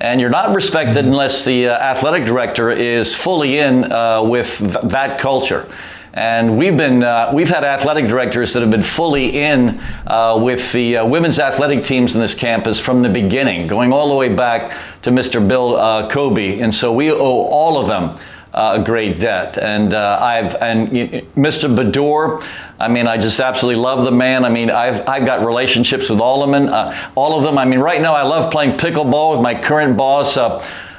And 0.00 0.20
you're 0.20 0.30
not 0.30 0.54
respected 0.54 1.04
unless 1.04 1.44
the 1.44 1.68
athletic 1.68 2.24
director 2.24 2.70
is 2.70 3.14
fully 3.14 3.58
in 3.58 3.82
with 4.28 4.58
th- 4.58 4.84
that 4.92 5.18
culture. 5.18 5.68
And 6.14 6.56
we've 6.56 6.76
been 6.76 7.02
uh, 7.02 7.32
we've 7.34 7.48
had 7.48 7.64
athletic 7.64 8.06
directors 8.06 8.52
that 8.52 8.60
have 8.60 8.70
been 8.70 8.84
fully 8.84 9.36
in 9.36 9.80
uh, 10.06 10.40
with 10.40 10.72
the 10.72 10.98
uh, 10.98 11.04
women's 11.04 11.40
athletic 11.40 11.82
teams 11.82 12.14
in 12.14 12.20
this 12.20 12.36
campus 12.36 12.78
from 12.78 13.02
the 13.02 13.08
beginning, 13.08 13.66
going 13.66 13.92
all 13.92 14.08
the 14.08 14.14
way 14.14 14.32
back 14.32 14.78
to 15.02 15.10
Mr. 15.10 15.46
Bill 15.46 15.74
uh, 15.74 16.08
Cobey. 16.08 16.60
And 16.60 16.72
so 16.72 16.92
we 16.92 17.10
owe 17.10 17.16
all 17.18 17.78
of 17.78 17.88
them 17.88 18.16
uh, 18.52 18.78
a 18.80 18.84
great 18.84 19.18
debt. 19.18 19.58
And 19.58 19.92
uh, 19.92 20.20
I've 20.22 20.54
and 20.62 20.88
Mr. 21.34 21.74
Baddour, 21.74 22.46
I 22.78 22.86
mean, 22.86 23.08
I 23.08 23.18
just 23.18 23.40
absolutely 23.40 23.82
love 23.82 24.04
the 24.04 24.12
man. 24.12 24.44
I 24.44 24.50
mean, 24.50 24.70
I've 24.70 25.08
I've 25.08 25.26
got 25.26 25.44
relationships 25.44 26.08
with 26.08 26.20
all 26.20 26.44
of 26.44 26.50
them. 26.52 26.94
All 27.16 27.36
of 27.36 27.42
them. 27.42 27.58
I 27.58 27.64
mean, 27.64 27.80
right 27.80 28.00
now 28.00 28.14
I 28.14 28.22
love 28.22 28.52
playing 28.52 28.76
pickleball 28.78 29.32
with 29.32 29.40
my 29.40 29.60
current 29.60 29.96
boss. 29.96 30.38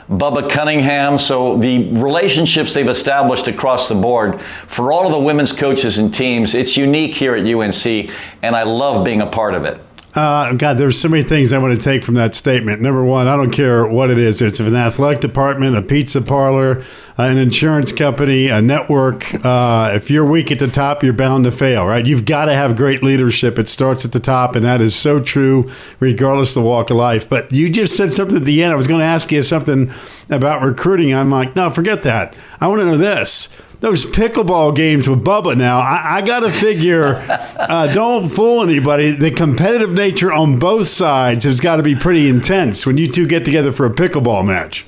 Bubba 0.10 0.50
Cunningham. 0.50 1.18
So 1.18 1.58
the 1.58 1.92
relationships 1.94 2.74
they've 2.74 2.88
established 2.88 3.48
across 3.48 3.90
the 3.90 3.96
board 3.96 4.42
for 4.68 4.92
all 4.92 5.06
of 5.06 5.12
the 5.12 5.20
women's 5.20 5.52
coaches 5.52 5.98
and 5.98 6.14
teams, 6.14 6.54
it's 6.54 6.78
unique 6.78 7.14
here 7.14 7.36
at 7.36 7.46
UNC, 7.46 8.12
and 8.42 8.56
I 8.56 8.64
love 8.64 9.04
being 9.04 9.22
a 9.22 9.28
part 9.28 9.54
of 9.54 9.66
it. 9.66 9.80
Uh, 10.16 10.54
God, 10.54 10.78
there's 10.78 10.98
so 10.98 11.10
many 11.10 11.24
things 11.24 11.52
I 11.52 11.58
want 11.58 11.78
to 11.78 11.84
take 11.84 12.02
from 12.02 12.16
that 12.16 12.34
statement. 12.34 12.82
Number 12.82 13.04
one, 13.04 13.28
I 13.28 13.36
don't 13.36 13.52
care 13.52 13.86
what 13.86 14.10
it 14.10 14.18
is. 14.18 14.42
It's 14.42 14.62
an 14.62 14.74
athletic 14.74 15.20
department, 15.20 15.76
a 15.76 15.82
pizza 15.82 16.22
parlor, 16.22 16.84
an 17.18 17.38
insurance 17.38 17.92
company, 17.92 18.48
a 18.48 18.62
network. 18.62 19.36
Uh, 19.46 19.92
if 19.94 20.10
you're 20.10 20.26
weak 20.26 20.54
at 20.54 20.60
the 20.60 20.70
top, 20.70 21.04
you're 21.04 21.12
bound 21.12 21.44
to 21.44 21.52
fail, 21.52 21.86
right? 21.86 22.06
You've 22.06 22.24
got 22.24 22.46
to 22.46 22.54
have 22.54 22.78
great 22.78 23.04
leadership. 23.04 23.60
It 23.60 23.68
starts 23.68 24.06
at 24.06 24.14
the 24.14 24.22
top, 24.22 24.56
and 24.56 24.64
that 24.64 24.80
is 24.80 24.96
so 24.96 25.20
true, 25.20 25.70
regardless 26.00 26.56
of 26.56 26.64
the 26.64 26.70
walk 26.70 26.90
of 26.92 26.96
life. 26.96 27.28
But 27.28 27.52
you 27.52 27.70
just 27.70 27.98
said 27.98 28.14
something 28.14 28.38
at 28.38 28.44
the 28.46 28.64
end. 28.64 28.72
I 28.72 28.78
was 28.78 28.88
going 28.88 29.02
to 29.02 29.06
ask 29.06 29.34
you 29.34 29.44
something 29.44 29.92
about 30.30 30.64
recruiting. 30.64 31.14
I'm 31.14 31.30
like, 31.30 31.58
no, 31.58 31.70
forget 31.70 32.04
that. 32.04 32.38
I 32.62 32.68
want 32.68 32.80
to 32.80 32.86
know 32.86 32.98
this 32.98 33.50
those 33.86 34.04
pickleball 34.04 34.76
games 34.76 35.08
with 35.08 35.24
Bubba 35.24 35.56
now, 35.56 35.78
I, 35.78 36.16
I 36.16 36.22
got 36.22 36.40
to 36.40 36.52
figure, 36.52 37.18
uh, 37.30 37.86
don't 37.94 38.28
fool 38.28 38.64
anybody. 38.64 39.12
The 39.12 39.30
competitive 39.30 39.92
nature 39.92 40.34
on 40.34 40.58
both 40.58 40.88
sides 40.88 41.46
has 41.46 41.60
got 41.60 41.76
to 41.76 41.84
be 41.84 41.94
pretty 41.94 42.28
intense 42.28 42.88
when 42.88 42.98
you 42.98 43.08
two 43.08 43.28
get 43.28 43.46
together 43.46 43.72
for 43.72 43.86
a 43.86 43.92
pickleball 43.92 44.44
match. 44.44 44.88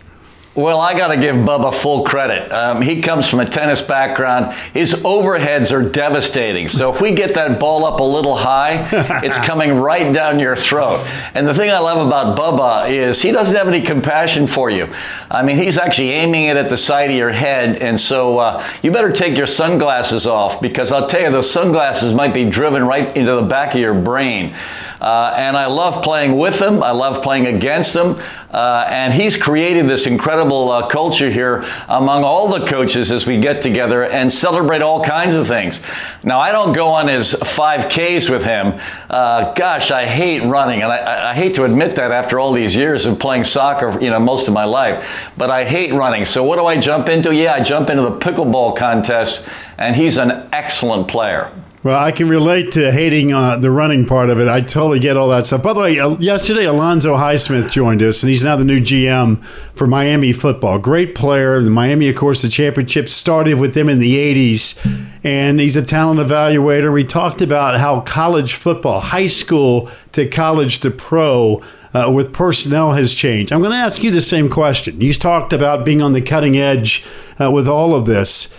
Well, 0.58 0.82
I 0.82 0.97
got 0.97 1.10
to 1.10 1.18
give 1.18 1.36
Bubba 1.36 1.72
full 1.72 2.03
credit. 2.03 2.51
Um, 2.51 2.82
he 2.82 2.99
comes 2.99 3.30
from 3.30 3.41
a 3.41 3.45
tennis 3.45 3.80
background. 3.80 4.55
His 4.74 4.95
overheads 4.95 5.72
are 5.72 5.88
devastating. 5.88 6.68
So 6.68 6.91
if 6.91 6.99
we 6.99 7.12
get 7.12 7.36
that 7.36 7.60
ball 7.60 7.86
up 7.86 7.99
a 7.99 8.03
little 8.03 8.36
high, 8.36 8.89
it's 9.24 9.38
coming 9.38 9.76
right 9.76 10.12
down 10.12 10.39
your 10.39 10.55
throat. 10.55 11.05
And 11.36 11.45
the 11.45 11.53
thing 11.53 11.70
I 11.70 11.78
love 11.78 12.08
about 12.08 12.36
Bubba 12.36 12.89
is 12.89 13.22
he 13.22 13.32
doesn't 13.32 13.55
have 13.55 13.68
any 13.68 13.82
compassion 13.82 14.47
for 14.47 14.72
you. 14.72 14.91
I 15.30 15.43
mean, 15.43 15.60
he's 15.60 15.78
actually 15.78 16.10
aiming 16.10 16.45
it 16.45 16.58
at 16.58 16.70
the 16.70 16.78
side 16.78 17.12
of 17.12 17.16
your 17.16 17.30
head. 17.32 17.78
And 17.78 17.99
so 17.99 18.39
uh, 18.39 18.68
you 18.82 18.89
better 18.89 19.12
take 19.12 19.38
your 19.38 19.45
sunglasses 19.45 20.26
off 20.26 20.60
because 20.60 20.91
I'll 20.91 21.08
tell 21.08 21.22
you, 21.22 21.30
those 21.30 21.51
sunglasses 21.51 22.16
might 22.16 22.34
be 22.34 22.49
driven 22.49 22.84
right 22.84 23.16
into 23.16 23.36
the 23.36 23.43
back 23.43 23.76
of 23.76 23.80
your 23.80 23.93
brain. 23.93 24.55
Uh, 24.99 25.33
and 25.37 25.55
I 25.55 25.67
love 25.67 26.03
playing 26.03 26.37
with 26.37 26.61
him. 26.61 26.81
I 26.81 26.91
love 26.91 27.23
playing 27.23 27.47
against 27.47 27.95
him. 27.95 28.19
Uh, 28.51 28.85
and 28.87 29.13
he's 29.13 29.35
created 29.35 29.87
this 29.87 30.07
incredible 30.07 30.71
uh, 30.71 30.87
culture 30.87 31.29
here 31.29 31.65
among 31.89 32.23
all 32.23 32.47
the 32.47 32.65
coaches 32.65 33.11
as 33.11 33.27
we 33.27 33.39
get 33.39 33.61
together 33.61 34.05
and 34.05 34.31
celebrate 34.31 34.81
all 34.81 35.03
kinds 35.03 35.33
of 35.33 35.47
things. 35.47 35.81
Now, 36.23 36.39
I 36.39 36.51
don't 36.51 36.73
go 36.73 36.87
on 36.87 37.07
his 37.07 37.33
5Ks 37.33 38.29
with 38.29 38.43
him. 38.43 38.79
Uh, 39.09 39.53
gosh, 39.53 39.91
I 39.91 40.05
hate 40.05 40.43
running, 40.43 40.81
and 40.81 40.91
I, 40.91 41.31
I, 41.31 41.33
hate 41.35 41.55
to 41.55 41.65
admit 41.65 41.95
that 41.95 42.11
after 42.11 42.39
all 42.39 42.53
these 42.53 42.75
years 42.75 43.05
of 43.05 43.19
playing 43.19 43.43
soccer, 43.43 43.99
you 44.01 44.09
know, 44.09 44.19
most 44.19 44.47
of 44.47 44.53
my 44.53 44.63
life. 44.63 45.31
But 45.37 45.51
I 45.51 45.65
hate 45.65 45.93
running. 45.93 46.25
So 46.25 46.43
what 46.43 46.57
do 46.57 46.65
I 46.65 46.79
jump 46.79 47.09
into? 47.09 47.35
Yeah, 47.35 47.53
I 47.53 47.61
jump 47.61 47.89
into 47.89 48.01
the 48.01 48.17
pickleball 48.17 48.77
contest, 48.77 49.47
and 49.77 49.95
he's 49.95 50.17
an 50.17 50.49
excellent 50.53 51.07
player. 51.07 51.51
Well, 51.84 52.03
I 52.03 52.11
can 52.11 52.28
relate 52.28 52.71
to 52.71 52.91
hating 52.91 53.34
uh, 53.34 53.57
the 53.57 53.69
running 53.69 54.07
part 54.07 54.32
of 54.32 54.39
it. 54.39 54.47
I 54.47 54.61
totally 54.61 54.99
get 54.99 55.15
all 55.15 55.30
that 55.30 55.45
stuff. 55.45 55.61
By 55.61 55.73
the 55.73 55.80
way, 55.80 55.99
uh, 55.99 56.17
yesterday 56.17 56.65
Alonzo 56.65 57.15
Highsmith 57.15 57.71
joined 57.71 58.01
us, 58.01 58.23
and 58.23 58.32
he's 58.32 58.43
now 58.43 58.55
the 58.55 58.65
new 58.65 58.80
GM 58.80 59.43
for 59.75 59.86
Miami 59.86 60.32
football. 60.32 60.80
Great 60.80 61.13
player. 61.13 61.61
The 61.61 61.69
Miami, 61.69 62.09
of 62.09 62.15
course, 62.15 62.41
the 62.41 62.49
championship 62.49 63.07
started 63.07 63.59
with 63.59 63.75
them 63.75 63.89
in 63.89 63.99
the 63.99 64.15
80s, 64.15 65.19
and 65.23 65.59
he's 65.59 65.75
a 65.75 65.84
talent 65.84 66.19
evaluator. 66.19 66.91
We 66.91 67.03
talked 67.03 67.43
about 67.43 67.80
how 67.80 68.01
college 68.01 68.55
football, 68.55 68.99
high 68.99 69.28
school 69.28 69.91
to 70.13 70.28
college 70.28 70.80
to 70.80 70.89
pro, 70.89 71.61
uh, 71.93 72.11
with 72.11 72.34
personnel 72.34 72.93
has 72.93 73.13
changed. 73.13 73.53
I'm 73.53 73.59
going 73.59 73.71
to 73.71 73.78
ask 73.78 74.01
you 74.01 74.09
the 74.09 74.21
same 74.21 74.49
question. 74.49 74.99
You 74.99 75.13
talked 75.13 75.53
about 75.53 75.86
being 75.86 76.01
on 76.01 76.13
the 76.13 76.21
cutting 76.21 76.57
edge 76.57 77.05
uh, 77.39 77.51
with 77.51 77.67
all 77.67 77.93
of 77.93 78.05
this 78.07 78.51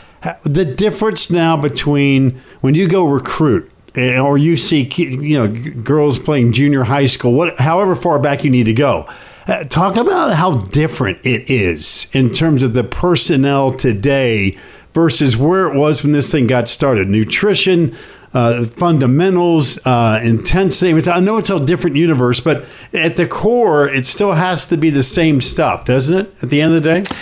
the 0.42 0.64
difference 0.64 1.30
now 1.30 1.56
between 1.56 2.40
when 2.60 2.74
you 2.74 2.88
go 2.88 3.06
recruit 3.06 3.70
eh, 3.94 4.18
or 4.18 4.36
you 4.38 4.56
see 4.56 4.88
you 4.96 5.38
know 5.38 5.48
girls 5.82 6.18
playing 6.18 6.52
junior 6.52 6.84
high 6.84 7.06
school 7.06 7.32
what 7.32 7.58
however 7.60 7.94
far 7.94 8.18
back 8.18 8.44
you 8.44 8.50
need 8.50 8.64
to 8.64 8.74
go 8.74 9.06
uh, 9.46 9.64
talk 9.64 9.96
about 9.96 10.34
how 10.34 10.52
different 10.52 11.18
it 11.24 11.50
is 11.50 12.06
in 12.12 12.30
terms 12.30 12.62
of 12.62 12.74
the 12.74 12.84
personnel 12.84 13.70
today 13.70 14.56
versus 14.92 15.36
where 15.36 15.68
it 15.68 15.76
was 15.76 16.02
when 16.02 16.12
this 16.12 16.30
thing 16.32 16.46
got 16.46 16.68
started 16.68 17.08
nutrition 17.08 17.94
uh, 18.34 18.64
fundamentals, 18.64 19.78
uh, 19.86 20.20
intensity. 20.22 21.10
I 21.10 21.20
know 21.20 21.38
it's 21.38 21.50
a 21.50 21.58
different 21.64 21.96
universe, 21.96 22.40
but 22.40 22.66
at 22.92 23.16
the 23.16 23.26
core, 23.26 23.88
it 23.88 24.04
still 24.04 24.32
has 24.32 24.66
to 24.66 24.76
be 24.76 24.90
the 24.90 25.02
same 25.02 25.40
stuff, 25.40 25.86
doesn't 25.86 26.26
it? 26.26 26.42
At 26.42 26.50
the 26.50 26.60
end 26.60 26.74
of 26.74 26.82
the 26.82 27.02
day. 27.02 27.16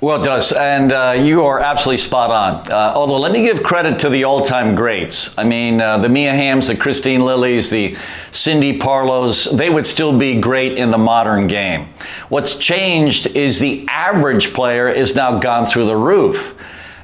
Well, 0.00 0.20
it 0.20 0.24
does. 0.24 0.52
And 0.52 0.92
uh, 0.92 1.16
you 1.18 1.42
are 1.42 1.58
absolutely 1.58 1.96
spot 1.96 2.30
on. 2.30 2.70
Uh, 2.70 2.92
although, 2.94 3.18
let 3.18 3.32
me 3.32 3.42
give 3.42 3.64
credit 3.64 3.98
to 4.00 4.08
the 4.08 4.22
all 4.22 4.46
time 4.46 4.76
greats. 4.76 5.36
I 5.36 5.42
mean, 5.42 5.80
uh, 5.80 5.98
the 5.98 6.08
Mia 6.08 6.32
Hamms, 6.32 6.68
the 6.68 6.76
Kristine 6.76 7.18
Lillys, 7.18 7.68
the 7.68 7.96
Cindy 8.30 8.78
Parlows, 8.78 9.56
they 9.56 9.70
would 9.70 9.84
still 9.84 10.16
be 10.16 10.40
great 10.40 10.78
in 10.78 10.92
the 10.92 10.98
modern 10.98 11.48
game. 11.48 11.88
What's 12.28 12.56
changed 12.58 13.26
is 13.34 13.58
the 13.58 13.84
average 13.88 14.54
player 14.54 14.88
is 14.88 15.16
now 15.16 15.40
gone 15.40 15.66
through 15.66 15.86
the 15.86 15.96
roof. 15.96 16.56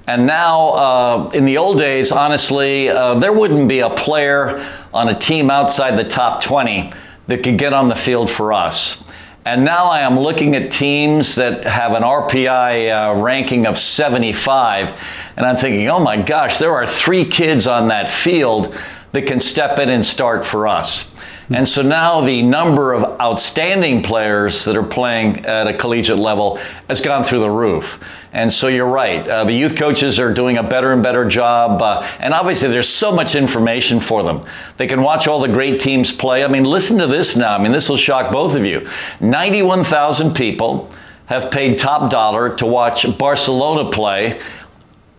And 0.06 0.24
now, 0.24 0.68
uh, 0.68 1.30
in 1.34 1.46
the 1.46 1.58
old 1.58 1.78
days, 1.78 2.12
honestly, 2.12 2.90
uh, 2.90 3.14
there 3.14 3.32
wouldn't 3.32 3.68
be 3.68 3.80
a 3.80 3.90
player 3.90 4.64
on 4.92 5.08
a 5.08 5.18
team 5.18 5.50
outside 5.50 5.98
the 5.98 6.08
top 6.08 6.42
20 6.44 6.92
that 7.26 7.42
could 7.42 7.58
get 7.58 7.72
on 7.72 7.88
the 7.88 7.96
field 7.96 8.30
for 8.30 8.52
us. 8.52 9.03
And 9.46 9.62
now 9.62 9.86
I 9.86 10.00
am 10.00 10.18
looking 10.18 10.56
at 10.56 10.72
teams 10.72 11.34
that 11.34 11.64
have 11.64 11.92
an 11.92 12.02
RPI 12.02 12.88
uh, 12.90 13.20
ranking 13.20 13.66
of 13.66 13.78
75, 13.78 14.98
and 15.36 15.44
I'm 15.44 15.56
thinking, 15.56 15.86
oh 15.90 15.98
my 16.00 16.16
gosh, 16.16 16.56
there 16.56 16.72
are 16.72 16.86
three 16.86 17.26
kids 17.26 17.66
on 17.66 17.88
that 17.88 18.08
field 18.08 18.74
that 19.12 19.26
can 19.26 19.40
step 19.40 19.78
in 19.78 19.90
and 19.90 20.04
start 20.04 20.46
for 20.46 20.66
us. 20.66 21.13
And 21.50 21.68
so 21.68 21.82
now 21.82 22.22
the 22.22 22.42
number 22.42 22.92
of 22.92 23.20
outstanding 23.20 24.02
players 24.02 24.64
that 24.64 24.76
are 24.76 24.82
playing 24.82 25.44
at 25.44 25.66
a 25.66 25.74
collegiate 25.74 26.18
level 26.18 26.56
has 26.88 27.00
gone 27.00 27.22
through 27.22 27.40
the 27.40 27.50
roof. 27.50 28.02
And 28.32 28.52
so 28.52 28.66
you're 28.68 28.88
right. 28.88 29.26
Uh, 29.28 29.44
the 29.44 29.52
youth 29.52 29.76
coaches 29.76 30.18
are 30.18 30.32
doing 30.32 30.56
a 30.58 30.62
better 30.62 30.92
and 30.92 31.02
better 31.02 31.24
job. 31.24 31.80
Uh, 31.80 32.06
and 32.18 32.34
obviously, 32.34 32.68
there's 32.68 32.88
so 32.88 33.12
much 33.12 33.34
information 33.36 34.00
for 34.00 34.22
them. 34.22 34.44
They 34.76 34.86
can 34.86 35.02
watch 35.02 35.28
all 35.28 35.38
the 35.38 35.48
great 35.48 35.80
teams 35.80 36.10
play. 36.10 36.44
I 36.44 36.48
mean, 36.48 36.64
listen 36.64 36.98
to 36.98 37.06
this 37.06 37.36
now. 37.36 37.54
I 37.54 37.62
mean, 37.62 37.72
this 37.72 37.88
will 37.88 37.96
shock 37.96 38.32
both 38.32 38.56
of 38.56 38.64
you. 38.64 38.88
91,000 39.20 40.34
people 40.34 40.90
have 41.26 41.50
paid 41.50 41.78
top 41.78 42.10
dollar 42.10 42.54
to 42.56 42.66
watch 42.66 43.06
Barcelona 43.18 43.90
play 43.90 44.40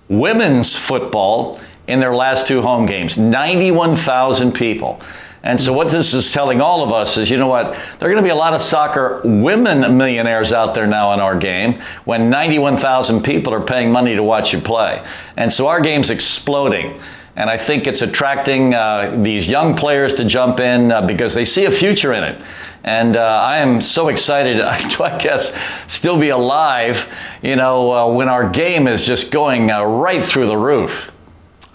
women's 0.10 0.76
football 0.76 1.60
in 1.88 2.00
their 2.00 2.14
last 2.14 2.48
two 2.48 2.62
home 2.62 2.86
games. 2.86 3.18
91,000 3.18 4.52
people. 4.52 5.00
And 5.46 5.62
so, 5.62 5.72
what 5.72 5.90
this 5.90 6.16
is 6.16 6.34
telling 6.34 6.60
all 6.60 6.84
of 6.84 6.92
us 6.92 7.18
is 7.18 7.30
you 7.30 7.38
know 7.38 7.48
what? 7.48 7.74
There 8.00 8.10
are 8.10 8.12
going 8.12 8.18
to 8.18 8.24
be 8.24 8.30
a 8.30 8.36
lot 8.36 8.56
of 8.56 8.64
soccer 8.64 9.22
women 9.24 9.96
millionaires 9.96 10.52
out 10.52 10.74
there 10.74 10.88
now 10.88 11.14
in 11.14 11.20
our 11.20 11.38
game 11.38 11.82
when 12.06 12.32
91,000 12.32 13.22
people 13.22 13.54
are 13.54 13.62
paying 13.62 13.92
money 13.92 14.16
to 14.16 14.24
watch 14.24 14.54
you 14.54 14.60
play. 14.60 15.06
And 15.38 15.54
so, 15.54 15.68
our 15.68 15.80
game's 15.80 16.10
exploding. 16.10 17.00
And 17.36 17.50
I 17.50 17.58
think 17.58 17.86
it's 17.86 18.02
attracting 18.02 18.74
uh, 18.74 19.18
these 19.20 19.48
young 19.48 19.76
players 19.76 20.16
to 20.16 20.26
jump 20.26 20.60
in 20.60 20.92
uh, 20.92 21.06
because 21.06 21.36
they 21.36 21.46
see 21.46 21.66
a 21.66 21.72
future 21.72 22.14
in 22.14 22.24
it. 22.24 22.42
And 22.84 23.16
uh, 23.16 23.22
I 23.22 23.58
am 23.58 23.82
so 23.82 24.08
excited 24.08 24.58
to, 24.92 25.04
I 25.04 25.18
guess, 25.20 25.56
still 25.88 26.20
be 26.20 26.30
alive, 26.30 27.14
you 27.44 27.56
know, 27.56 27.92
uh, 27.92 28.12
when 28.12 28.30
our 28.30 28.50
game 28.50 28.88
is 28.88 29.06
just 29.06 29.32
going 29.32 29.70
uh, 29.70 29.84
right 29.84 30.24
through 30.24 30.48
the 30.48 30.58
roof. 30.58 31.15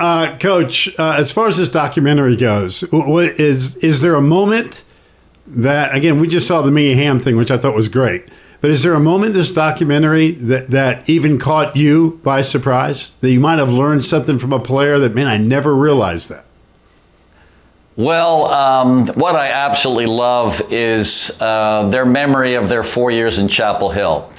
Uh, 0.00 0.38
Coach, 0.38 0.88
uh, 0.98 1.16
as 1.18 1.30
far 1.30 1.46
as 1.46 1.58
this 1.58 1.68
documentary 1.68 2.34
goes, 2.34 2.80
what 2.90 3.38
is 3.38 3.76
is 3.76 4.00
there 4.00 4.14
a 4.14 4.22
moment 4.22 4.82
that 5.46 5.94
again 5.94 6.18
we 6.18 6.26
just 6.26 6.48
saw 6.48 6.62
the 6.62 6.70
Mia 6.70 6.96
Hamm 6.96 7.20
thing, 7.20 7.36
which 7.36 7.50
I 7.50 7.58
thought 7.58 7.74
was 7.74 7.88
great. 7.88 8.24
But 8.60 8.70
is 8.70 8.82
there 8.82 8.92
a 8.92 9.00
moment 9.00 9.30
in 9.30 9.36
this 9.36 9.52
documentary 9.52 10.32
that, 10.32 10.68
that 10.68 11.08
even 11.08 11.38
caught 11.38 11.76
you 11.76 12.20
by 12.22 12.42
surprise? 12.42 13.14
That 13.20 13.30
you 13.30 13.40
might 13.40 13.58
have 13.58 13.70
learned 13.70 14.04
something 14.04 14.38
from 14.38 14.52
a 14.52 14.58
player 14.58 14.98
that, 14.98 15.14
man, 15.14 15.26
I 15.26 15.38
never 15.38 15.74
realized 15.74 16.28
that? 16.30 16.44
Well, 17.96 18.46
um, 18.46 19.06
what 19.08 19.34
I 19.34 19.48
absolutely 19.48 20.06
love 20.06 20.60
is 20.70 21.40
uh, 21.40 21.88
their 21.88 22.04
memory 22.04 22.54
of 22.54 22.68
their 22.68 22.82
four 22.82 23.10
years 23.10 23.38
in 23.38 23.48
Chapel 23.48 23.90
Hill. 23.90 24.30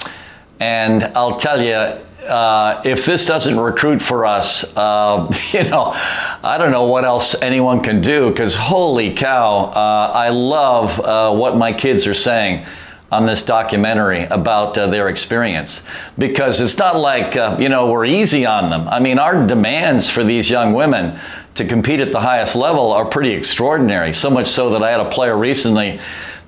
And 0.59 1.03
I'll 1.15 1.37
tell 1.37 1.61
you, 1.61 1.99
uh, 2.23 2.81
if 2.85 3.05
this 3.05 3.25
doesn't 3.25 3.59
recruit 3.59 4.01
for 4.01 4.25
us, 4.25 4.75
uh, 4.77 5.31
you 5.51 5.63
know, 5.63 5.91
I 5.93 6.57
don't 6.57 6.71
know 6.71 6.85
what 6.85 7.05
else 7.05 7.41
anyone 7.41 7.81
can 7.81 8.01
do 8.01 8.29
because 8.29 8.55
holy 8.55 9.13
cow, 9.13 9.71
uh, 9.73 10.11
I 10.13 10.29
love 10.29 10.99
uh, 10.99 11.33
what 11.33 11.57
my 11.57 11.73
kids 11.73 12.07
are 12.07 12.13
saying. 12.13 12.65
on 13.11 13.25
this 13.25 13.43
documentary 13.43 14.23
about 14.23 14.77
uh, 14.77 14.87
their 14.87 15.09
experience 15.09 15.81
because 16.17 16.61
it's 16.61 16.77
not 16.77 16.95
like, 16.95 17.35
uh, 17.35 17.57
you 17.59 17.67
know, 17.67 17.91
we're 17.91 18.05
easy 18.05 18.45
on 18.45 18.69
them. 18.69 18.87
I 18.87 19.01
mean, 19.01 19.19
our 19.19 19.45
demands 19.45 20.09
for 20.09 20.23
these 20.23 20.49
young 20.49 20.71
women 20.71 21.19
to 21.55 21.65
compete 21.65 21.99
at 21.99 22.13
the 22.13 22.21
highest 22.21 22.55
level 22.55 22.91
are 22.93 23.03
pretty 23.05 23.31
extraordinary. 23.31 24.13
So 24.13 24.29
much 24.29 24.47
so 24.47 24.69
that 24.69 24.81
I 24.81 24.91
had 24.91 25.01
a 25.01 25.09
player 25.09 25.37
recently 25.37 25.99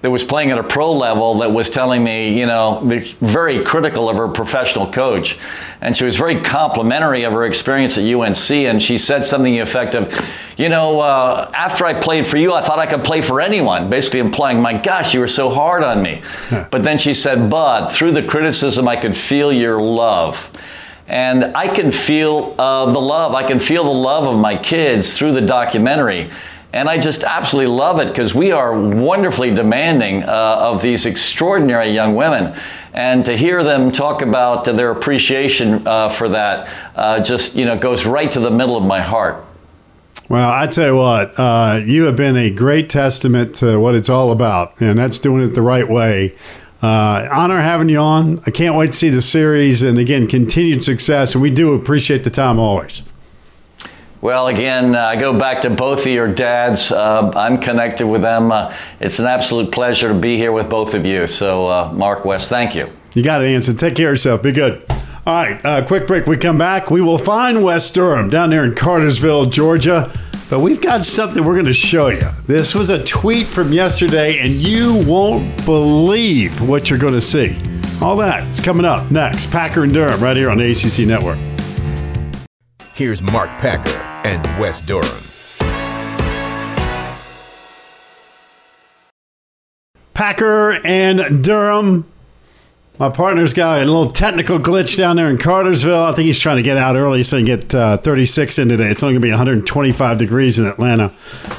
that 0.03 0.11
was 0.11 0.21
playing 0.21 0.51
at 0.51 0.57
a 0.57 0.63
pro 0.63 0.91
level 0.91 1.35
that 1.35 1.49
was 1.49 1.69
telling 1.69 2.03
me, 2.03 2.37
you 2.37 2.45
know, 2.45 2.81
very 3.21 3.63
critical 3.63 4.09
of 4.09 4.17
her 4.17 4.27
professional 4.27 4.91
coach. 4.91 5.39
And 5.79 5.95
she 5.95 6.03
was 6.03 6.17
very 6.17 6.41
complimentary 6.41 7.23
of 7.23 7.31
her 7.31 7.45
experience 7.45 7.97
at 7.97 8.03
UNC. 8.03 8.51
And 8.51 8.83
she 8.83 8.97
said 8.97 9.23
something 9.23 9.55
effective, 9.55 10.13
you 10.57 10.67
know, 10.67 10.99
uh, 10.99 11.49
after 11.53 11.85
I 11.85 11.93
played 11.93 12.27
for 12.27 12.35
you, 12.35 12.51
I 12.51 12.59
thought 12.59 12.79
I 12.79 12.85
could 12.85 13.05
play 13.05 13.21
for 13.21 13.39
anyone, 13.39 13.89
basically 13.89 14.19
implying, 14.19 14.61
my 14.61 14.73
gosh, 14.73 15.13
you 15.13 15.21
were 15.21 15.27
so 15.29 15.49
hard 15.49 15.83
on 15.83 16.01
me. 16.01 16.21
but 16.69 16.83
then 16.83 16.97
she 16.97 17.13
said, 17.13 17.49
but 17.49 17.87
through 17.87 18.11
the 18.11 18.23
criticism, 18.23 18.89
I 18.89 18.97
could 18.97 19.15
feel 19.15 19.53
your 19.53 19.81
love. 19.81 20.51
And 21.07 21.55
I 21.55 21.69
can 21.69 21.93
feel 21.93 22.55
uh, 22.59 22.91
the 22.91 22.99
love. 22.99 23.35
I 23.35 23.47
can 23.47 23.59
feel 23.59 23.85
the 23.85 23.89
love 23.89 24.25
of 24.25 24.37
my 24.37 24.57
kids 24.57 25.17
through 25.17 25.31
the 25.31 25.41
documentary. 25.41 26.29
And 26.73 26.89
I 26.89 26.97
just 26.97 27.23
absolutely 27.23 27.71
love 27.71 27.99
it 27.99 28.07
because 28.07 28.33
we 28.33 28.51
are 28.51 28.77
wonderfully 28.77 29.53
demanding 29.53 30.23
uh, 30.23 30.57
of 30.59 30.81
these 30.81 31.05
extraordinary 31.05 31.89
young 31.89 32.15
women. 32.15 32.59
And 32.93 33.23
to 33.25 33.37
hear 33.37 33.63
them 33.63 33.91
talk 33.91 34.23
about 34.23 34.65
their 34.65 34.89
appreciation 34.89 35.87
uh, 35.87 36.09
for 36.09 36.29
that 36.29 36.67
uh, 36.95 37.21
just, 37.21 37.55
you 37.55 37.65
know, 37.65 37.77
goes 37.77 38.07
right 38.07 38.29
to 38.31 38.39
the 38.39 38.49
middle 38.49 38.75
of 38.75 38.85
my 38.85 39.01
heart. 39.01 39.45
Well, 40.29 40.49
I 40.49 40.65
tell 40.65 40.87
you 40.87 40.95
what, 40.95 41.39
uh, 41.39 41.79
you 41.85 42.05
have 42.05 42.15
been 42.15 42.37
a 42.37 42.49
great 42.49 42.89
testament 42.89 43.53
to 43.55 43.79
what 43.79 43.93
it's 43.93 44.09
all 44.09 44.31
about, 44.31 44.81
and 44.81 44.97
that's 44.97 45.19
doing 45.19 45.43
it 45.43 45.53
the 45.53 45.61
right 45.61 45.87
way. 45.87 46.35
Uh, 46.81 47.27
honor 47.31 47.59
having 47.61 47.87
you 47.87 47.99
on. 47.99 48.41
I 48.47 48.51
can't 48.51 48.75
wait 48.75 48.87
to 48.87 48.93
see 48.93 49.09
the 49.09 49.21
series, 49.21 49.83
and 49.83 49.99
again, 49.99 50.27
continued 50.27 50.83
success. 50.83 51.35
And 51.35 51.41
we 51.41 51.51
do 51.51 51.73
appreciate 51.73 52.23
the 52.23 52.29
time 52.31 52.57
always. 52.57 53.03
Well, 54.23 54.47
again, 54.47 54.95
uh, 54.95 55.01
I 55.01 55.17
go 55.17 55.37
back 55.37 55.63
to 55.63 55.69
both 55.69 56.05
of 56.05 56.11
your 56.13 56.29
dads. 56.33 56.93
Uh, 56.93 57.29
I'm 57.35 57.57
connected 57.57 58.07
with 58.07 58.21
them. 58.21 58.53
Uh, 58.53 58.73
it's 59.01 59.19
an 59.19 59.25
absolute 59.25 59.69
pleasure 59.69 60.07
to 60.07 60.13
be 60.13 60.37
here 60.37 60.53
with 60.53 60.69
both 60.69 60.93
of 60.93 61.05
you. 61.05 61.27
So, 61.27 61.67
uh, 61.67 61.91
Mark 61.91 62.23
Wes, 62.23 62.47
thank 62.47 62.73
you. 62.73 62.89
You 63.15 63.21
got 63.21 63.43
it, 63.43 63.47
Anson. 63.47 63.75
Take 63.75 63.95
care 63.95 64.07
of 64.07 64.13
yourself. 64.13 64.41
Be 64.41 64.53
good. 64.53 64.81
All 65.27 65.33
right, 65.33 65.65
uh, 65.65 65.85
quick 65.85 66.07
break. 66.07 66.25
We 66.25 66.37
come 66.37 66.57
back. 66.57 66.89
We 66.89 67.01
will 67.01 67.17
find 67.17 67.65
Wes 67.65 67.91
Durham 67.91 68.29
down 68.29 68.49
there 68.49 68.63
in 68.63 68.75
Cartersville, 68.75 69.47
Georgia. 69.47 70.09
But 70.49 70.61
we've 70.61 70.79
got 70.79 71.03
something 71.03 71.43
we're 71.43 71.55
going 71.55 71.65
to 71.65 71.73
show 71.73 72.07
you. 72.07 72.29
This 72.47 72.73
was 72.73 72.91
a 72.91 73.03
tweet 73.03 73.45
from 73.45 73.73
yesterday, 73.73 74.39
and 74.39 74.53
you 74.53 75.03
won't 75.05 75.65
believe 75.65 76.61
what 76.61 76.89
you're 76.89 76.97
going 76.97 77.11
to 77.11 77.19
see. 77.19 77.57
All 78.01 78.15
that 78.15 78.47
is 78.47 78.61
coming 78.61 78.85
up 78.85 79.11
next. 79.11 79.51
Packer 79.51 79.83
and 79.83 79.93
Durham 79.93 80.23
right 80.23 80.37
here 80.37 80.49
on 80.49 80.59
the 80.59 80.71
ACC 80.71 81.05
Network. 81.05 81.39
Here's 82.93 83.21
Mark 83.21 83.49
Packer 83.59 84.12
and 84.23 84.41
Wes 84.59 84.81
Durham. 84.81 85.23
Packer 90.13 90.79
and 90.85 91.43
Durham. 91.43 92.05
My 92.99 93.09
partner's 93.09 93.55
got 93.55 93.81
a 93.81 93.85
little 93.85 94.11
technical 94.11 94.59
glitch 94.59 94.97
down 94.97 95.15
there 95.15 95.27
in 95.27 95.39
Cartersville. 95.39 96.03
I 96.03 96.11
think 96.11 96.27
he's 96.27 96.37
trying 96.37 96.57
to 96.57 96.61
get 96.61 96.77
out 96.77 96.95
early 96.95 97.23
so 97.23 97.37
he 97.37 97.43
can 97.43 97.59
get 97.59 97.73
uh, 97.73 97.97
36 97.97 98.59
in 98.59 98.69
today. 98.69 98.87
It's 98.87 99.01
only 99.01 99.13
going 99.13 99.21
to 99.21 99.25
be 99.25 99.31
125 99.31 100.19
degrees 100.19 100.59
in 100.59 100.67
Atlanta. 100.67 101.11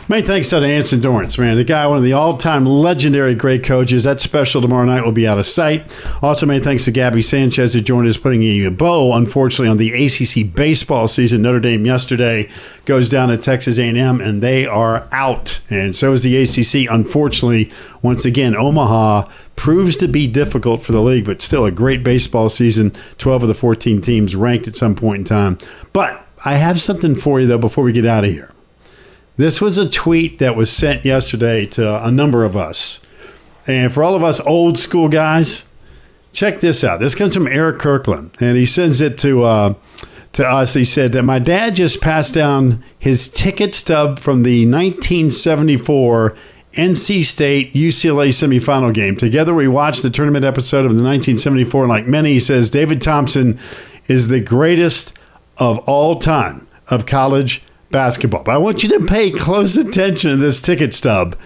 Many 0.08 0.22
thanks 0.22 0.50
to 0.50 0.58
Anson 0.58 1.00
Dorrance, 1.00 1.36
man. 1.36 1.56
The 1.56 1.64
guy, 1.64 1.88
one 1.88 1.98
of 1.98 2.04
the 2.04 2.12
all 2.12 2.36
time 2.36 2.64
legendary 2.66 3.34
great 3.34 3.64
coaches. 3.64 4.04
That 4.04 4.20
special 4.20 4.62
tomorrow 4.62 4.84
night 4.84 5.04
will 5.04 5.10
be 5.10 5.26
out 5.26 5.40
of 5.40 5.46
sight. 5.46 5.92
Also, 6.22 6.46
many 6.46 6.62
thanks 6.62 6.84
to 6.84 6.92
Gaby 6.92 7.22
Sanchez 7.22 7.74
who 7.74 7.80
joined 7.80 8.06
us, 8.06 8.16
putting 8.16 8.44
a 8.44 8.68
bow, 8.68 9.12
unfortunately, 9.12 9.68
on 9.68 9.78
the 9.78 9.92
ACC 9.92 10.54
baseball 10.54 11.08
season. 11.08 11.42
Notre 11.42 11.58
Dame 11.58 11.84
yesterday 11.84 12.48
goes 12.84 13.08
down 13.08 13.28
to 13.30 13.36
Texas 13.36 13.76
A&M, 13.76 14.20
and 14.20 14.40
they 14.40 14.66
are 14.66 15.08
out. 15.10 15.60
And 15.68 15.96
so 15.96 16.12
is 16.12 16.22
the 16.22 16.36
ACC, 16.36 16.88
unfortunately, 16.88 17.72
once 18.02 18.24
again, 18.24 18.54
Omaha 18.54 19.28
proves 19.56 19.96
to 19.96 20.08
be 20.08 20.26
difficult 20.26 20.82
for 20.82 20.92
the 20.92 21.00
league, 21.00 21.24
but 21.24 21.40
still 21.40 21.64
a 21.64 21.70
great 21.70 22.02
baseball 22.02 22.48
season. 22.48 22.92
12 23.18 23.42
of 23.42 23.48
the 23.48 23.54
14 23.54 24.00
teams 24.00 24.34
ranked 24.34 24.68
at 24.68 24.76
some 24.76 24.94
point 24.94 25.20
in 25.20 25.24
time. 25.24 25.58
But 25.92 26.26
I 26.44 26.54
have 26.54 26.80
something 26.80 27.14
for 27.14 27.40
you, 27.40 27.46
though, 27.46 27.58
before 27.58 27.84
we 27.84 27.92
get 27.92 28.06
out 28.06 28.24
of 28.24 28.30
here. 28.30 28.52
This 29.36 29.60
was 29.60 29.78
a 29.78 29.88
tweet 29.88 30.38
that 30.38 30.56
was 30.56 30.70
sent 30.70 31.04
yesterday 31.04 31.66
to 31.66 32.04
a 32.04 32.10
number 32.10 32.44
of 32.44 32.56
us. 32.56 33.00
And 33.66 33.92
for 33.92 34.04
all 34.04 34.14
of 34.14 34.22
us 34.22 34.40
old 34.40 34.78
school 34.78 35.08
guys, 35.08 35.64
check 36.32 36.60
this 36.60 36.84
out. 36.84 37.00
This 37.00 37.14
comes 37.14 37.34
from 37.34 37.48
Eric 37.48 37.78
Kirkland, 37.78 38.36
and 38.40 38.56
he 38.56 38.66
sends 38.66 39.00
it 39.00 39.18
to. 39.18 39.44
Uh, 39.44 39.74
to 40.34 40.44
us, 40.44 40.74
he 40.74 40.82
said 40.82 41.12
that 41.12 41.22
my 41.22 41.38
dad 41.38 41.76
just 41.76 42.00
passed 42.00 42.34
down 42.34 42.82
his 42.98 43.28
ticket 43.28 43.72
stub 43.72 44.18
from 44.18 44.42
the 44.42 44.66
1974 44.66 46.34
NC 46.74 47.24
State 47.24 47.74
UCLA 47.74 48.28
semifinal 48.28 48.92
game. 48.92 49.16
Together, 49.16 49.54
we 49.54 49.68
watched 49.68 50.02
the 50.02 50.10
tournament 50.10 50.44
episode 50.44 50.84
of 50.86 50.92
the 50.92 51.02
1974. 51.02 51.82
And 51.82 51.88
like 51.88 52.06
many, 52.06 52.34
he 52.34 52.40
says 52.40 52.70
David 52.70 53.00
Thompson 53.00 53.58
is 54.06 54.28
the 54.28 54.40
greatest 54.40 55.16
of 55.58 55.78
all 55.80 56.18
time 56.18 56.66
of 56.88 57.06
college 57.06 57.62
basketball. 57.90 58.44
But 58.44 58.52
I 58.52 58.58
want 58.58 58.82
you 58.82 58.88
to 58.90 59.06
pay 59.06 59.30
close 59.30 59.76
attention 59.76 60.30
to 60.30 60.36
this 60.36 60.60
ticket 60.60 60.92
stub 60.94 61.38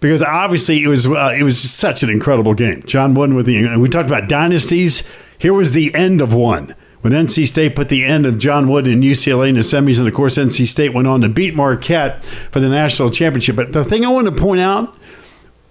because 0.00 0.22
obviously 0.22 0.82
it 0.82 0.88
was 0.88 1.06
uh, 1.06 1.34
it 1.36 1.42
was 1.42 1.58
such 1.58 2.02
an 2.02 2.10
incredible 2.10 2.54
game. 2.54 2.82
John 2.86 3.14
Wooden 3.14 3.34
with 3.34 3.46
the 3.46 3.76
we 3.76 3.88
talked 3.88 4.08
about 4.08 4.28
dynasties. 4.28 5.02
Here 5.38 5.52
was 5.52 5.72
the 5.72 5.94
end 5.94 6.20
of 6.20 6.32
one 6.32 6.74
when 7.06 7.26
NC 7.26 7.46
State 7.46 7.76
put 7.76 7.88
the 7.88 8.04
end 8.04 8.26
of 8.26 8.36
John 8.36 8.68
Wooden 8.68 9.00
UCLA 9.00 9.50
in 9.50 9.54
the 9.54 9.60
semis, 9.60 10.00
and 10.00 10.08
of 10.08 10.14
course 10.14 10.36
NC 10.36 10.66
State 10.66 10.92
went 10.92 11.06
on 11.06 11.20
to 11.20 11.28
beat 11.28 11.54
Marquette 11.54 12.24
for 12.24 12.58
the 12.58 12.68
national 12.68 13.10
championship. 13.10 13.54
But 13.54 13.72
the 13.72 13.84
thing 13.84 14.04
I 14.04 14.08
want 14.08 14.26
to 14.26 14.34
point 14.34 14.60
out 14.60 14.92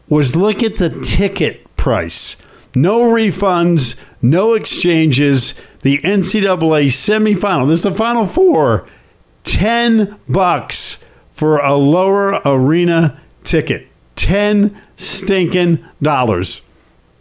was 0.08 0.38
look 0.38 0.64
at 0.64 0.78
the 0.78 0.90
ticket 1.04 1.76
price. 1.76 2.38
No 2.74 3.02
refunds, 3.02 4.00
no 4.22 4.54
exchanges. 4.54 5.62
The 5.82 5.98
NCAA 5.98 6.86
semifinal. 6.86 7.68
This 7.68 7.80
is 7.80 7.84
the 7.84 7.94
Final 7.94 8.26
Four. 8.26 8.88
Ten 9.44 10.18
bucks 10.30 11.04
for 11.34 11.58
a 11.58 11.76
lower 11.76 12.40
arena 12.46 13.20
ticket. 13.44 13.90
Ten 14.16 14.82
stinking 14.96 15.84
dollars. 16.02 16.62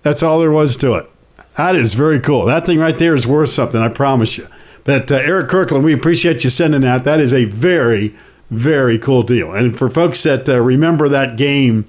That's 0.03 0.23
all 0.23 0.39
there 0.39 0.53
was 0.53 0.77
to 0.77 0.93
it. 0.93 1.11
That 1.57 1.77
is 1.77 1.95
very 1.95 2.21
cool. 2.21 2.47
That 2.47 2.67
thing 2.67 2.79
right 2.79 2.99
there 2.99 3.15
is 3.15 3.27
worth 3.27 3.51
something, 3.51 3.81
I 3.81 3.89
promise 3.89 4.37
you. 4.37 4.49
But 4.85 5.11
uh, 5.11 5.17
Eric 5.17 5.49
Kirkland, 5.49 5.85
we 5.85 5.93
appreciate 5.93 6.45
you 6.45 6.51
sending 6.51 6.83
that. 6.83 7.05
That 7.05 7.21
is 7.21 7.33
a 7.33 7.47
very, 7.47 8.15
very 8.51 8.99
cool 8.99 9.23
deal. 9.23 9.53
And 9.53 9.77
for 9.77 9.89
folks 9.89 10.23
that 10.25 10.49
uh, 10.49 10.61
remember 10.61 11.09
that 11.09 11.37
game 11.37 11.87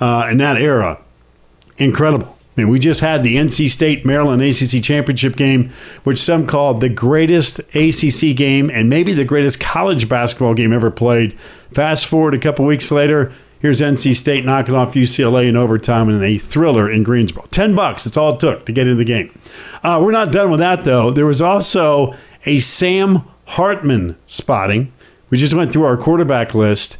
uh, 0.00 0.28
in 0.30 0.38
that 0.38 0.60
era, 0.60 1.00
incredible. 1.78 2.36
I 2.56 2.62
mean, 2.62 2.70
we 2.70 2.78
just 2.78 3.00
had 3.00 3.22
the 3.22 3.36
NC 3.36 3.70
State 3.70 4.04
Maryland 4.04 4.42
ACC 4.42 4.82
championship 4.82 5.36
game, 5.36 5.70
which 6.04 6.18
some 6.18 6.46
called 6.46 6.80
the 6.80 6.88
greatest 6.88 7.60
ACC 7.74 8.36
game 8.36 8.70
and 8.70 8.90
maybe 8.90 9.12
the 9.12 9.24
greatest 9.24 9.60
college 9.60 10.08
basketball 10.08 10.54
game 10.54 10.72
ever 10.72 10.90
played. 10.90 11.32
Fast 11.72 12.06
forward 12.06 12.34
a 12.34 12.38
couple 12.38 12.66
weeks 12.66 12.90
later, 12.90 13.32
Here's 13.60 13.82
NC 13.82 14.16
State 14.16 14.46
knocking 14.46 14.74
off 14.74 14.94
UCLA 14.94 15.46
in 15.46 15.54
overtime 15.54 16.08
in 16.08 16.22
a 16.22 16.38
thriller 16.38 16.90
in 16.90 17.02
Greensboro. 17.02 17.44
Ten 17.50 17.74
bucks. 17.74 18.04
That's 18.04 18.16
all 18.16 18.34
it 18.34 18.40
took 18.40 18.64
to 18.66 18.72
get 18.72 18.88
in 18.88 18.96
the 18.96 19.04
game. 19.04 19.38
Uh, 19.82 20.00
we're 20.02 20.12
not 20.12 20.32
done 20.32 20.50
with 20.50 20.60
that 20.60 20.84
though. 20.84 21.10
There 21.10 21.26
was 21.26 21.42
also 21.42 22.14
a 22.46 22.58
Sam 22.58 23.22
Hartman 23.44 24.16
spotting. 24.26 24.90
We 25.28 25.36
just 25.36 25.54
went 25.54 25.70
through 25.70 25.84
our 25.84 25.98
quarterback 25.98 26.54
list, 26.54 26.96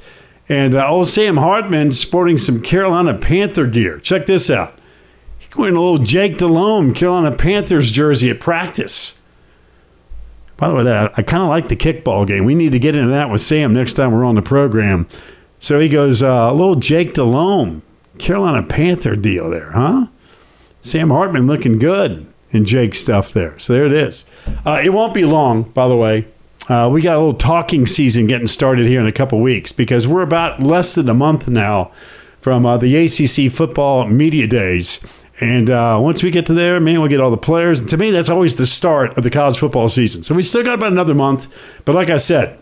and 0.50 0.74
uh, 0.74 0.86
old 0.86 1.08
Sam 1.08 1.38
Hartman 1.38 1.92
sporting 1.92 2.36
some 2.36 2.60
Carolina 2.60 3.16
Panther 3.16 3.66
gear. 3.66 3.98
Check 3.98 4.26
this 4.26 4.50
out. 4.50 4.74
He's 5.38 5.56
wearing 5.56 5.76
a 5.76 5.80
little 5.80 6.04
Jake 6.04 6.36
Delhomme 6.36 6.92
Carolina 6.92 7.34
Panthers 7.34 7.90
jersey 7.90 8.28
at 8.28 8.38
practice. 8.38 9.18
By 10.58 10.68
the 10.68 10.74
way, 10.74 10.84
that 10.84 11.14
I 11.16 11.22
kind 11.22 11.42
of 11.42 11.48
like 11.48 11.68
the 11.68 11.76
kickball 11.76 12.26
game. 12.26 12.44
We 12.44 12.54
need 12.54 12.72
to 12.72 12.78
get 12.78 12.94
into 12.94 13.08
that 13.08 13.30
with 13.30 13.40
Sam 13.40 13.72
next 13.72 13.94
time 13.94 14.12
we're 14.12 14.26
on 14.26 14.34
the 14.34 14.42
program. 14.42 15.06
So 15.60 15.78
he 15.78 15.90
goes, 15.90 16.22
uh, 16.22 16.48
a 16.50 16.54
little 16.54 16.74
Jake 16.74 17.12
Delhomme, 17.12 17.82
Carolina 18.18 18.66
Panther 18.66 19.14
deal 19.14 19.50
there, 19.50 19.70
huh? 19.72 20.06
Sam 20.80 21.10
Hartman 21.10 21.46
looking 21.46 21.78
good 21.78 22.26
in 22.50 22.64
Jake's 22.64 22.98
stuff 22.98 23.32
there. 23.32 23.58
So 23.58 23.74
there 23.74 23.84
it 23.84 23.92
is. 23.92 24.24
Uh, 24.64 24.80
it 24.82 24.88
won't 24.90 25.12
be 25.12 25.24
long, 25.24 25.64
by 25.64 25.86
the 25.86 25.96
way. 25.96 26.26
Uh, 26.68 26.88
we 26.90 27.02
got 27.02 27.16
a 27.16 27.18
little 27.18 27.34
talking 27.34 27.84
season 27.84 28.26
getting 28.26 28.46
started 28.46 28.86
here 28.86 29.00
in 29.00 29.06
a 29.06 29.12
couple 29.12 29.38
weeks 29.40 29.70
because 29.70 30.08
we're 30.08 30.22
about 30.22 30.62
less 30.62 30.94
than 30.94 31.08
a 31.08 31.14
month 31.14 31.46
now 31.46 31.90
from 32.40 32.64
uh, 32.64 32.78
the 32.78 32.96
ACC 32.96 33.52
football 33.52 34.06
media 34.06 34.46
days. 34.46 35.00
And 35.40 35.68
uh, 35.68 35.98
once 36.00 36.22
we 36.22 36.30
get 36.30 36.46
to 36.46 36.54
there, 36.54 36.80
man, 36.80 37.00
we'll 37.00 37.08
get 37.08 37.20
all 37.20 37.30
the 37.30 37.36
players. 37.36 37.80
And 37.80 37.88
to 37.90 37.96
me, 37.96 38.10
that's 38.10 38.28
always 38.28 38.54
the 38.54 38.66
start 38.66 39.16
of 39.18 39.24
the 39.24 39.30
college 39.30 39.58
football 39.58 39.88
season. 39.88 40.22
So 40.22 40.34
we 40.34 40.42
still 40.42 40.62
got 40.62 40.74
about 40.74 40.92
another 40.92 41.14
month. 41.14 41.54
But 41.84 41.94
like 41.94 42.08
I 42.08 42.18
said, 42.18 42.59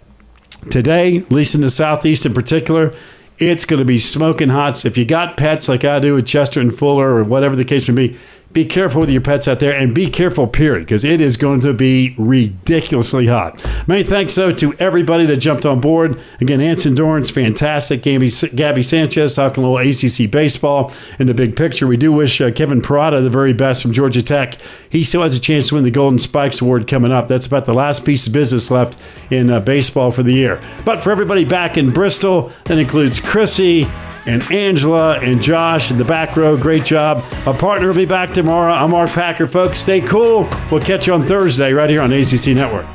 today, 0.70 1.18
at 1.18 1.30
least 1.30 1.54
in 1.54 1.60
the 1.60 1.70
Southeast 1.70 2.26
in 2.26 2.34
particular, 2.34 2.92
It's 3.38 3.64
going 3.64 3.78
to 3.78 3.86
be 3.86 3.98
smoking 3.98 4.48
hot. 4.48 4.76
So 4.76 4.88
if 4.88 4.98
you 4.98 5.04
got 5.04 5.36
pets 5.36 5.68
like 5.68 5.84
I 5.84 6.00
do 6.00 6.14
with 6.14 6.26
Chester 6.26 6.60
and 6.60 6.76
Fuller 6.76 7.08
or 7.14 7.22
whatever 7.22 7.54
the 7.54 7.64
case 7.64 7.88
may 7.88 8.08
be, 8.08 8.16
be 8.52 8.64
careful 8.64 9.02
with 9.02 9.10
your 9.10 9.20
pets 9.20 9.46
out 9.46 9.60
there 9.60 9.74
and 9.74 9.94
be 9.94 10.08
careful, 10.08 10.46
period, 10.46 10.86
because 10.86 11.04
it 11.04 11.20
is 11.20 11.36
going 11.36 11.60
to 11.60 11.74
be 11.74 12.14
ridiculously 12.16 13.26
hot. 13.26 13.64
Many 13.86 14.02
thanks, 14.02 14.34
though, 14.34 14.50
to 14.52 14.74
everybody 14.74 15.26
that 15.26 15.36
jumped 15.36 15.66
on 15.66 15.80
board. 15.80 16.18
Again, 16.40 16.60
Anson 16.60 16.94
Dorrance, 16.94 17.30
fantastic. 17.30 18.02
Gaby, 18.02 18.30
Gaby 18.54 18.82
Sanchez 18.82 19.36
talking 19.36 19.62
a 19.62 19.70
little 19.70 19.88
ACC 19.88 20.30
baseball 20.30 20.92
in 21.18 21.26
the 21.26 21.34
big 21.34 21.56
picture. 21.56 21.86
We 21.86 21.98
do 21.98 22.10
wish 22.10 22.40
uh, 22.40 22.50
Kevin 22.50 22.80
Parada 22.80 23.22
the 23.22 23.30
very 23.30 23.52
best 23.52 23.82
from 23.82 23.92
Georgia 23.92 24.22
Tech. 24.22 24.56
He 24.88 25.04
still 25.04 25.22
has 25.22 25.36
a 25.36 25.40
chance 25.40 25.68
to 25.68 25.74
win 25.74 25.84
the 25.84 25.90
Golden 25.90 26.18
Spikes 26.18 26.60
Award 26.62 26.86
coming 26.86 27.12
up. 27.12 27.28
That's 27.28 27.46
about 27.46 27.66
the 27.66 27.74
last 27.74 28.04
piece 28.04 28.26
of 28.26 28.32
business 28.32 28.70
left 28.70 28.98
in 29.30 29.50
uh, 29.50 29.60
baseball 29.60 30.10
for 30.10 30.22
the 30.22 30.32
year. 30.32 30.60
But 30.86 31.04
for 31.04 31.10
everybody 31.10 31.44
back 31.44 31.76
in 31.76 31.90
Bristol, 31.90 32.50
that 32.64 32.78
includes 32.78 33.20
Chrissy, 33.20 33.86
and 34.28 34.42
Angela 34.52 35.18
and 35.20 35.42
Josh 35.42 35.90
in 35.90 35.96
the 35.96 36.04
back 36.04 36.36
row. 36.36 36.56
Great 36.56 36.84
job. 36.84 37.24
Our 37.46 37.54
partner 37.54 37.88
will 37.88 37.94
be 37.94 38.04
back 38.04 38.32
tomorrow. 38.32 38.72
I'm 38.72 38.90
Mark 38.90 39.10
Packer, 39.10 39.48
folks. 39.48 39.78
Stay 39.78 40.02
cool. 40.02 40.46
We'll 40.70 40.82
catch 40.82 41.06
you 41.06 41.14
on 41.14 41.22
Thursday 41.22 41.72
right 41.72 41.88
here 41.88 42.02
on 42.02 42.12
ACC 42.12 42.48
Network. 42.48 42.86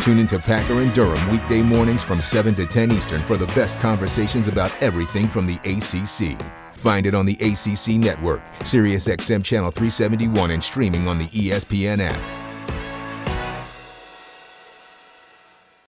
Tune 0.00 0.20
into 0.20 0.38
Packer 0.38 0.80
and 0.80 0.94
Durham 0.94 1.30
weekday 1.30 1.60
mornings 1.60 2.02
from 2.02 2.22
7 2.22 2.54
to 2.54 2.64
10 2.64 2.92
Eastern 2.92 3.20
for 3.22 3.36
the 3.36 3.46
best 3.48 3.78
conversations 3.80 4.48
about 4.48 4.72
everything 4.80 5.26
from 5.26 5.46
the 5.46 5.56
ACC. 5.64 6.40
Find 6.78 7.06
it 7.06 7.14
on 7.14 7.26
the 7.26 7.34
ACC 7.34 7.98
Network, 7.98 8.40
SiriusXM 8.60 9.44
Channel 9.44 9.72
371, 9.72 10.52
and 10.52 10.62
streaming 10.62 11.08
on 11.08 11.18
the 11.18 11.26
ESPN 11.26 11.98
app. 12.00 12.37